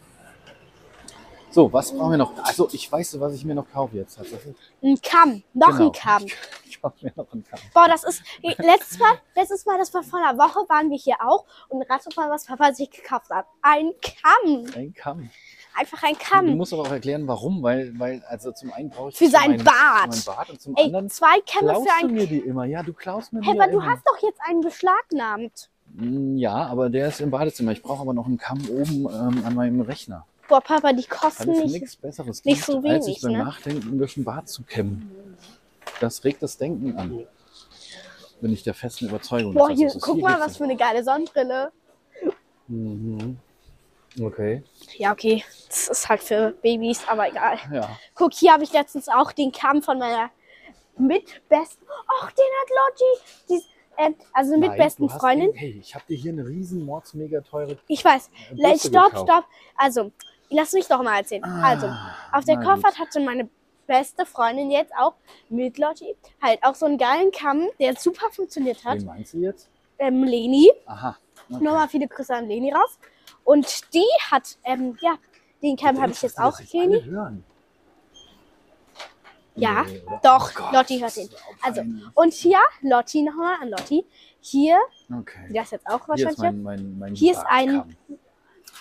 So, 1.49 1.71
was 1.71 1.91
brauchen 1.91 2.11
wir 2.11 2.17
noch? 2.17 2.33
Also, 2.43 2.67
ich 2.71 2.91
weiß, 2.91 3.19
was 3.19 3.33
ich 3.33 3.43
mir 3.45 3.55
noch 3.55 3.67
kaufe 3.71 3.95
jetzt 3.95 4.15
tatsächlich. 4.15 4.55
Ein 4.83 4.99
Kamm. 5.01 5.43
Noch 5.53 5.69
Genau. 5.69 5.85
ein 5.87 5.91
Kamm. 5.91 6.25
Ich 6.69 6.81
kaufe 6.83 7.03
mir 7.03 7.11
noch 7.15 7.31
einen 7.33 7.43
Kamm. 7.43 7.59
Boah, 7.73 7.87
das 7.87 8.03
ist. 8.03 8.21
Letztes 8.43 8.99
Mal, 8.99 9.13
letztes 9.35 9.65
Mal, 9.65 9.79
das 9.79 9.91
war 9.95 10.03
vor 10.03 10.19
einer 10.19 10.37
Woche, 10.37 10.59
waren 10.69 10.91
wir 10.91 10.97
hier 10.97 11.15
auch 11.25 11.43
und 11.69 11.81
ratet 11.89 12.15
mal, 12.15 12.29
was 12.29 12.45
Papa 12.45 12.71
sich 12.71 12.91
gekauft 12.91 13.31
hat. 13.31 13.47
Ein 13.63 13.93
Kamm. 13.99 14.65
Ein 14.75 14.93
Kamm. 14.93 15.29
Einfach 15.75 16.03
ein 16.03 16.13
Du 16.13 16.19
Kamm. 16.19 16.55
musst 16.57 16.73
aber 16.73 16.83
auch 16.83 16.91
erklären, 16.91 17.27
warum, 17.27 17.63
weil, 17.63 17.97
weil 17.97 18.21
also 18.27 18.51
zum 18.51 18.71
einen 18.73 18.89
brauche 18.91 19.09
ich 19.09 19.17
Für 19.17 19.25
für 19.25 19.31
seinen 19.31 19.51
meinen- 19.57 19.63
Bart. 19.63 20.13
Für 20.15 20.29
meinen 20.29 20.37
Bart 20.37 20.49
und 20.51 20.61
zum 20.61 20.75
Ey, 20.75 20.85
anderen 20.85 21.09
zwei 21.09 21.39
Kämme 21.47 21.71
klaust 21.71 21.89
für 21.89 22.01
du 22.01 22.07
ein. 22.09 22.13
mir 22.13 22.27
die 22.27 22.39
immer. 22.39 22.65
Ja, 22.65 22.83
du 22.83 22.93
klaust 22.93 23.33
mir 23.33 23.41
die 23.41 23.47
Hey, 23.47 23.55
ja 23.57 23.63
aber 23.63 23.71
du 23.71 23.79
immer. 23.79 23.91
hast 23.91 24.03
doch 24.05 24.21
jetzt 24.21 24.39
einen 24.47 24.61
beschlagnahmt. 24.61 25.69
Mm, 25.93 26.37
Ja, 26.37 26.53
aber 26.67 26.89
der 26.91 27.07
ist 27.07 27.21
im 27.21 27.31
Badezimmer. 27.31 27.71
Ich 27.71 27.81
brauche 27.81 28.01
aber 28.01 28.13
noch 28.13 28.27
einen 28.27 28.37
Kamm 28.37 28.59
oben 28.69 29.07
ähm, 29.09 29.43
an 29.45 29.55
meinem 29.55 29.81
Rechner. 29.81 30.27
Boah, 30.47 30.61
Papa, 30.61 30.93
die 30.93 31.03
kosten 31.03 31.51
nicht. 31.51 31.73
nichts 31.81 31.95
Besseres 31.95 32.43
nicht 32.45 32.55
gibt, 32.55 32.65
so 32.65 32.75
als 32.77 32.83
wenig, 32.83 33.03
sich 33.03 33.21
beim 33.21 33.33
ne? 33.33 33.37
Nachdenken 33.39 33.97
durch 33.97 34.13
den 34.13 34.23
Bart 34.23 34.47
zu 34.49 34.63
kämmen. 34.63 35.37
Das 35.99 36.23
regt 36.23 36.41
das 36.43 36.57
Denken 36.57 36.97
an. 36.97 37.25
Bin 38.39 38.53
ich 38.53 38.63
der 38.63 38.73
festen 38.73 39.07
Überzeugung. 39.07 39.53
Boah, 39.53 39.69
hier, 39.69 39.91
guck 39.99 40.21
mal, 40.21 40.35
geht's 40.35 40.45
was 40.47 40.57
für 40.57 40.63
eine 40.65 40.75
geile 40.77 41.03
Sonnenbrille. 41.03 41.71
Mhm. 42.67 43.37
Okay, 44.19 44.63
Ja, 44.97 45.11
okay. 45.11 45.43
Das 45.67 45.89
ist 45.89 46.09
halt 46.09 46.21
für 46.23 46.51
Babys, 46.63 47.01
aber 47.07 47.29
egal. 47.29 47.59
ja. 47.71 47.97
Guck, 48.15 48.33
hier 48.33 48.51
habe 48.53 48.63
ich 48.63 48.73
letztens 48.73 49.07
auch 49.09 49.31
den 49.31 49.51
Kamm 49.51 49.83
von 49.83 49.99
meiner 49.99 50.31
mitbesten. 50.97 51.85
Och, 51.87 52.31
den 52.31 52.45
hat 52.61 52.69
Lotti. 52.69 53.21
Dies, 53.49 53.63
ähm, 53.97 54.15
also 54.33 54.57
mitbesten 54.57 55.07
Freundin. 55.09 55.51
Den, 55.51 55.55
hey, 55.57 55.79
ich 55.81 55.93
habe 55.93 56.03
dir 56.07 56.15
hier 56.17 56.31
eine 56.31 56.47
riesen 56.47 56.83
mords 56.83 57.13
mega 57.13 57.41
teure 57.41 57.77
Ich 57.87 58.03
weiß. 58.03 58.29
äh, 58.57 58.77
Stopp, 58.79 59.11
stopp. 59.11 59.45
Also, 59.75 60.11
lass 60.49 60.73
mich 60.73 60.87
doch 60.87 61.01
mal 61.03 61.17
erzählen. 61.19 61.43
Also, 61.43 61.87
Ah, 61.87 62.15
auf 62.33 62.45
der 62.45 62.57
na 62.57 62.63
Koffer 62.63 62.89
gut. 62.89 62.99
hatte 62.99 63.19
meine 63.19 63.49
beste 63.85 64.25
Freundin 64.25 64.69
jetzt 64.71 64.91
auch 64.99 65.13
mit 65.49 65.77
Lotti 65.77 66.15
halt 66.41 66.59
auch 66.63 66.75
so 66.75 66.85
einen 66.85 66.97
geilen 66.97 67.31
Kamm, 67.31 67.67
der 67.79 67.95
super 67.95 68.29
funktioniert 68.31 68.83
hat. 68.83 68.99
Wen 68.99 69.05
meinst 69.05 69.33
du 69.33 69.37
jetzt? 69.39 69.69
Ähm, 69.99 70.23
Leni. 70.23 70.69
Aha. 70.85 71.17
Okay. 71.49 71.63
Nochmal 71.63 71.87
viele 71.87 72.07
Grüße 72.07 72.35
an 72.35 72.47
Leni 72.47 72.71
raus. 72.73 72.99
Und 73.45 73.93
die 73.93 74.03
hat, 74.29 74.57
ähm, 74.65 74.97
ja, 75.01 75.17
den 75.63 75.77
Kamm 75.77 76.01
habe 76.01 76.11
ich 76.11 76.21
jetzt 76.21 76.37
auch, 76.37 76.59
Leni. 76.73 76.95
Leni. 76.97 77.09
Hören. 77.09 77.43
Ja, 79.55 79.83
Nee, 79.83 80.03
doch, 80.21 80.51
Oh 80.55 80.59
Gott, 80.61 80.73
Lotti 80.73 80.99
hört 80.99 81.09
das 81.09 81.17
ihn. 81.17 81.29
so 81.29 81.37
Also. 81.63 81.81
Und 82.13 82.33
hier, 82.33 82.59
Lotti 82.81 83.23
nochmal 83.23 83.55
an 83.61 83.69
Lotti. 83.69 84.05
Hier, 84.39 84.77
Okay. 85.11 85.59
ist 85.61 85.71
jetzt 85.71 85.87
auch 85.87 86.01
Hier 86.01 86.07
wahrscheinlich 86.09 86.31
ist 86.33 86.37
mein, 86.39 86.61
mein, 86.63 86.99
mein 86.99 87.15
Hier 87.15 87.31
ist 87.31 87.43
ein-. 87.47 87.97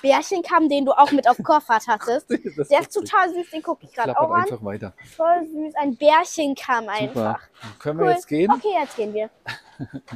Bärchenkamm, 0.03 0.69
den 0.69 0.85
du 0.85 0.93
auch 0.93 1.11
mit 1.13 1.29
auf 1.29 1.37
Koffer 1.43 1.79
hattest. 1.87 2.29
Der 2.31 2.39
ist 2.45 2.57
lustig. 2.57 2.89
total 2.93 3.33
süß, 3.35 3.51
den 3.51 3.63
gucke 3.63 3.85
ich 3.87 3.93
gerade 3.93 4.19
auch 4.19 4.31
an. 4.31 4.43
einfach 4.43 4.65
weiter. 4.65 4.93
Voll 5.17 5.47
süß, 5.47 5.75
ein 5.77 5.97
Bärchenkamm 5.97 6.89
einfach. 6.89 7.41
Super. 7.41 7.79
Können 7.79 7.99
wir 7.99 8.07
Cool. 8.07 8.13
jetzt 8.13 8.27
gehen? 8.29 8.51
Okay, 8.53 8.75
jetzt 8.81 8.97
gehen 8.97 9.13
wir. 9.15 9.31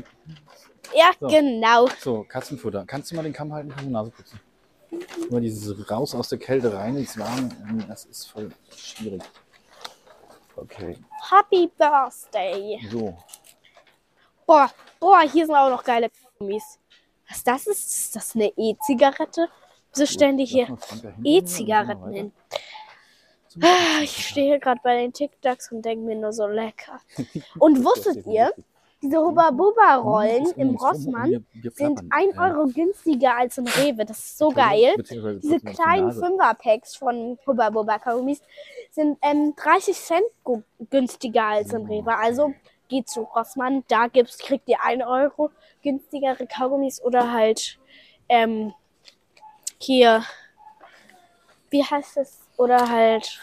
Ja, 0.92 1.12
So. 1.20 1.28
genau. 1.28 1.86
So, 2.00 2.24
Katzenfutter. 2.24 2.84
Kannst 2.84 3.12
du 3.12 3.14
mal 3.14 3.22
den 3.22 3.32
Kamm 3.32 3.52
halten? 3.52 3.68
Kannst 3.68 3.84
du 3.84 3.86
die 3.88 3.92
Nase 3.92 4.10
putzen? 4.10 4.40
Immer 5.30 5.40
dieses 5.40 5.88
raus 5.88 6.16
aus 6.16 6.28
der 6.30 6.38
Kälte 6.40 6.72
rein 6.76 6.96
ins 6.96 7.16
Warme, 7.16 7.48
ähm, 7.68 7.84
das 7.86 8.06
ist 8.06 8.26
voll 8.26 8.50
schwierig. 8.76 9.22
Okay, 10.56 10.98
Happy 11.30 11.70
Birthday. 11.78 12.80
so. 12.90 13.16
Boah, 14.46 14.68
boah, 14.98 15.20
hier 15.20 15.46
sind 15.46 15.54
auch 15.54 15.70
noch 15.70 15.84
geile 15.84 16.10
Gummis. 16.38 16.80
Was 17.28 17.44
das 17.44 17.66
ist? 17.68 17.88
Ist 17.88 18.16
das 18.16 18.34
eine 18.34 18.52
E-Zigarette? 18.56 19.48
Wieso 19.92 20.06
stellen 20.06 20.36
die 20.36 20.44
hier. 20.44 20.76
E-Zigaretten 21.24 22.12
hin? 22.12 22.32
Ah. 23.62 24.02
Ich 24.02 24.28
stehe 24.28 24.46
hier 24.46 24.58
gerade 24.60 24.80
bei 24.82 24.96
den 24.96 25.12
TikToks 25.12 25.72
und 25.72 25.82
denke 25.84 26.04
mir 26.04 26.16
nur 26.16 26.32
so 26.32 26.46
lecker. 26.46 27.00
Und 27.58 27.84
wusstet 27.84 28.24
ihr, 28.26 28.52
diese 29.02 29.16
ist 29.16 30.56
im 30.58 30.76
Rossmann 30.76 31.44
sind 31.62 31.74
plappern. 31.74 32.08
1 32.10 32.36
Ja. 32.36 32.42
Euro 32.42 32.66
günstiger 32.68 33.36
als 33.36 33.58
im 33.58 33.66
Rewe. 33.66 34.04
Das 34.04 34.18
ist 34.18 34.38
so 34.38 34.50
geil. 34.50 34.94
Diese 35.42 35.58
kleinen. 35.60 36.12
Fünfer-Packs 36.12 36.96
von 36.96 37.38
Hubba 37.46 37.70
Bubba 37.70 37.98
Kaugummis 37.98 38.42
sind 38.90 39.18
ähm, 39.22 39.54
30 39.56 39.96
Cent 39.96 40.24
günstiger 40.90 41.44
als 41.44 41.72
im 41.72 41.86
Rewe. 41.86 42.14
Also 42.14 42.52
geht 42.88 43.08
zu 43.08 43.22
Rossmann, 43.22 43.84
da 43.88 44.08
gibt's, 44.08 44.38
kriegt 44.38 44.68
ihr 44.68 44.82
1 44.82 45.02
Euro 45.04 45.50
günstigere 45.82 46.46
Kaugummis 46.46 47.02
oder 47.02 47.32
halt 47.32 47.78
ähm, 48.28 48.74
hier, 49.80 50.22
wie 51.70 51.82
heißt 51.84 52.18
es? 52.18 52.38
Oder 52.56 52.88
halt 52.88 53.40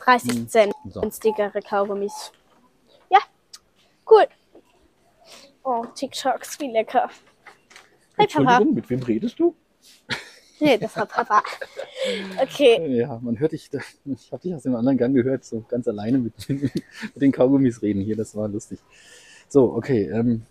30 0.00 0.30
Hm, 0.32 0.48
Cent 0.48 0.74
so. 0.90 1.00
günstigere 1.00 1.60
Kaugummis. 1.62 2.32
Ja, 3.10 3.18
cool. 4.10 4.26
Oh, 5.64 5.84
TikToks, 5.94 6.60
wie 6.60 6.70
lecker. 6.70 7.10
Hey 8.16 8.26
Papa. 8.28 8.60
Mit 8.64 8.88
wem 8.90 9.02
redest 9.02 9.40
du? 9.40 9.56
Nee, 10.60 10.78
das 10.78 10.96
war 10.96 11.06
Papa. 11.06 11.42
Okay. 12.38 12.98
Ja, 12.98 13.18
man 13.22 13.38
hört 13.38 13.52
dich, 13.52 13.70
ich 14.04 14.30
habe 14.30 14.42
dich 14.42 14.54
aus 14.54 14.64
dem 14.64 14.76
anderen 14.76 14.98
Gang 14.98 15.14
gehört, 15.14 15.42
so 15.42 15.64
ganz 15.68 15.88
alleine 15.88 16.18
mit, 16.18 16.34
mit 16.50 16.72
den 17.16 17.32
Kaugummis 17.32 17.80
reden 17.80 18.02
hier, 18.02 18.14
das 18.14 18.36
war 18.36 18.46
lustig. 18.46 18.78
So, 19.48 19.72
okay, 19.72 20.10
ähm, 20.10 20.44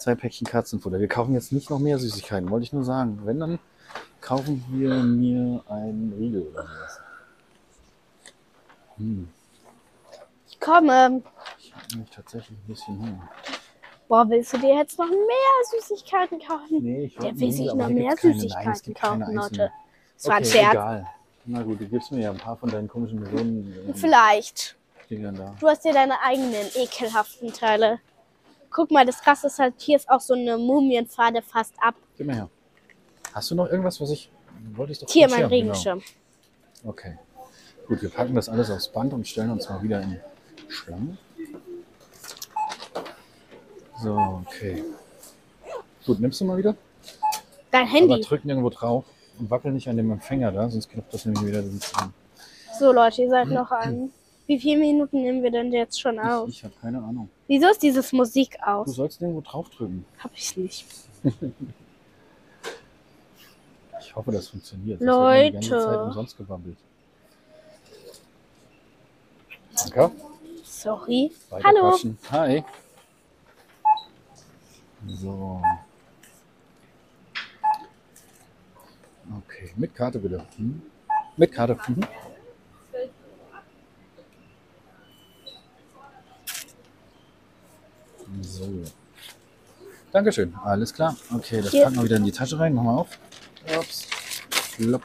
zwei 0.00 0.14
Päckchen 0.14 0.46
Katzenfutter. 0.46 0.98
Wir 1.00 1.08
kaufen 1.08 1.34
jetzt 1.34 1.52
nicht 1.52 1.70
noch 1.70 1.78
mehr 1.78 1.98
Süßigkeiten, 1.98 2.50
wollte 2.50 2.64
ich 2.64 2.72
nur 2.72 2.84
sagen. 2.84 3.20
Wenn, 3.24 3.38
dann 3.40 3.58
kaufen 4.20 4.64
wir 4.70 4.94
mir 5.02 5.62
einen 5.68 6.12
Riegel 6.18 6.42
oder 6.42 6.62
sowas. 6.62 7.00
Hm, 8.96 9.28
Ich 10.48 10.60
komme. 10.60 11.22
ich 11.58 11.74
habe 11.74 11.84
nämlich 11.92 12.10
tatsächlich 12.10 12.58
ein 12.58 12.66
bisschen 12.66 12.98
Hunger. 12.98 13.28
Boah, 14.08 14.28
willst 14.28 14.52
du 14.52 14.58
dir 14.58 14.74
jetzt 14.74 14.98
noch 14.98 15.08
mehr 15.08 15.80
Süßigkeiten 15.80 16.40
kaufen? 16.40 16.82
Nee, 16.82 17.04
ich 17.04 17.16
Der 17.16 17.38
will 17.38 17.52
sich 17.52 17.72
noch 17.72 17.88
mehr 17.88 18.16
Süßigkeiten 18.16 18.94
kaufen. 18.94 19.34
Leute. 19.34 19.70
Das 20.16 20.26
war 20.26 20.36
ein 20.36 20.42
Okay, 20.42 20.50
Scherz. 20.52 20.72
egal. 20.72 21.06
Na 21.46 21.62
gut, 21.62 21.80
du 21.80 21.86
gibst 21.86 22.10
mir 22.12 22.20
ja 22.22 22.30
ein 22.32 22.36
paar 22.36 22.56
von 22.56 22.68
deinen 22.70 22.88
komischen 22.88 23.20
Millionen 23.20 23.94
Vielleicht. 23.94 24.76
Dingern 25.08 25.36
da. 25.36 25.54
Du 25.60 25.68
hast 25.68 25.84
dir 25.84 25.92
deine 25.92 26.20
eigenen 26.22 26.66
ekelhaften 26.74 27.52
Teile. 27.52 28.00
Guck 28.70 28.90
mal, 28.90 29.04
das 29.04 29.20
krasse 29.20 29.48
ist 29.48 29.58
halt, 29.58 29.74
hier 29.78 29.96
ist 29.96 30.08
auch 30.08 30.20
so 30.20 30.34
eine 30.34 30.56
Mumienpfade 30.56 31.42
fast 31.42 31.74
ab. 31.80 31.96
Gib 32.16 32.26
mir 32.26 32.34
her. 32.34 32.48
Hast 33.32 33.50
du 33.50 33.54
noch 33.54 33.68
irgendwas, 33.68 34.00
was 34.00 34.10
ich. 34.10 34.30
Wollte 34.72 34.92
ich 34.92 34.98
doch 34.98 35.08
Hier 35.08 35.28
mein 35.28 35.38
genau. 35.38 35.48
Regenschirm. 35.48 36.02
Okay. 36.84 37.18
Gut, 37.88 38.02
wir 38.02 38.10
packen 38.10 38.34
das 38.34 38.48
alles 38.48 38.70
aufs 38.70 38.88
Band 38.88 39.12
und 39.12 39.26
stellen 39.26 39.50
uns 39.50 39.68
mal 39.68 39.82
wieder 39.82 40.00
in 40.00 40.20
Schlange. 40.68 41.18
So, 44.02 44.16
okay. 44.46 44.84
Gut, 46.06 46.20
nimmst 46.20 46.40
du 46.40 46.44
mal 46.44 46.56
wieder? 46.56 46.76
Dein 47.70 47.82
Aber 47.82 47.92
Handy. 47.92 48.20
drück 48.20 48.44
nirgendwo 48.44 48.70
drauf 48.70 49.04
und 49.38 49.50
wackel 49.50 49.72
nicht 49.72 49.88
an 49.88 49.96
dem 49.96 50.10
Empfänger 50.10 50.52
da, 50.52 50.68
sonst 50.68 50.88
klappt 50.88 51.12
das 51.12 51.24
nämlich 51.24 51.46
wieder. 51.46 51.62
So, 52.78 52.92
Leute, 52.92 53.22
ihr 53.22 53.30
seid 53.30 53.48
noch 53.48 53.70
an. 53.70 54.12
Wie 54.50 54.58
viele 54.58 54.80
Minuten 54.80 55.22
nehmen 55.22 55.44
wir 55.44 55.52
denn 55.52 55.72
jetzt 55.72 56.00
schon 56.00 56.18
auf? 56.18 56.48
Ich, 56.48 56.56
ich 56.56 56.64
habe 56.64 56.74
keine 56.80 56.98
Ahnung. 56.98 57.30
Wieso 57.46 57.68
ist 57.68 57.80
dieses 57.84 58.12
Musik 58.12 58.56
Du 58.58 58.66
aus? 58.66 58.96
sollst 58.96 59.20
nirgendwo 59.20 59.48
drauf 59.48 59.70
drücken. 59.70 60.04
Hab 60.18 60.32
ich 60.34 60.56
nicht. 60.56 60.84
Ich 64.02 64.16
hoffe, 64.16 64.32
das 64.32 64.48
funktioniert. 64.48 64.98
wird 64.98 65.08
mir 65.08 65.44
Die 65.44 65.52
ganze 65.52 65.70
Leute. 65.70 65.84
Zeit 65.86 65.98
umsonst 66.00 66.36
gebabbelt. 66.36 66.76
Danke. 69.76 70.10
Sorry. 70.64 71.30
Weiter 71.50 71.68
Hallo. 71.68 71.90
quatschen. 71.90 72.18
Hi. 72.32 72.64
So. 75.06 75.62
Okay, 79.46 79.70
mit 79.76 79.94
Karte 79.94 80.18
bitte. 80.18 80.44
Hm? 80.56 80.82
Mit 81.36 81.52
Karte. 81.52 81.78
Mhm. 81.86 82.00
So. 88.42 88.84
Dankeschön. 90.12 90.54
Alles 90.64 90.92
klar. 90.92 91.16
Okay, 91.34 91.60
das 91.62 91.70
Hier. 91.70 91.84
packen 91.84 91.96
wir 91.96 92.04
wieder 92.04 92.16
in 92.16 92.24
die 92.24 92.32
Tasche 92.32 92.58
rein. 92.58 92.74
Machen 92.74 92.86
wir 92.86 92.98
auf. 92.98 93.18
Ups. 93.78 94.08
Plopp. 94.76 95.02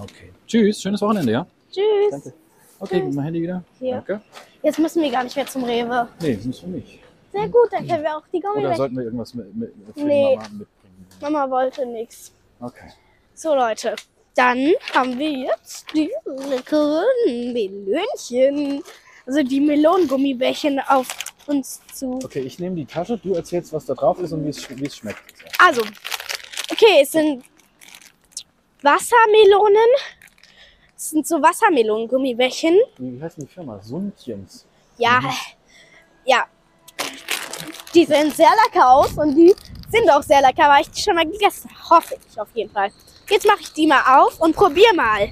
Okay. 0.00 0.32
Tschüss. 0.46 0.80
Schönes 0.80 1.02
Wochenende, 1.02 1.32
ja? 1.32 1.46
Tschüss. 1.70 1.82
Danke. 2.10 2.32
Okay, 2.80 3.00
gib 3.04 3.14
mal 3.14 3.24
Handy 3.24 3.42
wieder. 3.42 3.62
Hier. 3.78 3.94
Danke. 3.96 4.20
Jetzt 4.62 4.78
müssen 4.78 5.02
wir 5.02 5.10
gar 5.10 5.24
nicht 5.24 5.36
mehr 5.36 5.46
zum 5.46 5.64
Rewe. 5.64 6.08
Nee, 6.20 6.38
musst 6.44 6.62
du 6.62 6.68
nicht. 6.68 6.98
Sehr 7.32 7.48
gut, 7.48 7.68
dann 7.70 7.86
können 7.86 8.02
wir 8.02 8.16
auch 8.16 8.22
die 8.32 8.40
Gummi 8.40 8.64
Oder 8.64 8.74
sollten 8.74 8.96
wir 8.96 9.04
irgendwas 9.04 9.34
mit, 9.34 9.54
mit, 9.54 9.74
für 9.94 10.00
Nee. 10.00 10.30
die 10.30 10.36
Mama 10.36 10.48
mitbringen? 10.58 11.06
Mama 11.20 11.50
wollte 11.50 11.84
nichts. 11.86 12.32
Okay. 12.60 12.88
So 13.34 13.54
Leute, 13.54 13.94
dann 14.34 14.72
haben 14.94 15.18
wir 15.18 15.30
jetzt 15.30 15.86
die 15.94 16.10
leckeren 16.48 17.04
Melönchen. 17.52 18.82
Also 19.26 19.42
die 19.42 19.60
Melonengummibärchen 19.60 20.80
auf 20.88 21.08
uns 21.48 21.80
zu. 21.92 22.18
Okay, 22.22 22.40
ich 22.40 22.58
nehme 22.58 22.76
die 22.76 22.86
Tasche, 22.86 23.18
du 23.18 23.34
erzählst, 23.34 23.72
was 23.72 23.86
da 23.86 23.94
drauf 23.94 24.18
ist 24.20 24.32
und 24.32 24.44
wie 24.44 24.50
es, 24.50 24.96
schmeckt. 24.96 25.20
Also, 25.58 25.82
okay, 26.70 27.00
es 27.02 27.12
sind 27.12 27.44
Wassermelonen. 28.82 29.90
Es 30.96 31.10
sind 31.10 31.26
so 31.26 31.40
Wassermelonengummibärchen. 31.40 32.78
Wie 32.98 33.22
heißt 33.22 33.38
die 33.40 33.46
Firma? 33.46 33.80
Sundjens. 33.82 34.66
Ja, 34.98 35.20
ja. 36.24 36.44
Die 37.94 38.04
sehen 38.04 38.30
sehr 38.30 38.50
lecker 38.64 38.90
aus 38.90 39.12
und 39.16 39.34
die 39.34 39.54
sind 39.90 40.10
auch 40.10 40.22
sehr 40.22 40.42
lecker, 40.42 40.68
weil 40.68 40.82
ich 40.82 40.90
die 40.90 41.00
schon 41.02 41.14
mal 41.14 41.24
gegessen 41.24 41.70
habe. 41.70 41.96
Hoffe 41.96 42.16
ich 42.30 42.40
auf 42.40 42.48
jeden 42.54 42.70
Fall. 42.70 42.90
Jetzt 43.28 43.46
mache 43.46 43.60
ich 43.60 43.72
die 43.72 43.86
mal 43.86 44.02
auf 44.20 44.40
und 44.40 44.54
probier 44.54 44.92
mal. 44.94 45.30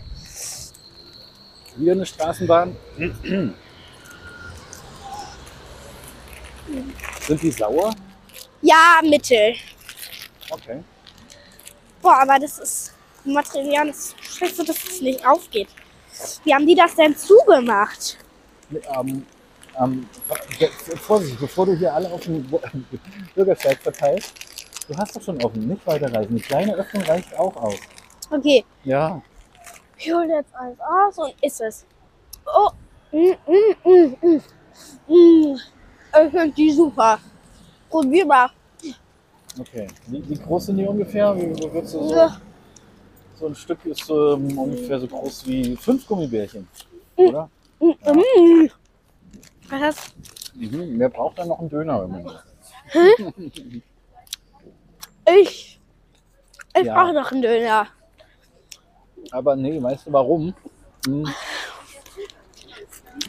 Wieder 1.77 1.93
eine 1.93 2.07
Straßenbahn. 2.07 2.77
Sind 7.27 7.43
die 7.43 7.51
sauer? 7.51 7.95
Ja, 8.63 9.01
Mittel. 9.03 9.55
Okay. 10.51 10.83
Boah, 12.03 12.23
aber 12.23 12.39
das 12.39 12.59
ist 12.59 12.95
Material, 13.25 13.89
das 13.89 13.97
ist 14.09 14.17
schlecht, 14.37 14.57
so 14.57 14.65
dass 14.65 14.77
es 14.85 15.01
nicht 15.01 15.27
aufgeht. 15.27 15.69
Wie 16.45 16.55
haben 16.55 16.67
die 16.67 16.75
das 16.75 16.95
denn 16.95 17.17
zugemacht? 17.17 18.17
Ähm, 18.97 19.27
ähm, 19.79 20.09
Vorsicht, 21.03 21.39
bevor 21.39 21.67
du 21.67 21.77
hier 21.77 21.93
alle 21.93 22.11
auf 22.11 22.21
dem 22.23 22.43
Bo- 22.49 22.63
Bürgersteig 23.35 23.79
verteilst. 23.83 24.33
Du 24.89 24.97
hast 24.97 25.17
doch 25.17 25.23
schon 25.23 25.43
offen, 25.43 25.67
nicht 25.67 25.85
weiterreißen. 25.87 26.31
Eine 26.31 26.41
kleine 26.41 26.75
Öffnung 26.75 27.03
reicht 27.03 27.35
auch 27.37 27.55
aus. 27.57 27.75
Okay, 28.31 28.65
Ja. 28.85 29.21
ich 29.99 30.13
hole 30.13 30.29
jetzt 30.37 30.55
alles 30.55 30.79
aus 30.81 31.19
und 31.19 31.35
ist 31.43 31.61
es. 31.61 31.85
Oh, 32.47 32.71
mm, 33.13 33.35
mm. 33.47 33.89
Mm. 33.91 34.17
Finde 36.47 36.55
die 36.63 36.71
super. 36.71 37.19
Probier 37.91 38.25
mal. 38.25 38.51
Okay. 39.59 39.89
Wie, 40.07 40.29
wie 40.29 40.37
groß 40.37 40.67
sind 40.67 40.77
die 40.77 40.87
ungefähr? 40.87 41.35
Wie, 41.35 41.57
wie 41.57 41.73
würdest 41.73 41.95
du 41.95 42.07
so, 42.07 42.15
Ja. 42.15 42.41
so 43.35 43.47
ein 43.47 43.55
Stück 43.55 43.85
ist 43.85 44.09
ähm, 44.11 44.57
ungefähr 44.57 45.01
so 45.01 45.09
groß 45.09 45.47
wie 45.47 45.77
fünf 45.77 46.07
Gummibärchen. 46.07 46.69
Oder? 47.17 47.51
Mm, 47.81 47.87
mm. 47.89 48.71
Was 49.69 49.81
das? 49.81 49.97
Mhm. 50.55 50.99
Wer 51.01 51.09
braucht 51.09 51.39
dann 51.39 51.49
noch 51.49 51.59
einen 51.59 51.69
Döner? 51.69 52.03
Wenn 52.03 52.11
man 52.23 53.83
Ich. 55.41 55.81
Ich 56.79 56.85
Ja. 56.85 56.95
brauche 56.95 57.13
noch 57.15 57.33
einen 57.33 57.43
Döner. 57.43 57.89
Aber 59.33 59.57
nee, 59.57 59.83
weißt 59.83 60.07
du 60.07 60.13
warum? 60.13 60.55
Hm. 61.07 61.27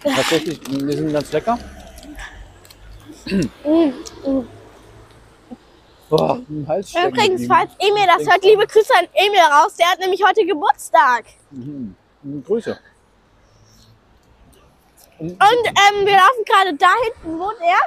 Tatsächlich, 0.04 0.60
die 0.60 0.94
sind 0.94 1.12
ganz 1.12 1.32
lecker. 1.32 1.58
Boah, 6.10 6.40
Hals 6.68 6.94
Übrigens, 6.96 7.48
falls 7.48 7.72
Emil 7.80 8.06
das 8.08 8.26
hört, 8.30 8.44
liebe 8.44 8.66
Grüße 8.66 8.94
an 8.98 9.08
Emil 9.14 9.40
raus. 9.40 9.76
Der 9.76 9.88
hat 9.88 10.00
nämlich 10.00 10.24
heute 10.24 10.46
Geburtstag. 10.46 11.26
Mhm. 11.52 11.96
Mhm, 12.24 12.44
Grüße. 12.44 12.80
Und, 15.20 15.32
ähm, 15.32 16.06
wir 16.06 16.14
laufen 16.14 16.46
gerade 16.46 16.76
da 16.76 16.88
hinten, 17.04 17.40
wohnt 17.40 17.60
er. 17.60 17.80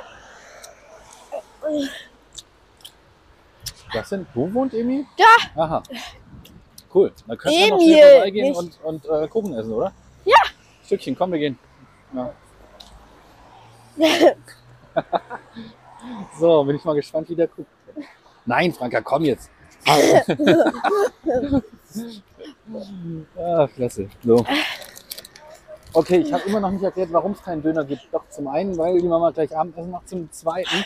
was 3.93 4.09
denn? 4.09 4.27
Wo 4.35 4.53
wohnt 4.53 4.75
Emi? 4.75 5.07
Da. 5.17 5.63
Aha. 5.63 5.83
Cool. 6.93 7.13
Dann 7.27 7.39
können 7.39 7.55
wir 7.55 7.71
noch 7.71 7.81
Emil, 7.81 7.95
schnell 7.95 8.13
vorbeigehen 8.13 8.57
und, 8.57 8.81
und 8.83 9.07
äh, 9.07 9.29
Kuchen 9.29 9.55
essen, 9.55 9.73
oder? 9.73 9.93
Ja. 10.25 10.39
Stückchen, 10.85 11.17
komm, 11.17 11.33
wir 11.33 11.39
gehen. 11.39 11.59
Ja. 12.13 12.35
So, 16.39 16.65
bin 16.65 16.77
ich 16.77 16.85
mal 16.85 16.95
gespannt, 16.95 17.29
wie 17.29 17.35
der 17.35 17.49
guckt. 17.49 17.69
Nein, 18.47 18.73
Franka, 18.73 19.03
komm 19.03 19.25
jetzt. 19.25 19.51
ah, 23.37 23.69
klasse. 23.75 24.09
So. 24.25 24.45
Okay, 25.93 26.19
ich 26.19 26.33
habe 26.33 26.45
immer 26.45 26.61
noch 26.61 26.71
nicht 26.71 26.83
erklärt, 26.83 27.13
warum 27.13 27.33
es 27.33 27.43
keinen 27.43 27.63
Döner 27.63 27.85
gibt. 27.85 28.03
Doch 28.13 28.29
zum 28.31 28.49
einen, 28.49 28.79
weil 28.79 29.01
die 29.01 29.09
Mama 29.09 29.31
gleich 29.31 29.55
Abendessen 29.57 29.91
macht. 29.91 30.09
Zum 30.09 30.31
zweiten, 30.31 30.85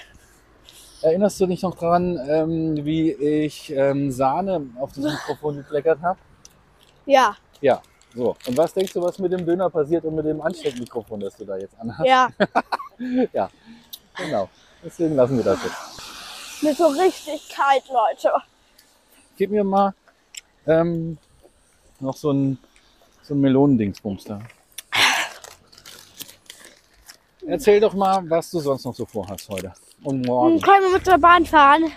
erinnerst 1.02 1.40
du 1.40 1.46
dich 1.46 1.62
noch 1.62 1.76
daran, 1.76 2.18
ähm, 2.28 2.84
wie 2.84 3.12
ich 3.12 3.70
ähm, 3.70 4.10
Sahne 4.10 4.66
auf 4.80 4.92
das 4.92 5.04
Mikrofon 5.04 5.56
gekleckert 5.58 6.00
habe? 6.02 6.18
Ja, 7.06 7.36
Ja. 7.60 7.80
So, 8.16 8.36
und 8.46 8.56
was 8.56 8.72
denkst 8.72 8.92
du, 8.92 9.02
was 9.02 9.18
mit 9.18 9.32
dem 9.32 9.44
Döner 9.44 9.68
passiert 9.68 10.04
und 10.04 10.14
mit 10.14 10.24
dem 10.24 10.40
Ansteckmikrofon, 10.40 11.18
das 11.18 11.36
du 11.36 11.44
da 11.44 11.56
jetzt 11.56 11.74
anhast? 11.80 12.06
ja. 13.32 13.50
Genau. 14.16 14.48
Deswegen 14.82 15.16
lassen 15.16 15.36
wir 15.36 15.44
das 15.44 15.58
jetzt. 15.64 16.62
Mit 16.62 16.76
so 16.76 16.86
richtig 16.88 17.48
kalt, 17.54 17.84
Leute. 17.88 18.30
Gib 19.36 19.50
mir 19.50 19.64
mal 19.64 19.94
ähm, 20.66 21.18
noch 22.00 22.16
so 22.16 22.30
ein, 22.32 22.58
so 23.22 23.34
ein 23.34 23.40
Melonendingsbums 23.40 24.24
da. 24.24 24.40
Erzähl 27.46 27.80
doch 27.80 27.92
mal, 27.92 28.28
was 28.30 28.50
du 28.50 28.60
sonst 28.60 28.84
noch 28.84 28.94
so 28.94 29.04
vorhast 29.04 29.48
heute 29.50 29.72
und 30.02 30.16
Hm, 30.20 30.22
morgen. 30.22 30.60
können 30.60 30.84
wir 30.84 30.92
mit 30.98 31.06
der 31.06 31.18
Bahn 31.18 31.44
fahren? 31.44 31.92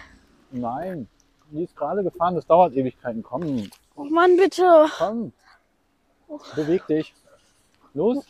Nein, 0.51 1.07
die 1.51 1.63
ist 1.63 1.75
gerade 1.75 2.03
gefahren, 2.03 2.35
das 2.35 2.45
dauert 2.45 2.73
Ewigkeiten. 2.73 3.23
Komm, 3.23 3.69
Oh 3.95 4.03
Mann, 4.05 4.35
bitte. 4.37 4.85
komm. 4.97 5.31
Beweg 6.55 6.85
dich. 6.87 7.13
Los, 7.93 8.25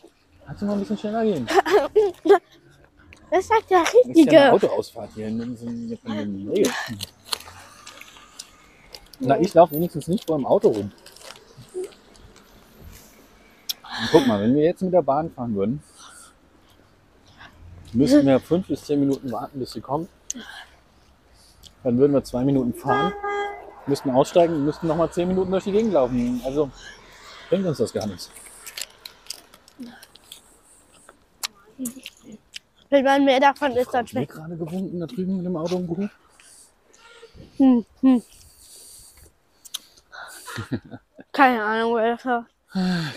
kannst 0.46 0.62
du 0.62 0.66
mal 0.66 0.74
ein 0.74 0.78
bisschen 0.80 0.98
schneller 0.98 1.24
gehen? 1.24 1.48
Das 3.30 3.46
sagt 3.46 3.70
der 3.70 3.80
Das 3.80 3.88
ist 3.88 3.94
ja 3.94 4.04
eine 4.04 4.16
Richtige. 4.16 4.52
Autoausfahrt 4.52 5.10
hier 5.14 5.26
hier 5.26 6.26
Nähe. 6.26 6.70
Na, 9.20 9.38
ich 9.40 9.52
laufe 9.54 9.74
wenigstens 9.74 10.08
nicht 10.08 10.26
vor 10.26 10.38
dem 10.38 10.46
Auto 10.46 10.68
rum. 10.68 10.92
Und 13.82 14.08
guck 14.12 14.26
mal, 14.26 14.40
wenn 14.40 14.54
wir 14.54 14.62
jetzt 14.62 14.82
mit 14.82 14.92
der 14.92 15.02
Bahn 15.02 15.30
fahren 15.32 15.54
würden, 15.56 15.82
müssten 17.92 18.24
wir 18.26 18.38
fünf 18.38 18.68
bis 18.68 18.84
zehn 18.84 19.00
Minuten 19.00 19.30
warten, 19.32 19.58
bis 19.58 19.72
sie 19.72 19.80
kommt. 19.80 20.08
Dann 21.82 21.98
würden 21.98 22.12
wir 22.12 22.22
zwei 22.22 22.44
Minuten 22.44 22.74
fahren, 22.74 23.12
müssten 23.86 24.10
aussteigen 24.10 24.54
und 24.54 24.64
müssten 24.64 24.86
nochmal 24.86 25.10
zehn 25.10 25.28
Minuten 25.28 25.50
durch 25.50 25.64
die 25.64 25.72
Gegend 25.72 25.92
laufen. 25.92 26.40
Also 26.44 26.70
bringt 27.48 27.66
uns 27.66 27.78
das 27.78 27.92
gar 27.92 28.06
nichts. 28.06 28.30
Wenn 32.90 33.04
man 33.04 33.24
mehr 33.24 33.40
davon 33.40 33.72
ist, 33.72 33.92
dann 33.92 34.06
schmeckt 34.06 34.32
gerade 34.32 34.56
gewunken 34.56 35.00
da 35.00 35.06
drüben 35.06 35.36
mit 35.36 35.46
dem 35.46 35.56
Auto 35.56 35.76
im 35.76 35.86
Beruf? 35.86 36.10
hm, 37.58 37.84
hm. 38.00 38.22
Keine 41.32 41.62
Ahnung, 41.62 41.92
wo 41.92 41.98
das 41.98 42.24
war. 42.24 42.46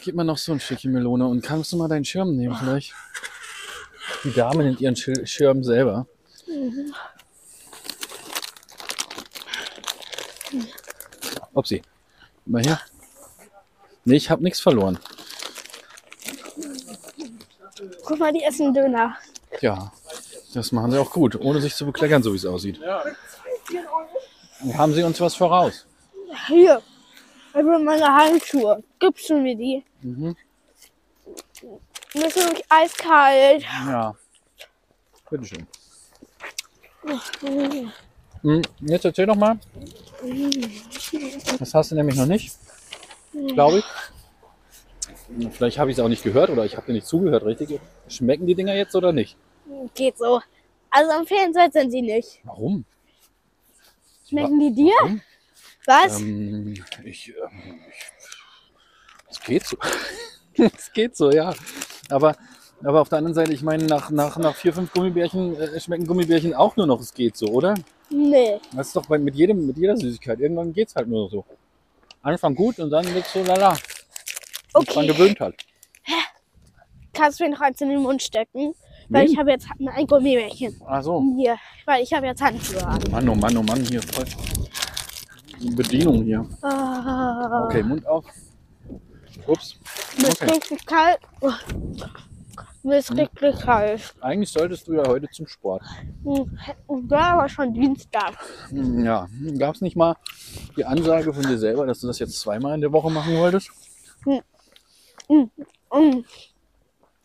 Gib 0.01 0.15
mal 0.15 0.23
noch 0.23 0.37
so 0.37 0.51
ein 0.51 0.59
Stückchen 0.59 0.91
Melone 0.91 1.25
und 1.27 1.41
kannst 1.41 1.71
du 1.71 1.77
mal 1.77 1.87
deinen 1.87 2.05
Schirm 2.05 2.35
nehmen 2.35 2.55
vielleicht? 2.55 2.93
Die 4.23 4.31
Dame 4.33 4.63
nimmt 4.63 4.79
ihren 4.81 4.95
Schir- 4.95 5.25
Schirm 5.25 5.63
selber. 5.63 6.05
Upsi. 11.53 11.81
Mal 12.45 12.63
her. 12.65 12.81
Nee, 14.05 14.15
ich 14.15 14.29
habe 14.29 14.43
nichts 14.43 14.59
verloren. 14.59 14.99
Guck 18.03 18.19
mal, 18.19 18.33
die 18.33 18.43
essen 18.43 18.73
Döner. 18.73 19.15
Ja, 19.59 19.91
das 20.53 20.71
machen 20.71 20.91
sie 20.91 20.97
auch 20.99 21.11
gut, 21.11 21.35
ohne 21.39 21.61
sich 21.61 21.75
zu 21.75 21.85
bekleckern, 21.85 22.23
so 22.23 22.31
wie 22.33 22.37
es 22.37 22.45
aussieht. 22.45 22.79
Haben 24.73 24.93
sie 24.93 25.03
uns 25.03 25.19
was 25.19 25.35
voraus. 25.35 25.85
Hier. 26.47 26.81
Also 27.53 27.69
meine 27.79 28.05
Handschuhe. 28.07 28.81
Gibst 28.99 29.29
du 29.29 29.37
mir 29.39 29.55
die? 29.55 29.83
Mhm. 30.01 30.35
Mir 32.13 32.27
ist 32.27 32.37
nämlich 32.37 32.63
eiskalt. 32.69 33.63
Ja. 33.87 34.15
Bitteschön. 35.29 35.67
Hm, 38.41 38.61
Jetzt 38.81 39.05
erzähl 39.05 39.25
doch 39.25 39.35
mal. 39.35 39.57
Das 41.59 41.73
hast 41.73 41.91
du 41.91 41.95
nämlich 41.95 42.15
noch 42.15 42.25
nicht, 42.25 42.55
glaube 43.53 43.79
ich. 43.79 43.85
Vielleicht 45.51 45.79
habe 45.79 45.91
ich 45.91 45.97
es 45.97 46.03
auch 46.03 46.09
nicht 46.09 46.23
gehört 46.23 46.49
oder 46.49 46.65
ich 46.65 46.75
habe 46.75 46.87
dir 46.87 46.93
nicht 46.93 47.07
zugehört, 47.07 47.45
richtig? 47.45 47.79
Schmecken 48.07 48.47
die 48.47 48.55
Dinger 48.55 48.75
jetzt 48.75 48.95
oder 48.95 49.11
nicht? 49.11 49.37
Geht 49.95 50.17
so. 50.17 50.41
Also 50.89 51.11
empfehlenswert 51.11 51.73
sind 51.73 51.91
sie 51.91 52.01
nicht. 52.01 52.41
Warum? 52.43 52.85
Schmecken 54.27 54.59
die 54.59 54.73
dir? 54.73 54.93
Warum? 54.99 55.21
Was? 55.85 56.19
Ähm, 56.19 56.73
ich, 57.03 57.29
ähm, 57.29 57.79
ich, 57.87 58.03
es 59.29 59.39
geht 59.41 59.65
so. 59.65 59.77
es 60.57 60.91
geht 60.93 61.15
so, 61.15 61.31
ja. 61.31 61.53
Aber, 62.09 62.35
aber 62.83 63.01
auf 63.01 63.09
der 63.09 63.19
anderen 63.19 63.33
Seite, 63.33 63.53
ich 63.53 63.63
meine, 63.63 63.85
nach, 63.85 64.09
nach, 64.11 64.37
nach 64.37 64.55
vier, 64.55 64.73
fünf 64.73 64.91
Gummibärchen 64.93 65.55
äh, 65.59 65.79
schmecken 65.79 66.05
Gummibärchen 66.05 66.53
auch 66.53 66.75
nur 66.75 66.85
noch, 66.85 66.99
es 66.99 67.13
geht 67.13 67.37
so, 67.37 67.47
oder? 67.47 67.75
nee. 68.11 68.59
Das 68.75 68.87
ist 68.87 68.95
doch 68.95 69.05
bei, 69.05 69.17
mit, 69.17 69.35
jedem, 69.35 69.65
mit 69.65 69.77
jeder 69.77 69.97
Süßigkeit. 69.97 70.39
Irgendwann 70.39 70.73
geht 70.73 70.89
es 70.89 70.95
halt 70.95 71.07
nur 71.07 71.29
so. 71.29 71.45
Anfang 72.21 72.53
gut 72.53 72.79
und 72.79 72.89
dann 72.89 73.05
wird 73.13 73.25
so 73.25 73.43
lala. 73.43 73.77
Bis 74.73 74.95
man 74.95 75.05
Okay. 75.05 75.07
gewöhnt 75.07 75.39
hat. 75.39 75.55
Kannst 77.13 77.39
du 77.39 77.43
mir 77.43 77.49
noch 77.51 77.61
eins 77.61 77.81
in 77.81 77.89
den 77.89 78.01
Mund 78.01 78.21
stecken? 78.21 78.73
Weil 79.09 79.25
Wen? 79.25 79.31
ich 79.33 79.37
habe 79.37 79.51
jetzt 79.51 79.67
ein 79.95 80.07
Gummibärchen. 80.07 80.79
Ach 80.87 81.03
so. 81.03 81.21
Hier. 81.37 81.57
Weil 81.85 82.01
ich 82.03 82.13
habe 82.13 82.25
jetzt 82.27 82.41
Handschuhe 82.41 82.85
an. 82.87 83.01
Mann, 83.11 83.27
oh 83.29 83.35
Mann, 83.35 83.57
oh 83.57 83.63
Mann, 83.63 83.81
hier 83.81 84.01
voll. 84.01 84.25
Die 85.59 85.69
Bedienung 85.71 86.23
hier. 86.23 86.45
Ah. 86.61 87.65
Okay, 87.65 87.83
Mund 87.83 88.05
auf. 88.07 88.25
Ups. 89.47 89.75
Mir 90.17 90.29
ist 90.29 90.41
Okay. 90.41 90.51
richtig 90.53 90.85
kalt. 90.85 91.19
Oh. 91.41 91.51
Mir 92.83 92.97
ist 92.97 93.11
richtig 93.15 93.59
kalt. 93.59 94.13
Eigentlich 94.21 94.49
solltest 94.49 94.87
du 94.87 94.93
ja 94.93 95.05
heute 95.05 95.27
zum 95.31 95.45
Sport. 95.47 95.83
Hm, 96.23 96.57
Und 96.87 97.09
da 97.09 97.37
war 97.37 97.49
schon 97.49 97.73
Dienstag. 97.73 98.33
Hm, 98.69 99.03
Ja, 99.05 99.27
gab 99.59 99.75
es 99.75 99.81
nicht 99.81 99.95
mal 99.97 100.15
die 100.77 100.85
Ansage 100.85 101.33
von 101.33 101.43
dir 101.43 101.57
selber, 101.57 101.85
dass 101.85 101.99
du 101.99 102.07
das 102.07 102.19
jetzt 102.19 102.39
zweimal 102.39 102.73
in 102.75 102.81
der 102.81 102.91
Woche 102.93 103.11
machen 103.11 103.35
wolltest? 103.37 103.69
Mm. 105.31 106.23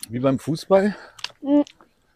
Wie 0.08 0.20
beim 0.20 0.38
Fußball? 0.38 0.94
Mhm. 1.40 1.64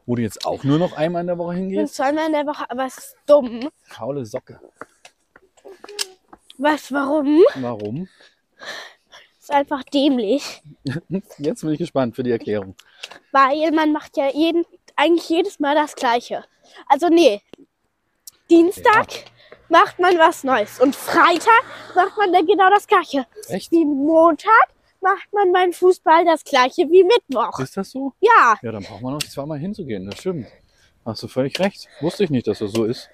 Wo 0.07 0.14
du 0.14 0.22
jetzt 0.22 0.47
auch 0.47 0.62
nur 0.64 0.78
noch 0.78 0.93
einmal 0.93 1.22
in 1.22 1.26
der 1.26 1.38
Woche 1.38 1.55
hingehst? 1.55 1.95
zweimal 1.95 2.26
in 2.26 2.32
der 2.32 2.47
Woche, 2.47 2.68
aber 2.70 2.86
es 2.86 2.99
ist 2.99 3.16
dumm. 3.26 3.68
Faule 3.82 4.24
Socke. 4.24 4.61
Was, 6.59 6.93
warum? 6.93 7.43
Warum? 7.57 8.09
Es 9.38 9.45
ist 9.45 9.51
einfach 9.51 9.82
dämlich. 9.84 10.62
Jetzt 11.38 11.62
bin 11.62 11.72
ich 11.72 11.78
gespannt 11.78 12.14
für 12.14 12.22
die 12.22 12.30
Erklärung. 12.30 12.76
Weil 13.32 13.72
man 13.72 13.93
macht 13.93 14.16
ja 14.16 14.30
jeden, 14.30 14.64
eigentlich 14.95 15.28
jedes 15.28 15.59
Mal 15.59 15.74
das 15.74 15.97
Gleiche. 15.97 16.45
Also 16.86 17.09
nee. 17.09 17.41
Dienstag 18.49 19.09
macht 19.68 19.99
man 19.99 20.18
was 20.18 20.45
Neues. 20.45 20.80
Und 20.80 20.95
Freitag 20.95 21.62
macht 21.95 22.16
man 22.16 22.32
dann 22.32 22.47
genau 22.47 22.68
das 22.70 22.86
Gleiche. 22.86 23.26
Echt? 23.49 23.72
Wie 23.72 23.84
Montag 23.84 24.68
macht 25.01 25.33
man 25.33 25.53
beim 25.53 25.73
Fußball 25.73 26.25
das 26.25 26.45
Gleiche 26.45 26.83
wie 26.91 27.05
Mittwoch. 27.05 27.59
Ist 27.61 27.77
das 27.77 27.91
so? 27.91 28.13
Ja, 28.21 28.57
Ja, 28.63 28.73
dann 28.73 28.83
braucht 28.83 29.03
man 29.03 29.15
noch 29.15 29.23
zweimal 29.23 29.59
hinzugehen. 29.59 30.09
Das 30.09 30.19
stimmt. 30.21 30.47
Hast 31.05 31.23
du 31.23 31.29
völlig 31.29 31.59
recht. 31.59 31.89
Wusste 32.01 32.25
ich 32.25 32.31
nicht, 32.31 32.47
dass 32.47 32.59
das 32.59 32.73
so 32.73 32.85
ist. 32.85 33.09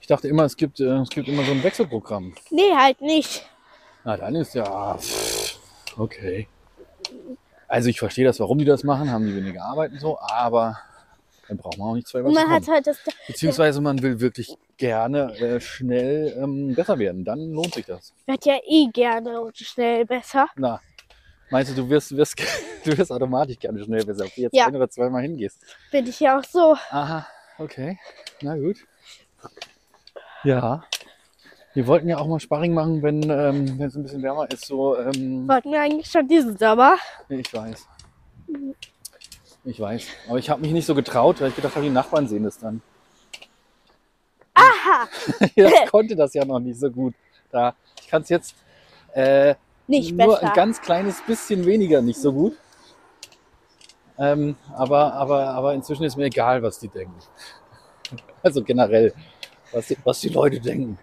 Ich 0.00 0.06
dachte 0.06 0.28
immer, 0.28 0.44
es 0.44 0.56
gibt, 0.56 0.80
äh, 0.80 0.98
es 0.98 1.08
gibt 1.10 1.28
immer 1.28 1.44
so 1.44 1.52
ein 1.52 1.62
Wechselprogramm. 1.62 2.34
nee, 2.50 2.74
halt 2.74 3.00
nicht. 3.00 3.46
Na, 4.04 4.16
dann 4.16 4.34
ist 4.34 4.54
ja. 4.54 4.96
pff, 4.96 5.58
Okay. 5.98 6.48
Also 7.66 7.90
ich 7.90 7.98
verstehe 7.98 8.24
das, 8.24 8.40
warum 8.40 8.58
die 8.58 8.64
das 8.64 8.84
machen, 8.84 9.10
haben 9.10 9.26
die 9.26 9.34
weniger 9.36 9.64
Arbeit 9.64 9.92
und 9.92 10.00
so, 10.00 10.18
aber 10.20 10.78
dann 11.48 11.56
braucht 11.56 11.78
man 11.78 11.88
auch 11.88 11.94
nicht 11.94 12.06
zweimal 12.06 12.28
Und 12.28 12.34
man 12.34 12.50
hat 12.50 12.68
halt 12.68 12.86
das. 12.86 12.98
Beziehungsweise 13.26 13.80
man 13.80 14.00
will 14.02 14.20
wirklich 14.20 14.54
gerne 14.76 15.34
äh, 15.38 15.60
schnell 15.60 16.36
ähm, 16.42 16.74
besser 16.74 16.98
werden. 16.98 17.24
Dann 17.24 17.50
lohnt 17.52 17.74
sich 17.74 17.86
das. 17.86 18.12
Wird 18.26 18.44
ja 18.44 18.58
eh 18.66 18.86
gerne 18.92 19.40
und 19.40 19.56
schnell 19.56 20.04
besser. 20.04 20.46
Na, 20.56 20.80
meinst 21.50 21.72
du, 21.72 21.74
du 21.82 21.88
wirst, 21.88 22.16
wirst, 22.16 22.36
du 22.84 22.96
wirst 22.96 23.10
automatisch 23.10 23.58
gerne 23.58 23.82
schnell 23.82 24.04
besser, 24.04 24.26
ob 24.26 24.34
du 24.34 24.42
jetzt 24.42 24.54
Ja. 24.54 24.66
ein 24.66 24.76
oder 24.76 24.88
zweimal 24.90 25.22
hingehst? 25.22 25.58
Bin 25.90 26.06
ich 26.06 26.20
ja 26.20 26.38
auch 26.38 26.44
so. 26.44 26.76
Aha, 26.90 27.26
okay. 27.58 27.98
Na 28.42 28.56
gut. 28.56 28.76
Ja. 30.44 30.84
Wir 31.74 31.86
wollten 31.86 32.08
ja 32.08 32.18
auch 32.18 32.26
mal 32.26 32.40
Sparring 32.40 32.74
machen, 32.74 33.02
wenn 33.02 33.22
ähm, 33.30 33.78
wenn 33.78 33.88
es 33.88 33.94
ein 33.94 34.02
bisschen 34.02 34.22
wärmer 34.22 34.50
ist. 34.50 34.66
So, 34.66 34.98
ähm, 34.98 35.46
Wollten 35.48 35.70
wir 35.72 35.80
eigentlich 35.80 36.10
schon 36.10 36.26
diesen 36.26 36.56
Sommer. 36.56 36.96
ich 37.28 37.52
weiß. 37.52 37.86
Ich 39.64 39.80
weiß. 39.80 40.06
Aber 40.28 40.38
ich 40.38 40.48
habe 40.50 40.60
mich 40.60 40.72
nicht 40.72 40.86
so 40.86 40.94
getraut, 40.94 41.40
weil 41.40 41.48
ich 41.50 41.56
gedacht 41.56 41.74
habe, 41.74 41.84
die 41.84 41.92
Nachbarn 41.92 42.26
sehen 42.26 42.44
das 42.44 42.58
dann. 42.58 42.80
Aha! 44.54 45.08
Ich 45.54 45.90
konnte 45.90 46.16
das 46.16 46.34
ja 46.34 46.44
noch 46.44 46.58
nicht 46.58 46.78
so 46.78 46.90
gut. 46.90 47.14
Da, 47.50 47.74
ich 48.00 48.08
kann 48.08 48.22
es 48.22 48.28
jetzt 48.28 48.54
äh, 49.14 49.54
Nicht 49.86 50.16
nur 50.16 50.34
besser. 50.34 50.48
ein 50.48 50.52
ganz 50.54 50.80
kleines 50.80 51.20
bisschen 51.22 51.64
weniger 51.66 52.02
nicht 52.02 52.20
so 52.20 52.32
gut. 52.32 52.56
Ähm, 54.18 54.56
aber, 54.74 55.12
aber, 55.14 55.48
aber 55.50 55.74
inzwischen 55.74 56.04
ist 56.04 56.16
mir 56.16 56.24
egal, 56.26 56.62
was 56.62 56.78
die 56.78 56.88
denken. 56.88 57.14
Also 58.40 58.62
generell, 58.62 59.12
was 59.72 59.88
die, 59.88 59.96
was 60.04 60.20
die 60.20 60.28
Leute 60.28 60.60
denken. 60.60 60.96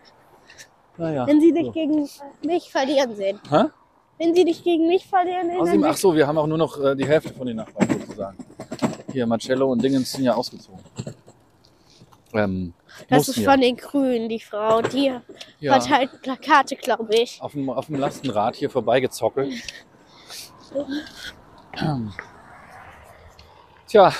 Naja. 0.98 1.28
Wenn 1.28 1.42
sie 1.42 1.52
dich 1.52 1.66
so. 1.66 1.72
gegen 1.74 2.10
mich 2.44 2.72
verlieren 2.72 3.14
sehen. 3.14 3.40
Hä? 3.50 3.66
Wenn 4.18 4.34
sie 4.34 4.46
dich 4.46 4.64
gegen 4.64 4.88
mich 4.88 5.06
verlieren 5.06 5.52
Außerdem, 5.60 5.84
ach 5.84 5.98
so, 5.98 6.16
wir 6.16 6.26
haben 6.26 6.38
auch 6.38 6.48
nur 6.48 6.58
noch 6.58 6.82
äh, 6.82 6.96
die 6.96 7.06
Hälfte 7.06 7.34
von 7.34 7.48
den 7.48 7.58
Nachbarn 7.58 7.90
sozusagen. 8.00 8.38
Hier, 9.12 9.28
Marcello 9.28 9.72
und 9.72 9.84
Dingens 9.84 10.12
sind 10.12 10.24
ja 10.24 10.34
ausgezogen. 10.34 10.80
Ähm, 12.34 12.74
das 13.10 13.28
ist 13.30 13.38
ja. 13.38 13.52
von 13.52 13.62
den 13.62 13.78
Grünen, 13.78 14.30
die 14.30 14.40
Frau. 14.40 14.82
Die 14.82 15.12
ja, 15.60 15.74
hat 15.74 15.90
halt 15.90 16.22
Plakate, 16.22 16.76
glaube 16.76 17.16
ich. 17.16 17.42
auf, 17.42 17.54
dem, 17.54 17.70
auf 17.70 17.88
dem 17.88 17.96
Lastenrad 17.96 18.56
hier 18.56 18.70
vorbeigezockelt. 18.70 19.54
Tja, 23.88 24.14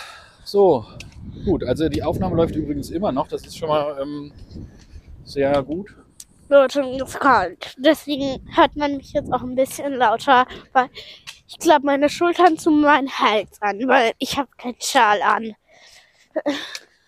so. 0.44 0.86
Gut, 1.44 1.64
also 1.64 1.90
die 1.90 2.04
Aufnahme 2.04 2.36
läuft 2.36 2.56
übrigens 2.56 2.90
immer 2.90 3.12
noch. 3.12 3.28
Das 3.28 3.46
ist 3.46 3.58
schon 3.58 3.70
mal 3.70 3.98
ähm, 4.02 4.32
sehr 5.24 5.62
gut. 5.64 5.96
Wird 6.48 6.76
und 6.76 7.02
ist 7.02 7.20
kalt. 7.20 7.76
Deswegen 7.78 8.48
hört 8.56 8.76
man 8.76 8.98
mich 8.98 9.14
jetzt 9.14 9.32
auch 9.34 9.42
ein 9.42 9.56
bisschen 9.56 9.94
lauter, 9.94 10.46
weil 10.74 10.90
ich 11.48 11.58
glaube 11.58 11.86
meine 11.86 12.10
Schultern 12.10 12.58
zu 12.58 12.72
meinem 12.72 13.10
Hals 13.10 13.62
an, 13.62 13.88
weil 13.88 14.14
ich 14.20 14.38
habe 14.38 14.50
keinen 14.58 14.80
Schal 14.80 15.22
an. 15.22 15.56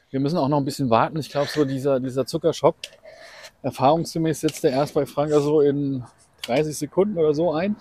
Wir 0.10 0.20
müssen 0.20 0.38
auch 0.38 0.48
noch 0.48 0.58
ein 0.58 0.66
bisschen 0.66 0.90
warten. 0.90 1.20
Ich 1.20 1.30
glaube, 1.30 1.50
so 1.50 1.66
dieser, 1.66 2.00
dieser 2.00 2.26
Zuckershop, 2.26 2.78
erfahrungsgemäß 3.62 4.42
setzt 4.42 4.64
der 4.64 4.72
erst 4.72 4.94
bei 4.94 5.06
Franka 5.06 5.40
so 5.40 5.62
in 5.62 6.04
30 6.44 6.78
Sekunden 6.78 7.18
oder 7.18 7.34
so 7.34 7.54
ein. 7.54 7.76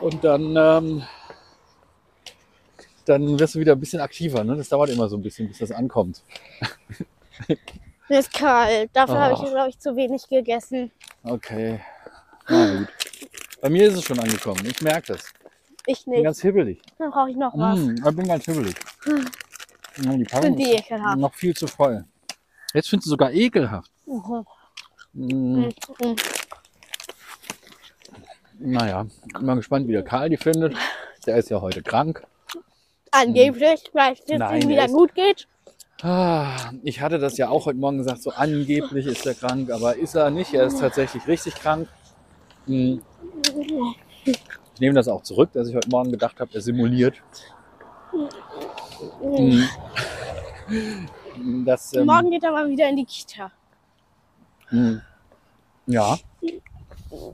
Und 0.00 0.24
dann, 0.24 0.56
ähm, 0.56 1.02
dann 3.04 3.38
wirst 3.38 3.54
du 3.54 3.60
wieder 3.60 3.72
ein 3.72 3.80
bisschen 3.80 4.00
aktiver. 4.00 4.44
Ne? 4.44 4.56
Das 4.56 4.68
dauert 4.68 4.90
immer 4.90 5.08
so 5.08 5.16
ein 5.16 5.22
bisschen, 5.22 5.48
bis 5.48 5.58
das 5.58 5.72
ankommt. 5.72 6.22
Mir 8.10 8.18
ist 8.18 8.32
kalt. 8.32 8.90
Dafür 8.92 9.18
habe 9.20 9.34
Oh. 9.38 9.44
ich, 9.44 9.50
glaube 9.50 9.68
ich, 9.70 9.78
zu 9.78 9.94
wenig 9.94 10.28
gegessen. 10.28 10.90
Okay. 11.22 11.80
Na 12.48 12.78
gut. 12.78 12.88
Bei 13.62 13.70
mir 13.70 13.86
ist 13.88 13.94
es 13.94 14.04
schon 14.04 14.18
angekommen. 14.18 14.66
Ich 14.66 14.80
merke 14.82 15.12
das. 15.14 15.32
Ich 15.86 15.98
Ich 16.00 16.04
bin 16.04 16.14
nicht. 16.14 16.24
ganz 16.24 16.40
hibbelig. 16.42 16.82
Dann 16.98 17.10
brauche 17.12 17.30
ich 17.30 17.36
noch 17.36 17.56
was. 17.56 17.78
Mm, 17.78 17.94
ich 18.06 18.16
bin 18.16 18.26
ganz 18.26 18.44
hibbelig. 18.46 18.74
Ja, 20.02 20.12
die 20.16 20.24
Packung 20.24 20.42
Sind 20.42 20.56
die 20.58 20.72
ist 20.74 20.80
ekelhaft. 20.86 21.18
noch 21.18 21.34
viel 21.34 21.54
zu 21.56 21.66
voll. 21.68 22.04
Jetzt 22.74 22.88
findest 22.90 23.06
du 23.06 23.10
sogar 23.10 23.32
ekelhaft. 23.32 23.90
Mhm. 24.06 24.44
Mm. 25.12 25.68
Mhm. 26.00 26.16
Naja, 28.58 29.06
bin 29.34 29.46
mal 29.46 29.54
gespannt, 29.56 29.86
wie 29.88 29.92
der 29.92 30.02
Karl 30.04 30.28
die 30.30 30.36
findet. 30.36 30.74
Der 31.26 31.36
ist 31.36 31.48
ja 31.50 31.60
heute 31.60 31.82
krank. 31.82 32.26
Angeblich, 33.12 33.84
weil 33.92 34.14
es 34.14 34.20
ihm 34.28 34.40
er 34.40 34.68
wieder 34.68 34.84
ist- 34.86 34.92
gut 34.92 35.14
geht. 35.14 35.46
Ah, 36.02 36.70
Ich 36.82 37.00
hatte 37.00 37.18
das 37.18 37.36
ja 37.36 37.48
auch 37.50 37.66
heute 37.66 37.78
Morgen 37.78 37.98
gesagt, 37.98 38.22
so 38.22 38.30
angeblich 38.30 39.06
ist 39.06 39.26
er 39.26 39.34
krank, 39.34 39.70
aber 39.70 39.96
ist 39.96 40.14
er 40.14 40.30
nicht. 40.30 40.54
Er 40.54 40.64
ist 40.66 40.80
tatsächlich 40.80 41.26
richtig 41.26 41.54
krank. 41.56 41.88
Hm, 42.66 43.02
Ich 44.24 44.80
nehme 44.80 44.94
das 44.94 45.08
auch 45.08 45.22
zurück, 45.22 45.50
dass 45.52 45.68
ich 45.68 45.74
heute 45.74 45.90
Morgen 45.90 46.10
gedacht 46.10 46.40
habe, 46.40 46.52
er 46.54 46.60
simuliert. 46.62 47.22
Hm. 49.20 49.68
Das, 51.66 51.92
ähm, 51.94 52.06
Morgen 52.06 52.30
geht 52.30 52.44
er 52.44 52.52
mal 52.52 52.68
wieder 52.68 52.88
in 52.88 52.96
die 52.96 53.04
Kita. 53.04 53.50
hm, 54.68 55.00
Ja. 55.86 56.18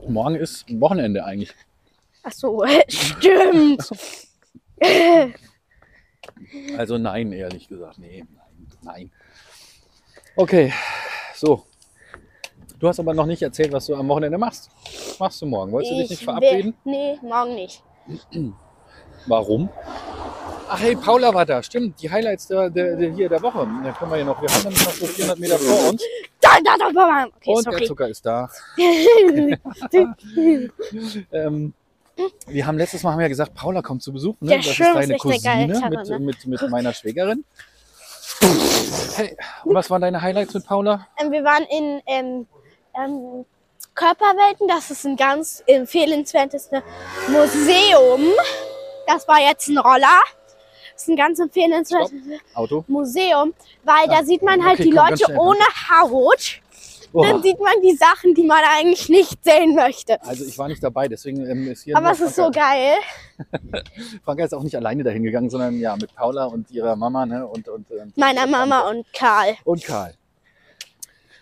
Morgen 0.07 0.35
ist 0.35 0.65
Wochenende 0.79 1.23
eigentlich. 1.23 1.53
Ach 2.23 2.31
so, 2.31 2.65
stimmt. 2.89 3.89
Also 6.77 6.97
nein, 6.97 7.31
ehrlich 7.31 7.67
gesagt. 7.67 7.99
Nee, 7.99 8.25
nein. 8.81 9.11
Okay, 10.35 10.73
so. 11.35 11.63
Du 12.79 12.87
hast 12.87 12.99
aber 12.99 13.13
noch 13.13 13.25
nicht 13.25 13.41
erzählt, 13.41 13.71
was 13.71 13.87
du 13.87 13.95
am 13.95 14.07
Wochenende 14.07 14.37
machst. 14.37 14.69
Machst 15.19 15.41
du 15.41 15.47
morgen? 15.47 15.71
Wolltest 15.71 15.93
du 15.93 15.97
dich 15.97 16.09
nicht 16.11 16.19
Ich 16.19 16.25
verabreden? 16.25 16.75
Will, 16.83 16.93
nee, 16.93 17.19
morgen 17.23 17.55
nicht. 17.55 17.83
Warum? 19.25 19.69
Ach 20.69 20.79
hey, 20.79 20.95
Paula 20.95 21.33
war 21.33 21.45
da, 21.45 21.63
stimmt. 21.63 22.01
Die 22.01 22.11
Highlights 22.11 22.47
der, 22.47 22.69
der, 22.69 22.95
der 22.97 23.13
hier 23.13 23.29
der 23.29 23.41
Woche. 23.41 23.67
Da 23.83 23.91
können 23.93 24.11
wir 24.11 24.17
ja 24.19 24.25
noch. 24.25 24.41
Wir 24.41 24.49
haben 24.49 24.63
nämlich 24.63 24.85
noch 24.85 24.93
so 24.93 25.05
400 25.05 25.39
Meter 25.39 25.57
vor 25.57 25.89
uns. 25.89 26.03
Da, 26.41 26.57
da, 26.63 26.75
da, 26.77 26.91
da. 26.91 27.25
Okay, 27.35 27.53
Und 27.53 27.65
der 27.65 27.73
sorry. 27.73 27.85
Zucker 27.85 28.09
ist 28.09 28.25
da. 28.25 28.49
Ähm, 31.31 31.73
wir 32.47 32.65
haben 32.65 32.79
letztes 32.79 33.03
Mal 33.03 33.11
haben 33.11 33.19
wir 33.19 33.25
ja 33.25 33.29
gesagt, 33.29 33.53
Paula 33.53 33.83
kommt 33.83 34.01
zu 34.01 34.11
Besuch. 34.11 34.35
Ne? 34.41 34.49
Der 34.49 34.57
das 34.57 34.67
ist 34.67 34.79
deine 34.79 35.17
Cousine 35.17 35.67
mit, 35.89 36.09
ne? 36.09 36.19
mit, 36.19 36.47
mit 36.47 36.69
meiner 36.69 36.91
Schwägerin. 36.93 37.45
Hey, 38.41 39.35
und 39.63 39.73
was 39.75 39.89
waren 39.89 40.01
deine 40.01 40.21
Highlights 40.21 40.53
mit 40.53 40.65
Paula? 40.65 41.07
Ähm, 41.19 41.31
wir 41.31 41.43
waren 41.43 41.63
in 41.63 42.01
ähm, 42.05 42.47
ähm, 42.95 43.45
Körperwelten. 43.95 44.67
Das 44.67 44.91
ist 44.91 45.05
ein 45.05 45.15
ganz 45.15 45.63
empfehlenswertes 45.65 46.69
Museum. 47.27 48.31
Das 49.07 49.27
war 49.27 49.39
jetzt 49.39 49.67
ein 49.69 49.77
Roller. 49.77 50.21
Das 50.93 51.03
ist 51.03 51.09
ein 51.09 51.15
ganz 51.15 51.39
empfehlenswertes 51.39 52.11
Auto. 52.53 52.83
Museum, 52.87 53.53
weil 53.83 54.05
Ah, 54.09 54.19
da 54.19 54.23
sieht 54.23 54.41
man 54.41 54.63
halt 54.63 54.79
okay, 54.79 54.89
die 54.89 54.95
komm, 54.95 55.09
Leute 55.09 55.23
schnell, 55.25 55.37
ne? 55.37 55.43
Haut. 57.17 57.25
Dann 57.25 57.39
Oh, 57.39 57.41
sieht 57.41 57.59
man 57.59 57.73
die 57.83 57.95
Sachen, 57.95 58.33
die 58.35 58.43
man 58.43 58.63
eigentlich 58.77 59.09
nicht 59.09 59.43
sehen 59.43 59.75
möchte. 59.75 60.21
also 60.23 60.45
ich 60.45 60.57
war 60.57 60.67
nicht 60.67 60.83
dabei, 60.83 61.07
deswegen 61.07 61.45
ähm, 61.49 61.67
ist 61.71 61.83
hier. 61.83 61.97
Aber 61.97 62.11
es 62.11 62.19
ist 62.21 62.35
so 62.35 62.49
geil. 62.51 62.95
Franka 64.23 64.43
ist 64.45 64.53
auch 64.53 64.63
nicht 64.63 64.75
alleine 64.75 65.03
dahin 65.03 65.23
gegangen, 65.23 65.49
sondern 65.49 65.79
ja 65.79 65.95
mit 65.95 66.13
Paula 66.15 66.45
und 66.45 66.71
ihrer 66.71 66.95
Mama 66.95 67.25
ne? 67.25 67.45
und, 67.47 67.67
und, 67.69 67.89
ähm, 67.91 68.13
Meiner 68.15 68.47
Mama 68.47 68.89
und 68.89 69.05
Karl. 69.13 69.55
und 69.63 69.83
Karl. 69.83 70.13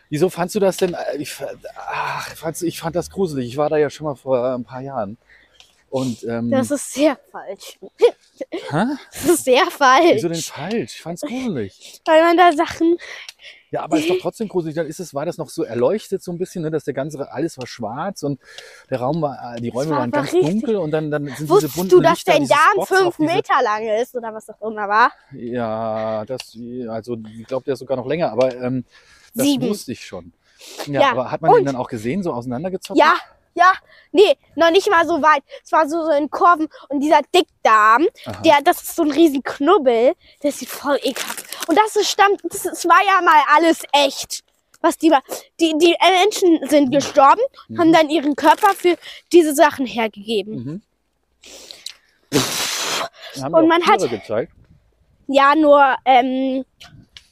Wieso 0.09 0.29
fandst 0.29 0.55
du 0.55 0.59
das 0.59 0.77
denn? 0.77 0.93
äh, 0.93 1.17
Ich, 1.17 1.35
ach, 1.87 2.27
fandst, 2.35 2.63
ich 2.63 2.79
fand 2.79 2.95
das 2.95 3.09
gruselig. 3.09 3.47
Ich 3.47 3.57
war 3.57 3.69
da 3.69 3.77
ja 3.77 3.89
schon 3.89 4.05
mal 4.05 4.15
vor 4.15 4.53
ein 4.53 4.63
paar 4.63 4.81
Jahren. 4.81 5.17
Und 5.89 6.23
ähm, 6.25 6.51
Das 6.51 6.71
ist 6.71 6.93
sehr 6.93 7.17
falsch. 7.31 7.79
hä? 8.51 8.85
Das 9.13 9.25
ist 9.25 9.45
sehr 9.45 9.65
falsch. 9.71 10.15
wieso 10.15 10.27
denn 10.27 10.41
falsch? 10.41 10.95
Ich 10.95 11.01
fand's 11.01 11.21
gruselig. 11.21 12.01
Weil 12.05 12.21
man 12.21 12.37
da 12.37 12.51
Sachen. 12.51 12.97
Ja, 13.75 13.83
aber 13.83 13.97
ist 13.99 14.09
doch 14.09 14.17
trotzdem 14.21 14.47
gruselig. 14.47 14.75
Dann 14.75 14.87
ist 14.87 14.99
es, 14.99 15.13
war 15.13 15.25
das 15.25 15.37
noch 15.37 15.49
so 15.49 15.63
erleuchtet 15.63 16.23
so 16.23 16.31
ein 16.31 16.37
bisschen, 16.37 16.63
ne, 16.63 16.71
dass 16.71 16.83
der 16.85 16.93
ganze 16.93 17.31
alles 17.31 17.57
war 17.57 17.67
schwarz 17.67 18.23
und 18.23 18.39
der 18.89 18.99
Raum 18.99 19.21
war, 19.21 19.55
äh, 19.55 19.61
die 19.61 19.69
Räume 19.69 19.91
war 19.91 19.99
waren 19.99 20.11
ganz 20.11 20.33
richtig- 20.33 20.49
dunkel 20.49 20.75
und 20.77 20.91
dann, 20.91 21.11
dann 21.11 21.25
sind 21.25 21.35
diese 21.39 21.49
Wusstest 21.49 21.75
bunten 21.75 21.89
du, 21.89 22.01
dass 22.01 22.13
Lichter, 22.13 22.31
dein 22.33 22.41
diese 22.43 22.53
Darm 22.53 22.85
fünf 22.87 23.17
diese, 23.17 23.31
Meter 23.33 23.61
lang 23.63 23.87
ist 24.01 24.15
oder 24.15 24.33
was 24.33 24.49
auch 24.49 24.61
immer 24.69 24.87
war? 24.87 25.11
Ja, 25.33 26.25
das, 26.25 26.57
also 26.89 27.17
ich 27.37 27.45
glaube, 27.47 27.65
der 27.65 27.73
ist 27.73 27.79
sogar 27.79 27.97
noch 27.97 28.07
länger, 28.07 28.31
aber 28.31 28.55
ähm, 28.55 28.85
das 29.33 29.45
Sieben. 29.45 29.67
wusste 29.69 29.91
ich 29.91 30.05
schon. 30.05 30.31
Ja, 30.87 31.01
Ja, 31.01 31.11
aber 31.11 31.31
hat 31.31 31.41
man 31.41 31.51
den 31.51 31.59
und- 31.59 31.65
dann 31.65 31.75
auch 31.75 31.89
gesehen, 31.89 32.23
so 32.23 32.31
auseinandergezogen? 32.31 32.97
Ja, 32.99 33.15
ja. 33.55 33.73
Nee, 34.11 34.37
noch 34.55 34.69
nicht 34.71 34.89
mal 34.89 35.05
so 35.07 35.21
weit. 35.21 35.43
Es 35.63 35.71
war 35.71 35.89
so, 35.89 36.03
so 36.05 36.11
in 36.11 36.29
Kurven 36.29 36.67
und 36.89 36.99
dieser 37.01 37.21
Dickdarm, 37.33 38.05
Aha. 38.25 38.41
der, 38.43 38.61
das 38.63 38.81
ist 38.81 38.95
so 38.95 39.03
ein 39.03 39.11
riesen 39.11 39.43
Knubbel, 39.43 40.13
der 40.43 40.51
sieht 40.51 40.69
voll 40.69 40.97
ekelhaft. 41.03 41.45
Und 41.67 41.77
das 41.77 41.95
ist 41.95 42.09
stammt, 42.09 42.39
das, 42.43 42.65
ist- 42.65 42.85
war 42.87 43.01
ja 43.05 43.21
mal 43.21 43.41
alles 43.55 43.83
echt. 43.91 44.43
Was 44.81 44.97
die 44.99 45.09
war. 45.09 45.23
Die, 45.59 45.73
die 45.79 45.95
Menschen 45.99 46.59
sind 46.69 46.91
gestorben, 46.91 47.41
Mhm. 47.69 47.79
haben 47.79 47.93
dann 47.93 48.09
ihren 48.09 48.35
Körper 48.35 48.73
für 48.75 48.97
diese 49.33 49.55
Sachen 49.55 49.85
hergegeben. 49.85 50.81
Mhm. 52.31 53.51
Und 53.53 53.67
man 53.67 53.81
hat- 53.85 54.07
gezeigt. 54.09 54.51
Ja, 55.27 55.55
nur 55.55 55.95
ähm, 56.05 56.63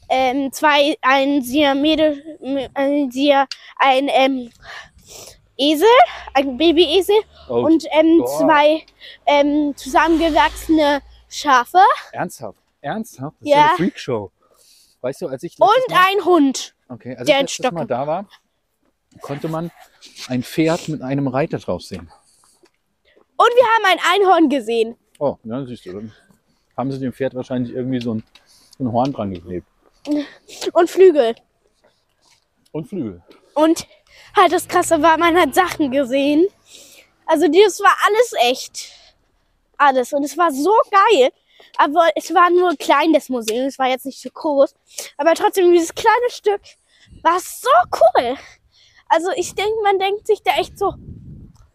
ähm, 0.10 0.52
zwei, 0.52 0.96
ein 1.02 1.44
Siamede, 1.44 2.24
ein, 2.74 3.12
Sia, 3.12 3.46
ein 3.78 4.10
ähm, 4.12 4.50
Esel, 5.58 5.88
ein 6.34 6.58
Babyesel 6.58 7.16
Oh, 7.50 7.66
und 7.66 7.86
ähm, 7.92 8.24
zwei 8.26 8.84
ähm, 9.26 9.74
zusammengewachsene 9.76 11.02
Schafe 11.30 11.80
ernsthaft? 12.12 12.58
Ernsthaft? 12.82 13.36
Das 13.40 13.48
ist 13.48 13.52
Ja. 13.52 13.58
ja 13.58 13.68
eine 13.70 13.78
Freakshow. 13.78 14.32
Weißt 15.02 15.22
du, 15.22 15.28
als 15.28 15.44
ich 15.44 15.60
und 15.60 15.68
Mal, 15.90 16.00
ein 16.10 16.26
Hund. 16.26 16.76
okay, 16.90 17.16
als 17.16 17.28
der 17.28 17.42
ich 17.44 17.72
Mal 17.72 17.86
da 17.86 18.08
war, 18.08 18.26
konnte 19.22 19.48
man 19.48 19.70
ein 20.28 20.44
Pferd 20.44 20.88
mit 20.90 21.02
einem 21.02 21.28
Reiter 21.28 21.60
drauf 21.60 21.82
sehen. 21.82 22.10
Und 23.36 23.50
wir 23.56 23.64
haben 23.66 23.86
ein 23.86 24.00
Einhorn 24.22 24.50
gesehen. 24.50 24.96
Oh, 25.20 25.38
ja, 25.44 25.66
siehst 25.66 25.86
du. 25.86 25.94
Dann 25.94 26.14
haben 26.78 26.92
sie 26.92 27.00
dem 27.00 27.14
Pferd 27.14 27.36
wahrscheinlich 27.36 27.74
irgendwie 27.76 28.00
so 28.00 28.14
ein, 28.16 28.24
so 28.78 28.84
ein 28.86 28.92
Horn 28.92 29.12
dran 29.14 29.32
geklebt. 29.34 29.68
Und 30.74 30.90
Flügel. 30.90 31.36
Und 32.72 32.88
Flügel. 32.88 33.22
Und 33.56 33.88
halt 34.36 34.52
das 34.52 34.68
Krasse 34.68 35.02
war, 35.02 35.18
man 35.18 35.38
hat 35.38 35.54
Sachen 35.56 35.92
gesehen. 35.92 36.48
Also 37.26 37.48
das 37.48 37.80
war 37.80 37.96
alles 38.08 38.34
echt. 38.52 38.92
Alles. 39.78 40.14
Und 40.14 40.24
es 40.24 40.38
war 40.38 40.52
so 40.52 40.74
geil. 40.92 41.32
Aber 41.78 42.10
es 42.16 42.34
war 42.34 42.50
nur 42.50 42.76
klein, 42.76 43.14
das 43.14 43.30
Museum. 43.30 43.66
Es 43.68 43.80
war 43.80 43.88
jetzt 43.88 44.06
nicht 44.06 44.22
so 44.22 44.30
groß. 44.30 44.74
Aber 45.18 45.34
trotzdem, 45.34 45.72
dieses 45.72 45.94
kleine 45.96 46.30
Stück 46.30 46.62
war 47.22 47.40
so 47.40 47.70
cool. 47.94 48.36
Also 49.08 49.30
ich 49.36 49.56
denke, 49.56 49.74
man 49.84 50.00
denkt 50.00 50.28
sich 50.28 50.42
da 50.44 50.52
echt 50.58 50.78
so, 50.78 50.94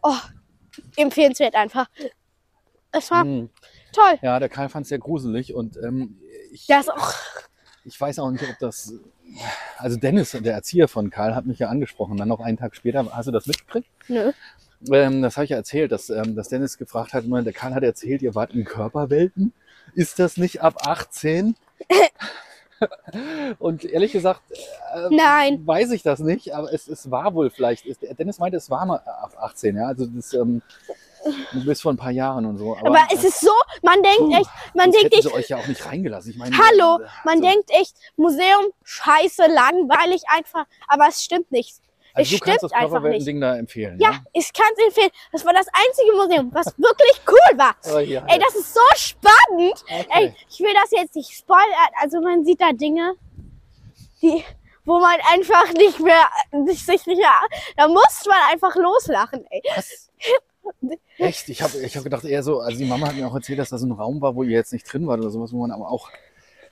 oh, 0.03 0.17
empfehlenswert 0.97 1.55
einfach. 1.55 1.87
Es 2.93 3.11
war 3.11 3.23
Hm. 3.23 3.51
toll. 3.93 4.19
Ja, 4.23 4.39
der 4.39 4.49
Karl 4.49 4.69
fand 4.69 4.85
es 4.85 4.89
sehr 4.89 4.99
gruselig 4.99 5.55
und 5.55 5.77
ähm, 5.79 6.21
ich, 6.53 6.67
Das 6.67 6.89
auch, 6.89 7.13
ich 7.85 8.01
weiß 8.01 8.19
auch 8.21 8.31
nicht, 8.31 8.45
ob 8.49 8.59
das. 8.61 8.93
Also 9.77 9.97
Dennis, 9.97 10.33
der 10.33 10.55
Erzieher 10.55 10.89
von 10.89 11.11
Karl, 11.11 11.35
hat 11.35 11.47
mich 11.47 11.59
ja 11.59 11.69
angesprochen. 11.69 12.17
Dann 12.17 12.29
noch 12.29 12.41
einen 12.41 12.57
Tag 12.57 12.75
später, 12.75 13.09
hast 13.15 13.27
du 13.27 13.33
das 13.33 13.47
mitgekriegt? 13.47 13.89
nö. 14.09 14.33
Ähm, 14.91 15.23
das 15.23 15.37
habe 15.37 15.45
ich 15.45 15.51
ja 15.51 15.57
erzählt, 15.57 15.91
dass, 15.91 16.09
ähm, 16.09 16.37
dass 16.37 16.49
Dennis 16.49 16.79
gefragt 16.79 17.13
hat, 17.13 17.25
der 17.27 17.53
Karl 17.53 17.75
hat 17.75 17.83
erzählt, 17.83 18.23
ihr 18.23 18.35
wart 18.35 18.53
in 18.53 18.65
Körperwelten. 18.65 19.53
Ist 19.95 20.19
das 20.19 20.37
nicht 20.37 20.63
ab 20.63 20.87
18? 20.87 21.57
Und 23.59 23.85
ehrlich 23.85 24.13
gesagt, 24.13 24.41
äh, 24.95 25.09
Nein. 25.11 25.67
weiß 25.67 25.91
ich 25.91 26.03
das 26.03 26.21
nicht, 26.21 26.55
aber 26.55 26.73
es, 26.73 26.87
es 26.87 27.11
war 27.11 27.35
wohl 27.35 27.51
vielleicht. 27.51 27.87
Es, 27.87 27.99
Dennis 27.99 28.39
meinte, 28.39 28.57
es 28.57 28.71
war 28.71 28.87
mal 28.87 28.99
ab 28.99 29.37
18, 29.41 29.77
ja. 29.77 29.87
Also 29.87 30.07
das 30.07 30.33
ähm, 30.35 30.63
bis 31.53 31.81
vor 31.81 31.93
ein 31.93 31.97
paar 31.97 32.11
Jahren 32.11 32.47
und 32.47 32.59
so. 32.59 32.77
Aber 32.77 33.07
es 33.13 33.25
ist 33.25 33.41
so, 33.41 33.53
man 33.83 34.03
denkt 34.03 34.19
Puh, 34.19 34.37
echt, 34.37 34.51
man 34.75 34.91
denkt 34.91 35.15
echt, 35.15 35.33
euch 35.33 35.49
ja 35.49 35.59
auch 35.59 35.67
nicht 35.67 35.85
reingelassen. 35.85 36.33
Ich 36.33 36.37
meine, 36.37 36.57
Hallo, 36.57 36.99
man 37.25 37.39
also, 37.39 37.43
denkt 37.43 37.71
echt, 37.71 37.97
Museum, 38.17 38.67
scheiße, 38.85 39.47
langweilig 39.47 40.23
einfach, 40.29 40.67
aber 40.87 41.09
es 41.09 41.23
stimmt 41.23 41.51
nicht. 41.53 41.77
also 42.15 42.23
es 42.23 42.31
du 42.31 42.37
stimmt 42.45 42.63
das 42.63 42.73
einfach 42.73 42.91
Körperwelten-Ding 42.93 43.41
da 43.41 43.57
empfehlen. 43.57 43.99
Ja, 44.01 44.21
ich 44.33 44.53
kann 44.53 44.67
es 44.77 44.85
empfehlen. 44.87 45.11
Das 45.33 45.45
war 45.45 45.53
das 45.53 45.67
einzige 45.73 46.17
Museum, 46.17 46.51
was 46.53 46.67
wirklich 46.79 47.21
cool 47.29 47.59
war. 47.59 47.75
Aber 47.85 48.01
hier, 48.01 48.25
Ey, 48.29 48.39
das 48.39 48.55
ist 48.55 48.75
so 48.75 48.81
spannend. 48.97 49.85
okay. 49.85 50.07
Ey, 50.11 50.35
ich 50.51 50.61
will 50.61 50.75
das 50.75 50.91
jetzt 50.91 51.15
nicht 51.15 51.31
spoilern. 51.33 51.93
Also 52.01 52.21
man 52.21 52.45
sieht 52.45 52.61
da 52.61 52.73
Dinge, 52.73 53.15
die, 54.23 54.45
wo 54.85 54.99
man 54.99 55.19
einfach 55.33 55.73
nicht 55.75 56.01
mehr, 56.01 56.27
nicht, 56.51 56.85
sich 56.85 57.07
nicht 57.07 57.19
mehr, 57.19 57.31
da 57.77 57.89
muss 57.89 58.25
man 58.27 58.39
einfach 58.51 58.75
loslachen, 58.75 59.45
ey. 59.51 59.63
Was? 59.77 60.11
Echt? 61.19 61.49
Ich 61.49 61.63
habe 61.63 61.79
ich 61.79 61.97
hab 61.97 62.05
gedacht 62.05 62.25
eher 62.25 62.43
so, 62.43 62.61
also 62.61 62.79
die 62.79 62.85
Mama 62.85 63.09
hat 63.09 63.17
mir 63.17 63.27
auch 63.27 63.35
erzählt, 63.35 63.59
dass 63.59 63.71
da 63.71 63.79
so 63.79 63.87
ein 63.87 63.93
Raum 63.93 64.21
war, 64.21 64.35
wo 64.35 64.43
ihr 64.43 64.51
jetzt 64.51 64.73
nicht 64.73 64.91
drin 64.91 65.07
wart 65.07 65.21
oder 65.21 65.31
sowas, 65.31 65.53
wo 65.53 65.61
man 65.61 65.71
aber 65.71 65.91
auch, 65.91 66.11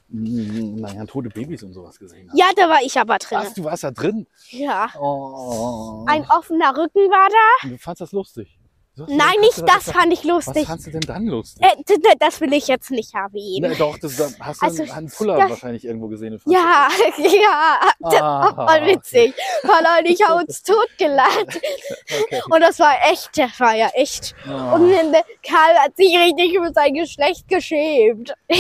mh, 0.09 0.81
naja, 0.81 1.05
tote 1.07 1.29
Babys 1.31 1.63
und 1.63 1.73
sowas 1.73 1.99
gesehen 1.99 2.31
hat. 2.31 2.39
Ja, 2.39 2.47
da 2.57 2.69
war 2.69 2.81
ich 2.83 2.99
aber 2.99 3.19
drin. 3.19 3.39
Was, 3.39 3.55
du 3.55 3.65
warst 3.65 3.85
da 3.85 3.91
drin? 3.91 4.27
Ja. 4.51 4.91
Oh. 5.01 6.05
Ein 6.07 6.25
offener 6.31 6.77
Rücken 6.77 7.11
war 7.11 7.29
da. 7.29 7.67
Und 7.67 7.73
du 7.73 7.79
fandst 7.79 8.01
das 8.01 8.13
lustig? 8.13 8.56
Nein, 8.97 9.35
nicht 9.41 9.59
du 9.59 9.65
das 9.67 9.91
fand 9.91 10.13
ich 10.13 10.21
Was 10.21 10.47
lustig. 10.47 10.67
fandst 10.67 10.87
du 10.87 10.91
denn 10.91 11.01
dann 11.03 11.27
lustig? 11.27 11.63
Äh, 11.65 12.15
das 12.19 12.41
will 12.41 12.53
ich 12.55 12.67
jetzt 12.67 12.91
nicht 12.91 13.15
erwähnen. 13.15 13.71
Na, 13.71 13.75
doch, 13.79 13.99
das, 13.99 14.17
da 14.17 14.29
hast 14.41 14.63
du 14.63 14.67
Also, 14.67 14.83
einen, 14.93 15.11
Puller 15.11 15.37
das- 15.37 15.51
wahrscheinlich 15.51 15.85
irgendwo 15.85 16.09
gesehen. 16.09 16.41
Ja, 16.47 16.89
ja, 17.19 17.79
das 18.01 18.11
das 18.13 18.13
war 18.21 18.59
Ah, 18.59 18.67
voll 18.79 18.87
witzig. 18.87 19.35
Paula 19.63 19.99
und 19.99 20.07
ich 20.07 20.23
haben 20.23 20.41
uns 20.45 20.63
totgelacht. 20.63 21.61
Okay. 22.09 22.41
Und 22.51 22.61
das 22.61 22.79
war 22.79 22.95
echt, 23.11 23.31
das 23.37 23.59
war 23.61 23.75
ja 23.75 23.89
echt. 23.95 24.35
Ah. 24.49 24.75
Und 24.75 24.91
äh, 24.91 25.23
Karl 25.47 25.75
hat 25.85 25.97
sich 25.97 26.17
richtig 26.17 26.55
über 26.55 26.73
sein 26.73 26.95
Geschlecht 26.95 27.47
geschämt. 27.49 28.33
Ach, 28.51 28.57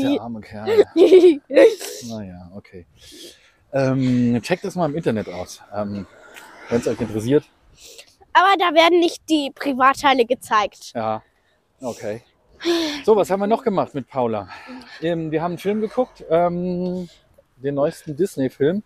der 0.00 0.20
arme 0.20 0.40
Kerl. 0.40 0.84
Naja, 2.08 2.50
okay. 2.54 2.86
Ähm, 3.72 4.40
checkt 4.42 4.64
das 4.64 4.74
mal 4.74 4.86
im 4.90 4.96
Internet 4.96 5.28
aus, 5.28 5.60
ähm, 5.74 6.06
wenn 6.68 6.80
es 6.80 6.88
euch 6.88 7.00
interessiert. 7.00 7.44
Aber 8.32 8.54
da 8.58 8.74
werden 8.74 9.00
nicht 9.00 9.20
die 9.28 9.50
Privatteile 9.54 10.24
gezeigt. 10.24 10.92
Ja, 10.94 11.22
okay. 11.80 12.22
So, 13.04 13.16
was 13.16 13.30
haben 13.30 13.40
wir 13.40 13.46
noch 13.46 13.62
gemacht 13.64 13.94
mit 13.94 14.06
Paula? 14.08 14.48
Ähm, 15.00 15.30
wir 15.30 15.42
haben 15.42 15.52
einen 15.52 15.58
Film 15.58 15.80
geguckt, 15.80 16.24
ähm, 16.30 17.08
den 17.56 17.74
neuesten 17.74 18.16
Disney-Film. 18.16 18.82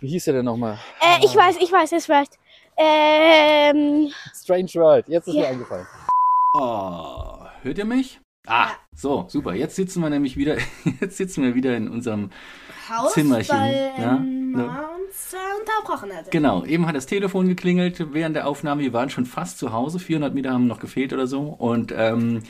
Wie 0.00 0.08
hieß 0.08 0.24
der 0.26 0.34
denn 0.34 0.44
nochmal? 0.44 0.78
Äh, 1.00 1.24
ich 1.24 1.34
weiß, 1.34 1.56
ich 1.60 1.70
weiß, 1.72 1.92
ich 1.92 2.08
weiß. 2.08 2.28
Ähm, 2.76 4.12
Strange 4.34 4.70
World. 4.74 5.08
Jetzt 5.08 5.28
ist 5.28 5.34
Ja. 5.34 5.42
mir 5.42 5.48
eingefallen. 5.48 5.86
Oh, 6.54 7.44
hört 7.62 7.78
ihr 7.78 7.84
mich? 7.84 8.20
Ah, 8.46 8.70
so, 8.94 9.26
super. 9.28 9.54
Jetzt 9.54 9.76
sitzen 9.76 10.00
wir 10.02 10.10
nämlich 10.10 10.36
wieder, 10.36 10.56
jetzt 11.00 11.16
sitzen 11.16 11.42
wir 11.44 11.54
wieder 11.54 11.76
in 11.76 11.88
unserem 11.88 12.30
Haus 12.88 13.12
Zimmerchen, 13.12 13.56
bei, 13.56 13.92
ja, 13.98 14.16
ähm, 14.16 14.52
ne? 14.52 14.64
Uns 14.64 15.32
äh, 15.32 15.60
unterbrochen 15.60 16.16
hat. 16.16 16.30
Genau, 16.30 16.64
eben 16.64 16.86
hat 16.86 16.96
das 16.96 17.06
Telefon 17.06 17.48
geklingelt 17.48 18.12
während 18.12 18.36
der 18.36 18.46
Aufnahme. 18.46 18.82
Wir 18.82 18.92
waren 18.92 19.10
schon 19.10 19.26
fast 19.26 19.58
zu 19.58 19.72
Hause, 19.72 19.98
400 19.98 20.34
Meter 20.34 20.52
haben 20.52 20.66
noch 20.66 20.80
gefehlt 20.80 21.12
oder 21.12 21.26
so. 21.26 21.40
Und, 21.42 21.92
ähm, 21.96 22.42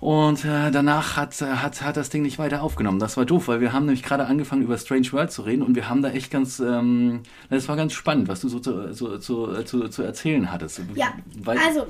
und 0.00 0.44
äh, 0.44 0.70
danach 0.70 1.16
hat, 1.16 1.40
äh, 1.42 1.46
hat, 1.46 1.82
hat 1.82 1.96
das 1.96 2.10
Ding 2.10 2.22
nicht 2.22 2.38
weiter 2.38 2.62
aufgenommen. 2.62 2.98
Das 2.98 3.16
war 3.16 3.24
doof, 3.24 3.48
weil 3.48 3.60
wir 3.60 3.72
haben 3.72 3.86
nämlich 3.86 4.02
gerade 4.02 4.26
angefangen 4.26 4.62
über 4.62 4.76
Strange 4.78 5.12
World 5.12 5.30
zu 5.30 5.42
reden 5.42 5.62
und 5.62 5.76
wir 5.76 5.88
haben 5.88 6.02
da 6.02 6.10
echt 6.10 6.30
ganz, 6.30 6.58
ähm, 6.58 7.22
das 7.50 7.68
war 7.68 7.76
ganz 7.76 7.92
spannend, 7.92 8.28
was 8.28 8.40
du 8.40 8.48
so 8.48 8.58
zu, 8.58 8.92
zu, 8.92 9.18
zu, 9.18 9.62
zu, 9.64 9.88
zu 9.88 10.02
erzählen 10.02 10.50
hattest. 10.50 10.80
Ja, 10.94 11.12
weil, 11.42 11.58
Also, 11.58 11.86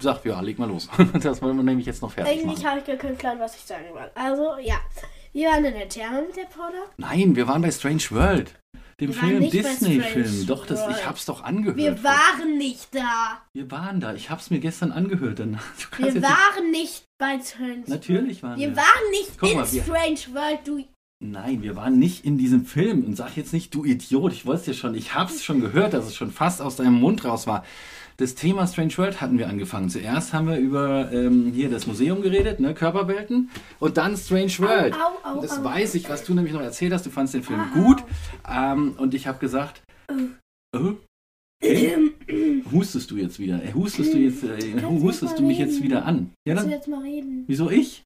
Sag, 0.00 0.24
ja, 0.24 0.40
leg 0.40 0.58
mal 0.58 0.68
los. 0.68 0.88
Das 1.22 1.40
wollen 1.40 1.56
wir 1.56 1.62
nämlich 1.62 1.86
jetzt 1.86 2.02
noch 2.02 2.10
fertig 2.10 2.32
eigentlich 2.32 2.58
machen. 2.58 2.70
habe 2.70 2.80
ich 2.80 2.86
gar 2.86 2.96
keinen 2.96 3.16
Plan, 3.16 3.38
was 3.38 3.54
ich 3.54 3.62
sagen 3.62 3.84
will. 3.92 4.10
Also, 4.14 4.56
ja. 4.60 4.76
Wir 5.34 5.48
waren 5.48 5.64
in 5.64 5.74
der 5.74 5.88
Therme 5.88 6.22
mit 6.22 6.36
der 6.36 6.44
Paula. 6.44 6.84
Nein, 6.96 7.34
wir 7.34 7.48
waren 7.48 7.60
bei 7.60 7.72
Strange 7.72 8.04
World. 8.10 8.54
Dem 9.00 9.08
Wir 9.08 9.16
Film, 9.16 9.50
Disney-Film. 9.50 10.46
Doch, 10.46 10.64
das, 10.64 10.88
ich 10.88 11.04
hab's 11.04 11.26
doch 11.26 11.42
angehört. 11.42 11.76
Wir 11.76 12.04
waren 12.04 12.56
nicht 12.56 12.94
da. 12.94 13.42
wir 13.52 13.68
waren 13.72 13.98
da. 13.98 14.14
Ich 14.14 14.30
hab's 14.30 14.50
mir 14.50 14.60
gestern 14.60 14.92
angehört. 14.92 15.40
Dann, 15.40 15.58
Wir 15.98 16.22
waren 16.22 16.70
nicht 16.70 17.02
bei 17.18 17.40
Strange 17.40 17.78
World. 17.78 17.88
Natürlich 17.88 18.44
waren 18.44 18.60
wir. 18.60 18.68
Wir 18.68 18.76
waren 18.76 19.10
nicht 19.10 19.36
Guck 19.40 19.50
in 19.50 19.56
mal, 19.56 19.66
Strange 19.66 20.20
World, 20.34 20.60
du. 20.64 20.84
Nein, 21.20 21.62
wir 21.62 21.74
waren 21.74 21.98
nicht 21.98 22.24
in 22.24 22.38
diesem 22.38 22.64
Film. 22.64 23.04
Und 23.04 23.16
sag 23.16 23.36
jetzt 23.36 23.52
nicht, 23.52 23.74
du 23.74 23.84
Idiot. 23.84 24.32
Ich 24.32 24.46
wollte 24.46 24.66
dir 24.66 24.74
schon. 24.74 24.94
Ich 24.94 25.14
hab's 25.14 25.42
schon 25.42 25.60
gehört, 25.60 25.94
dass 25.94 26.06
es 26.06 26.14
schon 26.14 26.30
fast 26.30 26.62
aus 26.62 26.76
deinem 26.76 26.94
Mund 26.94 27.24
raus 27.24 27.48
war. 27.48 27.64
Das 28.16 28.36
Thema 28.36 28.66
Strange 28.68 28.96
World 28.96 29.20
hatten 29.20 29.38
wir 29.38 29.48
angefangen. 29.48 29.90
Zuerst 29.90 30.32
haben 30.32 30.46
wir 30.46 30.56
über 30.56 31.10
ähm, 31.12 31.50
hier 31.52 31.68
das 31.68 31.88
Museum 31.88 32.22
geredet, 32.22 32.60
ne, 32.60 32.72
Körperwelten. 32.72 33.50
Und 33.80 33.96
dann 33.96 34.16
Strange 34.16 34.56
World. 34.58 34.94
au, 34.94 35.38
au, 35.38 35.40
das 35.40 35.58
au. 35.58 35.64
weiß 35.64 35.96
ich, 35.96 36.08
was 36.08 36.24
du 36.24 36.32
nämlich 36.32 36.52
noch 36.52 36.60
erzählt 36.60 36.92
hast. 36.92 37.04
Du 37.04 37.10
fandst 37.10 37.34
den 37.34 37.42
Film 37.42 37.60
Au. 37.60 37.82
gut. 37.82 38.04
Ähm, 38.48 38.94
und 38.98 39.14
ich 39.14 39.26
habe 39.26 39.38
gesagt, 39.38 39.82
äh, 40.10 40.78
Hey, 41.60 41.96
hustest 42.70 43.10
du 43.10 43.16
jetzt 43.16 43.38
wieder? 43.38 43.58
Hustest 43.74 44.12
du 44.12 44.18
jetzt, 44.18 44.44
äh, 44.44 44.82
hustest 44.82 45.38
du 45.38 45.42
mal 45.42 45.48
mich 45.48 45.58
jetzt 45.58 45.82
wieder 45.82 46.04
an? 46.04 46.30
Ja, 46.46 46.54
dann, 46.54 46.70
jetzt 46.70 46.88
mal 46.88 47.02
reden? 47.02 47.44
wieso 47.46 47.70
ich? 47.70 48.03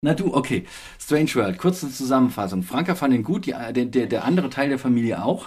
Na 0.00 0.14
du, 0.14 0.32
okay. 0.32 0.64
Strange 1.00 1.34
World, 1.34 1.58
kurze 1.58 1.90
Zusammenfassung. 1.90 2.62
Franka 2.62 2.94
fand 2.94 3.14
ihn 3.14 3.24
gut, 3.24 3.46
die, 3.46 3.50
der, 3.50 3.72
der, 3.72 4.06
der 4.06 4.24
andere 4.24 4.48
Teil 4.48 4.68
der 4.68 4.78
Familie 4.78 5.24
auch. 5.24 5.46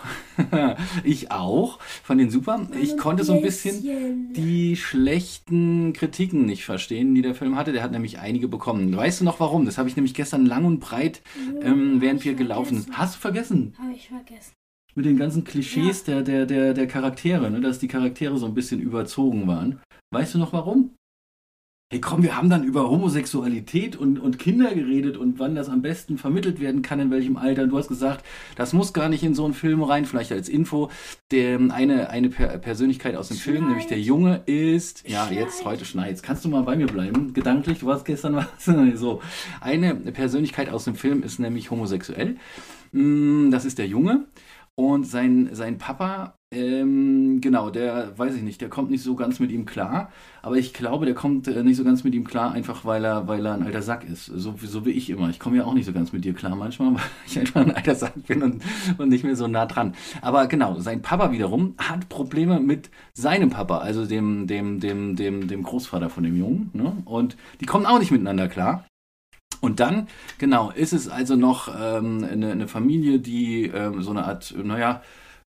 ich 1.06 1.32
auch. 1.32 1.80
Fand 1.80 2.20
ihn 2.20 2.30
super. 2.30 2.68
Ich 2.82 2.97
konnte 2.97 3.24
so 3.24 3.32
ein 3.32 3.41
bisschen 3.41 4.34
die 4.34 4.76
schlechten 4.76 5.93
Kritiken 5.93 6.45
nicht 6.45 6.66
verstehen, 6.66 7.16
die 7.16 7.22
der 7.22 7.34
Film 7.34 7.56
hatte. 7.56 7.72
Der 7.72 7.82
hat 7.82 7.93
nämlich 7.93 8.20
einige 8.20 8.49
bekommen. 8.49 8.93
Weißt 8.93 9.22
du 9.22 9.26
noch 9.26 9.39
warum? 9.39 9.66
Das 9.66 9.78
habe 9.78 9.88
ich 9.88 9.95
nämlich 9.95 10.14
gestern 10.14 10.45
lang 10.45 10.66
und 10.66 10.82
breit, 10.82 11.22
ähm, 11.62 12.02
während 12.02 12.26
wir 12.26 12.34
gelaufen 12.34 12.82
sind. 12.82 12.97
Hast 12.97 13.16
du 13.16 13.20
vergessen? 13.20 13.74
Habe 13.78 13.93
ich 13.93 14.10
vergessen. 14.10 14.52
Mit 14.95 15.06
den 15.06 15.16
ganzen 15.16 15.45
Klischees 15.45 16.04
der, 16.04 16.24
der, 16.24 16.45
der, 16.45 16.74
der 16.74 16.88
Charaktere, 16.88 17.49
ne? 17.49 17.62
dass 17.62 17.80
die 17.80 17.88
Charaktere 17.88 18.38
so 18.38 18.47
ein 18.47 18.54
bisschen 18.54 18.82
überzogen 18.82 19.47
waren. 19.47 19.80
Weißt 20.14 20.34
du 20.34 20.39
noch 20.39 20.52
warum? 20.52 20.93
Hey 21.91 21.99
komm, 21.99 22.23
wir 22.23 22.37
haben 22.37 22.49
dann 22.49 22.63
über 22.63 22.89
Homosexualität 22.89 23.97
und, 23.97 24.17
und 24.17 24.39
Kinder 24.39 24.73
geredet 24.73 25.17
und 25.17 25.39
wann 25.39 25.55
das 25.55 25.67
am 25.67 25.81
besten 25.81 26.17
vermittelt 26.17 26.61
werden 26.61 26.83
kann, 26.83 27.01
in 27.01 27.11
welchem 27.11 27.35
Alter. 27.35 27.67
Du 27.67 27.77
hast 27.77 27.89
gesagt, 27.89 28.23
das 28.55 28.71
muss 28.71 28.93
gar 28.93 29.09
nicht 29.09 29.23
in 29.23 29.35
so 29.35 29.43
einen 29.43 29.53
Film 29.53 29.83
rein, 29.83 30.05
vielleicht 30.05 30.31
als 30.31 30.47
Info. 30.47 30.89
Der, 31.31 31.59
eine 31.59 32.09
eine 32.09 32.29
per 32.29 32.57
Persönlichkeit 32.59 33.17
aus 33.17 33.27
dem 33.27 33.35
Film, 33.35 33.57
Schneit. 33.57 33.67
nämlich 33.67 33.87
der 33.87 33.99
Junge, 33.99 34.41
ist, 34.45 35.05
ja, 35.05 35.25
Schneit. 35.25 35.37
jetzt 35.39 35.65
heute 35.65 35.83
schneit. 35.83 36.23
Kannst 36.23 36.45
du 36.45 36.47
mal 36.49 36.63
bei 36.63 36.77
mir 36.77 36.87
bleiben? 36.87 37.33
Gedanklich, 37.33 37.79
du 37.79 37.87
warst 37.87 38.05
gestern 38.05 38.35
was. 38.37 38.47
so. 38.97 39.21
Eine 39.59 39.93
Persönlichkeit 39.95 40.69
aus 40.69 40.85
dem 40.85 40.95
Film 40.95 41.23
ist 41.23 41.39
nämlich 41.39 41.71
homosexuell. 41.71 42.37
Mm, 42.93 43.51
Das 43.51 43.65
ist 43.65 43.77
der 43.79 43.87
Junge. 43.87 44.27
Und 44.82 45.05
sein, 45.05 45.49
sein 45.51 45.77
Papa, 45.77 46.34
ähm, 46.51 47.39
genau, 47.39 47.69
der, 47.69 48.17
weiß 48.17 48.34
ich 48.34 48.41
nicht, 48.41 48.61
der 48.61 48.69
kommt 48.69 48.89
nicht 48.89 49.03
so 49.03 49.13
ganz 49.15 49.39
mit 49.39 49.51
ihm 49.51 49.65
klar. 49.65 50.09
Aber 50.41 50.57
ich 50.57 50.73
glaube, 50.73 51.05
der 51.05 51.13
kommt 51.13 51.47
äh, 51.47 51.61
nicht 51.63 51.77
so 51.77 51.84
ganz 51.84 52.03
mit 52.03 52.15
ihm 52.15 52.23
klar, 52.25 52.51
einfach 52.53 52.84
weil 52.84 53.05
er, 53.05 53.27
weil 53.27 53.45
er 53.45 53.53
ein 53.53 53.61
alter 53.61 53.84
Sack 53.84 54.03
ist. 54.09 54.25
So, 54.25 54.59
wie- 54.59 54.65
so 54.65 54.84
wie 54.84 54.89
ich 54.89 55.11
immer. 55.11 55.29
Ich 55.29 55.39
komme 55.39 55.57
ja 55.57 55.65
auch 55.65 55.75
nicht 55.75 55.86
so 55.86 55.93
ganz 55.93 56.11
mit 56.13 56.25
dir 56.25 56.34
klar 56.34 56.55
manchmal, 56.55 56.95
weil 56.95 57.01
ich 57.27 57.38
einfach 57.39 57.61
ein 57.61 57.75
alter 57.75 57.93
Sack 57.93 58.25
bin 58.25 58.41
und, 58.41 58.63
und 58.97 59.09
nicht 59.09 59.23
mehr 59.23 59.36
so 59.36 59.47
nah 59.47 59.67
dran. 59.67 59.93
Aber 60.23 60.47
genau, 60.47 60.79
sein 60.79 61.03
Papa 61.03 61.32
wiederum 61.32 61.75
hat 61.77 62.09
Probleme 62.09 62.59
mit 62.59 62.89
seinem 63.13 63.51
Papa, 63.51 63.77
also 63.77 64.07
dem, 64.07 64.47
dem, 64.47 64.79
dem, 64.79 65.15
dem, 65.15 65.47
dem 65.47 65.61
Großvater 65.61 66.09
von 66.09 66.23
dem 66.23 66.36
Jungen. 66.36 66.71
Ne? 66.73 66.91
Und 67.05 67.38
die 67.61 67.67
kommen 67.67 67.86
auch 67.86 67.99
nicht 67.99 68.09
miteinander 68.11 68.47
klar. 68.47 68.84
Und 69.62 69.80
dann, 69.80 70.07
genau, 70.39 70.72
ist 70.72 70.91
es 70.91 71.07
also 71.07 71.36
noch 71.36 71.70
ähm, 71.70 72.28
eine, 72.30 72.51
eine 72.51 72.68
Familie, 72.68 73.20
die 73.20 73.68
ähm, 73.68 74.01
so 74.01 74.09
eine 74.12 74.26
Art, 74.26 74.53
naja, 74.62 75.01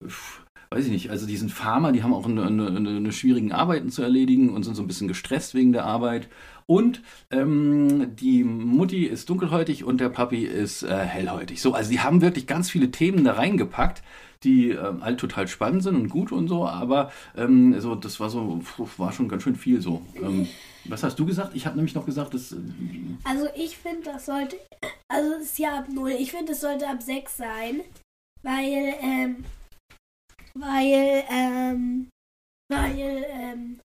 pf, 0.07 0.45
weiß 0.71 0.87
ich 0.87 0.93
nicht, 0.93 1.11
also 1.11 1.27
die 1.27 1.37
sind 1.37 1.53
Farmer, 1.53 1.93
die 1.93 2.03
haben 2.03 2.15
auch 2.15 2.27
eine, 2.27 2.47
eine, 2.47 2.69
eine, 2.69 3.12
schwierigen 3.12 3.53
Arbeiten 3.53 3.91
zu 3.91 4.03
erledigen 4.03 4.51
und 4.51 4.65
sind 4.65 4.75
so 4.75 4.83
ein 4.83 4.87
bisschen 4.87 5.09
gestresst 5.09 5.55
wegen 5.55 5.73
der 5.73 5.85
Arbeit. 5.85 6.29
Und 6.67 7.03
ähm, 7.31 8.17
die 8.17 8.43
Mutti 8.43 9.05
ist 9.05 9.29
dunkelhäutig 9.29 9.85
und 9.85 10.01
der 10.01 10.09
Papi 10.09 10.45
ist 10.45 10.83
äh, 10.83 10.97
hellhäutig. 10.97 11.61
So, 11.61 11.75
also 11.75 11.91
die 11.91 12.01
haben 12.01 12.23
wirklich 12.23 12.47
ganz 12.47 12.71
viele 12.71 12.91
Themen 12.91 13.25
da 13.25 13.35
reingepackt, 13.35 14.03
die 14.43 14.71
ähm, 14.71 15.05
halt 15.05 15.21
total 15.21 15.47
spannend 15.49 15.83
sind 15.83 15.97
und 15.97 16.09
gut 16.09 16.33
und 16.33 16.49
so, 16.49 16.67
aber 16.67 17.11
ähm, 17.37 17.79
so, 17.81 17.95
das 17.95 18.19
war 18.19 18.31
so, 18.31 18.61
puh, 18.77 18.89
war 18.97 19.12
schon 19.12 19.29
ganz 19.29 19.43
schön 19.43 19.57
viel 19.57 19.81
so. 19.81 20.03
Ähm, 20.21 20.49
was 20.87 21.03
hast 21.03 21.18
du 21.18 21.26
gesagt? 21.26 21.55
Ich 21.55 21.66
habe 21.66 21.76
nämlich 21.76 21.95
noch 21.95 22.07
gesagt, 22.07 22.35
dass. 22.35 22.53
äh, 22.53 22.57
Also 23.24 23.49
ich 23.57 23.76
finde, 23.76 24.03
das 24.12 24.26
sollte, 24.26 24.59
also 25.11 25.35
es 25.35 25.43
ist 25.45 25.59
ja 25.59 25.78
ab 25.78 25.89
0. 25.89 26.11
Ich 26.12 26.30
finde, 26.30 26.53
es 26.53 26.61
sollte 26.61 26.89
ab 26.89 27.03
6 27.03 27.37
sein, 27.37 27.80
weil, 28.43 28.95
ähm, 29.01 29.45
weil, 30.55 31.24
ähm, 31.30 32.09
weil, 32.70 33.24
ähm, 33.28 33.80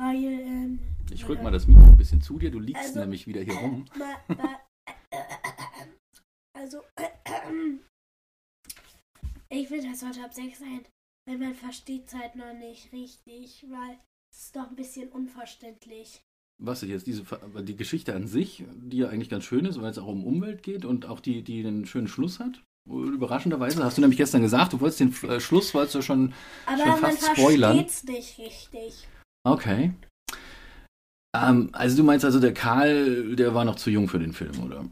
weil, 0.00 0.24
ähm, 0.24 0.78
Ich 1.12 1.28
rück 1.28 1.42
mal 1.42 1.50
das 1.52 1.66
Mikro 1.66 1.82
ein 1.84 1.96
bisschen 1.96 2.22
zu 2.22 2.38
dir, 2.38 2.50
du 2.50 2.58
liegst 2.60 2.82
Also- 2.82 3.00
nämlich 3.00 3.26
wieder 3.26 3.42
hier 3.42 3.54
rum. 3.54 3.84
also, 6.56 6.82
ich 9.50 9.68
finde, 9.68 9.90
das 9.90 10.00
sollte 10.00 10.24
ab 10.24 10.32
6 10.32 10.60
sein, 10.60 10.84
weil 11.28 11.38
man 11.38 11.54
versteht 11.54 12.06
es 12.08 12.14
halt 12.14 12.34
noch 12.36 12.54
nicht 12.54 12.90
richtig, 12.92 13.66
weil 13.68 13.98
es 14.32 14.44
ist 14.44 14.56
doch 14.56 14.68
ein 14.68 14.76
bisschen 14.76 15.08
unverständlich. 15.08 16.22
Was 16.62 16.82
ist 16.82 16.88
jetzt 16.90 17.06
diese 17.06 17.24
die 17.62 17.76
Geschichte 17.76 18.14
an 18.14 18.26
sich, 18.26 18.64
die 18.76 18.98
ja 18.98 19.08
eigentlich 19.08 19.28
ganz 19.28 19.44
schön 19.44 19.64
ist, 19.64 19.80
weil 19.80 19.90
es 19.90 19.98
auch 19.98 20.06
um 20.06 20.24
Umwelt 20.24 20.62
geht 20.62 20.84
und 20.84 21.06
auch 21.06 21.20
die, 21.20 21.42
die 21.42 21.66
einen 21.66 21.86
schönen 21.86 22.08
Schluss 22.08 22.38
hat? 22.40 22.62
Überraschenderweise 22.88 23.82
hast 23.84 23.96
du 23.96 24.00
nämlich 24.00 24.18
gestern 24.18 24.42
gesagt, 24.42 24.72
du 24.72 24.80
wolltest 24.80 25.00
den 25.00 25.30
äh, 25.30 25.40
Schluss, 25.40 25.72
wolltest 25.74 25.96
du 25.96 26.02
schon. 26.02 26.34
Aber 26.66 26.78
Schon 26.78 26.88
man 26.88 26.98
fast 26.98 27.26
spoilern. 27.36 27.76
versteht 27.76 27.90
es 27.90 28.04
nicht 28.04 28.38
richtig. 28.38 29.08
Okay. 29.44 29.92
Ähm, 31.36 31.70
also 31.72 31.96
du 31.96 32.04
meinst 32.04 32.24
also, 32.24 32.40
der 32.40 32.54
Karl, 32.54 33.36
der 33.36 33.54
war 33.54 33.64
noch 33.64 33.76
zu 33.76 33.90
jung 33.90 34.08
für 34.08 34.18
den 34.18 34.32
Film, 34.32 34.62
oder? 34.62 34.84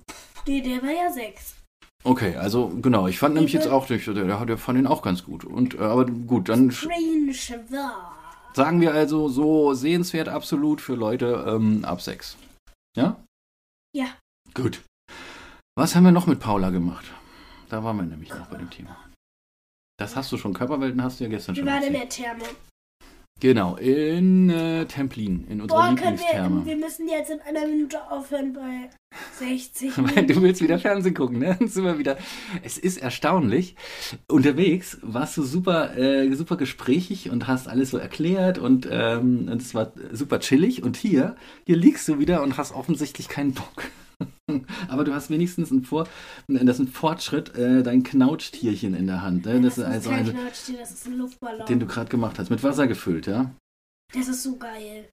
Nee, 0.47 0.61
der 0.61 0.82
war 0.82 0.91
ja 0.91 1.11
6. 1.11 1.57
Okay, 2.03 2.36
also 2.36 2.68
genau, 2.68 3.09
ich 3.09 3.18
fand 3.18 3.34
nämlich 3.34 3.55
Ich 3.55 3.61
jetzt 3.61 3.68
auch, 3.68 3.86
der, 3.86 3.99
der, 3.99 4.47
der 4.47 4.59
fand 4.59 4.78
ihn 4.78 4.86
auch 4.86 5.03
ganz 5.03 5.24
gut. 5.24 5.45
Und 5.45 5.74
äh, 5.74 5.78
aber 5.78 6.07
gut, 6.07 6.49
dann 6.49 6.70
Strange 6.70 7.34
war. 7.70 8.20
Sagen 8.55 8.81
wir 8.81 8.95
also 8.95 9.29
so 9.29 9.75
sehenswert 9.75 10.29
absolut 10.29 10.81
für 10.81 10.95
Leute 10.95 11.45
ähm, 11.49 11.85
ab 11.85 12.01
6. 12.01 12.37
Ja? 12.97 13.23
Ja. 13.95 14.07
Gut. 14.55 14.83
Was 15.77 15.95
haben 15.95 16.05
wir 16.05 16.13
noch 16.13 16.27
mit 16.27 16.41
Paula 16.41 16.71
gemacht? 16.71 17.07
Da 17.69 17.85
waren 17.85 17.97
wir 17.97 18.03
nämlich 18.05 18.31
noch 18.31 18.47
bei 18.47 18.59
dem 18.59 18.71
Thema. 18.71 18.97
Das 19.99 20.17
hast 20.17 20.33
du 20.33 20.39
schon, 20.39 20.55
Körperwelten 20.55 21.03
hast 21.03 21.21
du 21.21 21.25
ja 21.25 21.31
gestern 21.31 21.55
Wir 21.55 21.63
schon 21.63 21.73
waren 21.73 21.83
in 21.83 21.93
der 21.93 22.09
Therme. 22.09 22.45
Genau, 23.41 23.76
in 23.76 24.51
äh, 24.51 24.84
Templin, 24.84 25.47
in 25.49 25.61
unserer 25.62 25.78
Boah, 25.78 25.86
können 25.97 25.99
wir, 25.99 26.11
Lieblingstherme. 26.11 26.66
wir 26.66 26.76
müssen 26.76 27.09
jetzt 27.09 27.30
in 27.30 27.41
einer 27.41 27.66
Minute 27.66 28.11
aufhören 28.11 28.53
bei 28.53 28.91
60 29.38 29.97
Weil 29.97 30.05
Minuten. 30.05 30.26
du 30.34 30.43
willst 30.43 30.62
wieder 30.62 30.78
Fernsehen 30.78 31.14
gucken, 31.14 31.38
ne? 31.38 31.57
Dann 31.59 31.68
sind 31.68 31.84
wir 31.84 31.99
wieder. 31.99 32.18
Es 32.62 32.76
ist 32.76 32.99
erstaunlich. 32.99 33.76
Unterwegs 34.28 34.99
warst 35.03 35.36
du 35.38 35.43
super, 35.43 35.97
äh, 35.97 36.30
super 36.34 36.57
gesprächig 36.57 37.30
und 37.30 37.47
hast 37.49 37.66
alles 37.66 37.91
so 37.91 37.97
erklärt 37.99 38.59
und 38.59 38.86
ähm, 38.91 39.49
und 39.51 39.62
es 39.62 39.74
war 39.74 39.93
super 40.12 40.38
chillig. 40.41 40.82
Und 40.82 40.97
hier, 40.97 41.34
hier 41.64 41.76
liegst 41.76 42.07
du 42.09 42.18
wieder 42.18 42.43
und 42.43 42.59
hast 42.59 42.72
offensichtlich 42.72 43.28
keinen 43.28 43.53
Bock. 43.55 43.84
Aber 44.89 45.05
du 45.05 45.15
hast 45.15 45.31
wenigstens 45.31 45.71
einen 45.71 45.85
Vor, 45.85 46.07
das 46.49 46.79
ist 46.79 46.81
ein 46.81 46.89
Fortschritt, 46.89 47.55
äh, 47.57 47.83
dein 47.83 48.03
Knautschtierchen 48.03 48.95
in 48.95 49.07
der 49.07 49.23
Hand. 49.23 49.47
Ne? 49.47 49.61
Das, 49.61 49.79
ist 49.79 49.85
also, 49.85 50.11
kein 50.11 50.21
also 50.21 50.33
Knautschtier, 50.33 50.79
das 50.79 50.93
ist 50.93 51.07
ein 51.07 51.19
Luftballon. 51.19 51.67
den 51.67 51.81
du 51.81 51.87
gerade 51.87 52.09
gemacht 52.11 52.39
hast, 52.39 52.51
mit 52.51 52.63
Wasser 52.63 52.87
gefüllt, 52.87 53.27
ja? 53.27 53.51
das 54.15 54.29
ist 54.29 54.43
so 54.43 54.57
geil. 54.57 55.09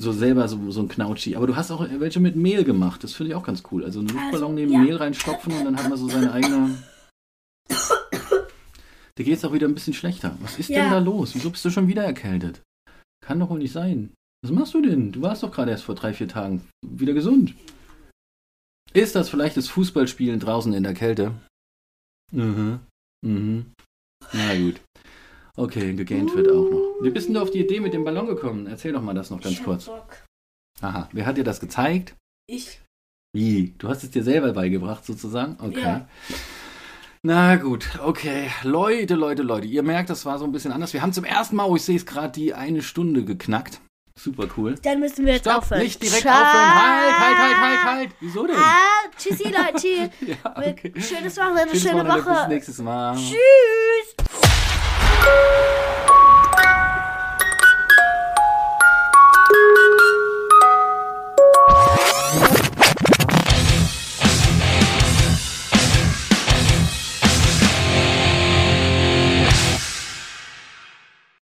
So 0.00 0.12
selber 0.12 0.46
so, 0.46 0.70
so 0.70 0.80
ein 0.80 0.88
Knautschi. 0.88 1.34
Aber 1.34 1.46
du 1.48 1.56
hast 1.56 1.72
auch 1.72 1.84
welche 1.98 2.20
mit 2.20 2.36
Mehl 2.36 2.62
gemacht. 2.62 3.02
Das 3.02 3.14
finde 3.14 3.30
ich 3.30 3.34
auch 3.34 3.42
ganz 3.42 3.64
cool. 3.72 3.84
Also 3.84 3.98
einen 3.98 4.08
Luftballon 4.08 4.54
neben 4.54 4.72
ja. 4.72 4.78
Mehl 4.78 4.96
reinstopfen 4.96 5.52
und 5.52 5.64
dann 5.64 5.76
hat 5.76 5.88
man 5.88 5.98
so 5.98 6.08
seine 6.08 6.30
eigene. 6.32 6.80
Dir 9.18 9.24
geht 9.24 9.38
es 9.38 9.44
auch 9.44 9.52
wieder 9.52 9.66
ein 9.66 9.74
bisschen 9.74 9.94
schlechter. 9.94 10.36
Was 10.40 10.58
ist 10.58 10.68
denn 10.68 10.76
Ja. 10.76 10.90
da 10.90 10.98
los? 10.98 11.34
Wieso 11.34 11.50
bist 11.50 11.64
du 11.64 11.70
schon 11.70 11.88
wieder 11.88 12.04
erkältet? 12.04 12.62
Kann 13.20 13.40
doch 13.40 13.50
wohl 13.50 13.58
nicht 13.58 13.72
sein. 13.72 14.12
Was 14.42 14.52
machst 14.52 14.74
du 14.74 14.80
denn? 14.80 15.10
Du 15.10 15.20
warst 15.22 15.42
doch 15.42 15.50
gerade 15.50 15.72
erst 15.72 15.82
vor 15.82 15.96
drei, 15.96 16.12
vier 16.12 16.28
Tagen 16.28 16.62
wieder 16.86 17.12
gesund. 17.12 17.54
Ist 18.92 19.14
das 19.14 19.28
vielleicht 19.28 19.56
das 19.56 19.68
Fußballspielen 19.68 20.40
draußen 20.40 20.72
in 20.72 20.82
der 20.82 20.94
Kälte? 20.94 21.34
Mhm. 22.32 22.80
Mhm. 23.24 23.72
Na 24.32 24.56
gut. 24.56 24.80
Okay, 25.56 25.94
gegähnt 25.94 26.34
wird 26.34 26.48
auch 26.48 26.70
noch. 26.70 27.02
Wie 27.02 27.10
bist 27.10 27.26
denn 27.26 27.34
du 27.34 27.42
auf 27.42 27.50
die 27.50 27.60
Idee 27.60 27.80
mit 27.80 27.92
dem 27.92 28.04
Ballon 28.04 28.26
gekommen? 28.26 28.66
Erzähl 28.66 28.92
doch 28.92 29.02
mal 29.02 29.14
das 29.14 29.30
noch 29.30 29.40
ganz 29.40 29.54
Ich 29.54 29.64
kurz. 29.64 29.86
Bock. 29.86 30.24
Aha, 30.80 31.08
wer 31.12 31.26
hat 31.26 31.36
dir 31.36 31.44
das 31.44 31.60
gezeigt? 31.60 32.14
Ich. 32.46 32.80
Wie? 33.34 33.74
Du 33.78 33.88
hast 33.88 34.04
es 34.04 34.10
dir 34.10 34.22
selber 34.22 34.52
beigebracht 34.52 35.04
sozusagen? 35.04 35.56
Okay. 35.60 35.80
Ja. 35.80 36.08
Na 37.22 37.56
gut, 37.56 37.98
okay. 38.00 38.50
Leute, 38.62 39.16
Leute, 39.16 39.42
Leute, 39.42 39.66
ihr 39.66 39.82
merkt, 39.82 40.08
das 40.10 40.24
war 40.24 40.38
so 40.38 40.44
ein 40.44 40.52
bisschen 40.52 40.70
anders. 40.70 40.92
Wir 40.92 41.02
haben 41.02 41.12
zum 41.12 41.24
ersten 41.24 41.56
Mal, 41.56 41.64
oh, 41.64 41.76
ich 41.76 41.82
sehe 41.82 41.96
es 41.96 42.06
gerade, 42.06 42.32
die 42.32 42.54
eine 42.54 42.80
Stunde 42.82 43.24
geknackt. 43.24 43.80
Super 44.18 44.48
cool. 44.56 44.74
Dann 44.82 44.98
müssen 44.98 45.24
wir 45.24 45.34
jetzt 45.34 45.44
Stopp, 45.44 45.58
aufhören. 45.58 45.82
Nicht 45.82 46.02
direkt 46.02 46.22
Ciao. 46.22 46.34
aufhören. 46.34 46.74
Halt, 46.74 47.18
halt, 47.18 47.38
halt, 47.38 47.56
halt, 47.56 47.84
halt. 47.84 48.10
Wieso 48.20 48.46
denn? 48.46 48.56
Ah, 48.56 49.08
tschüssi, 49.16 49.44
Leute. 49.44 50.10
ja, 50.26 50.36
okay. 50.56 50.92
Schönes 51.00 51.36
Wochenende, 51.36 51.78
schöne 51.78 52.06
Woche. 52.06 52.30
Bis 52.30 52.48
nächstes 52.48 52.78
Mal. 52.78 53.16
Tschüss. 53.16 54.16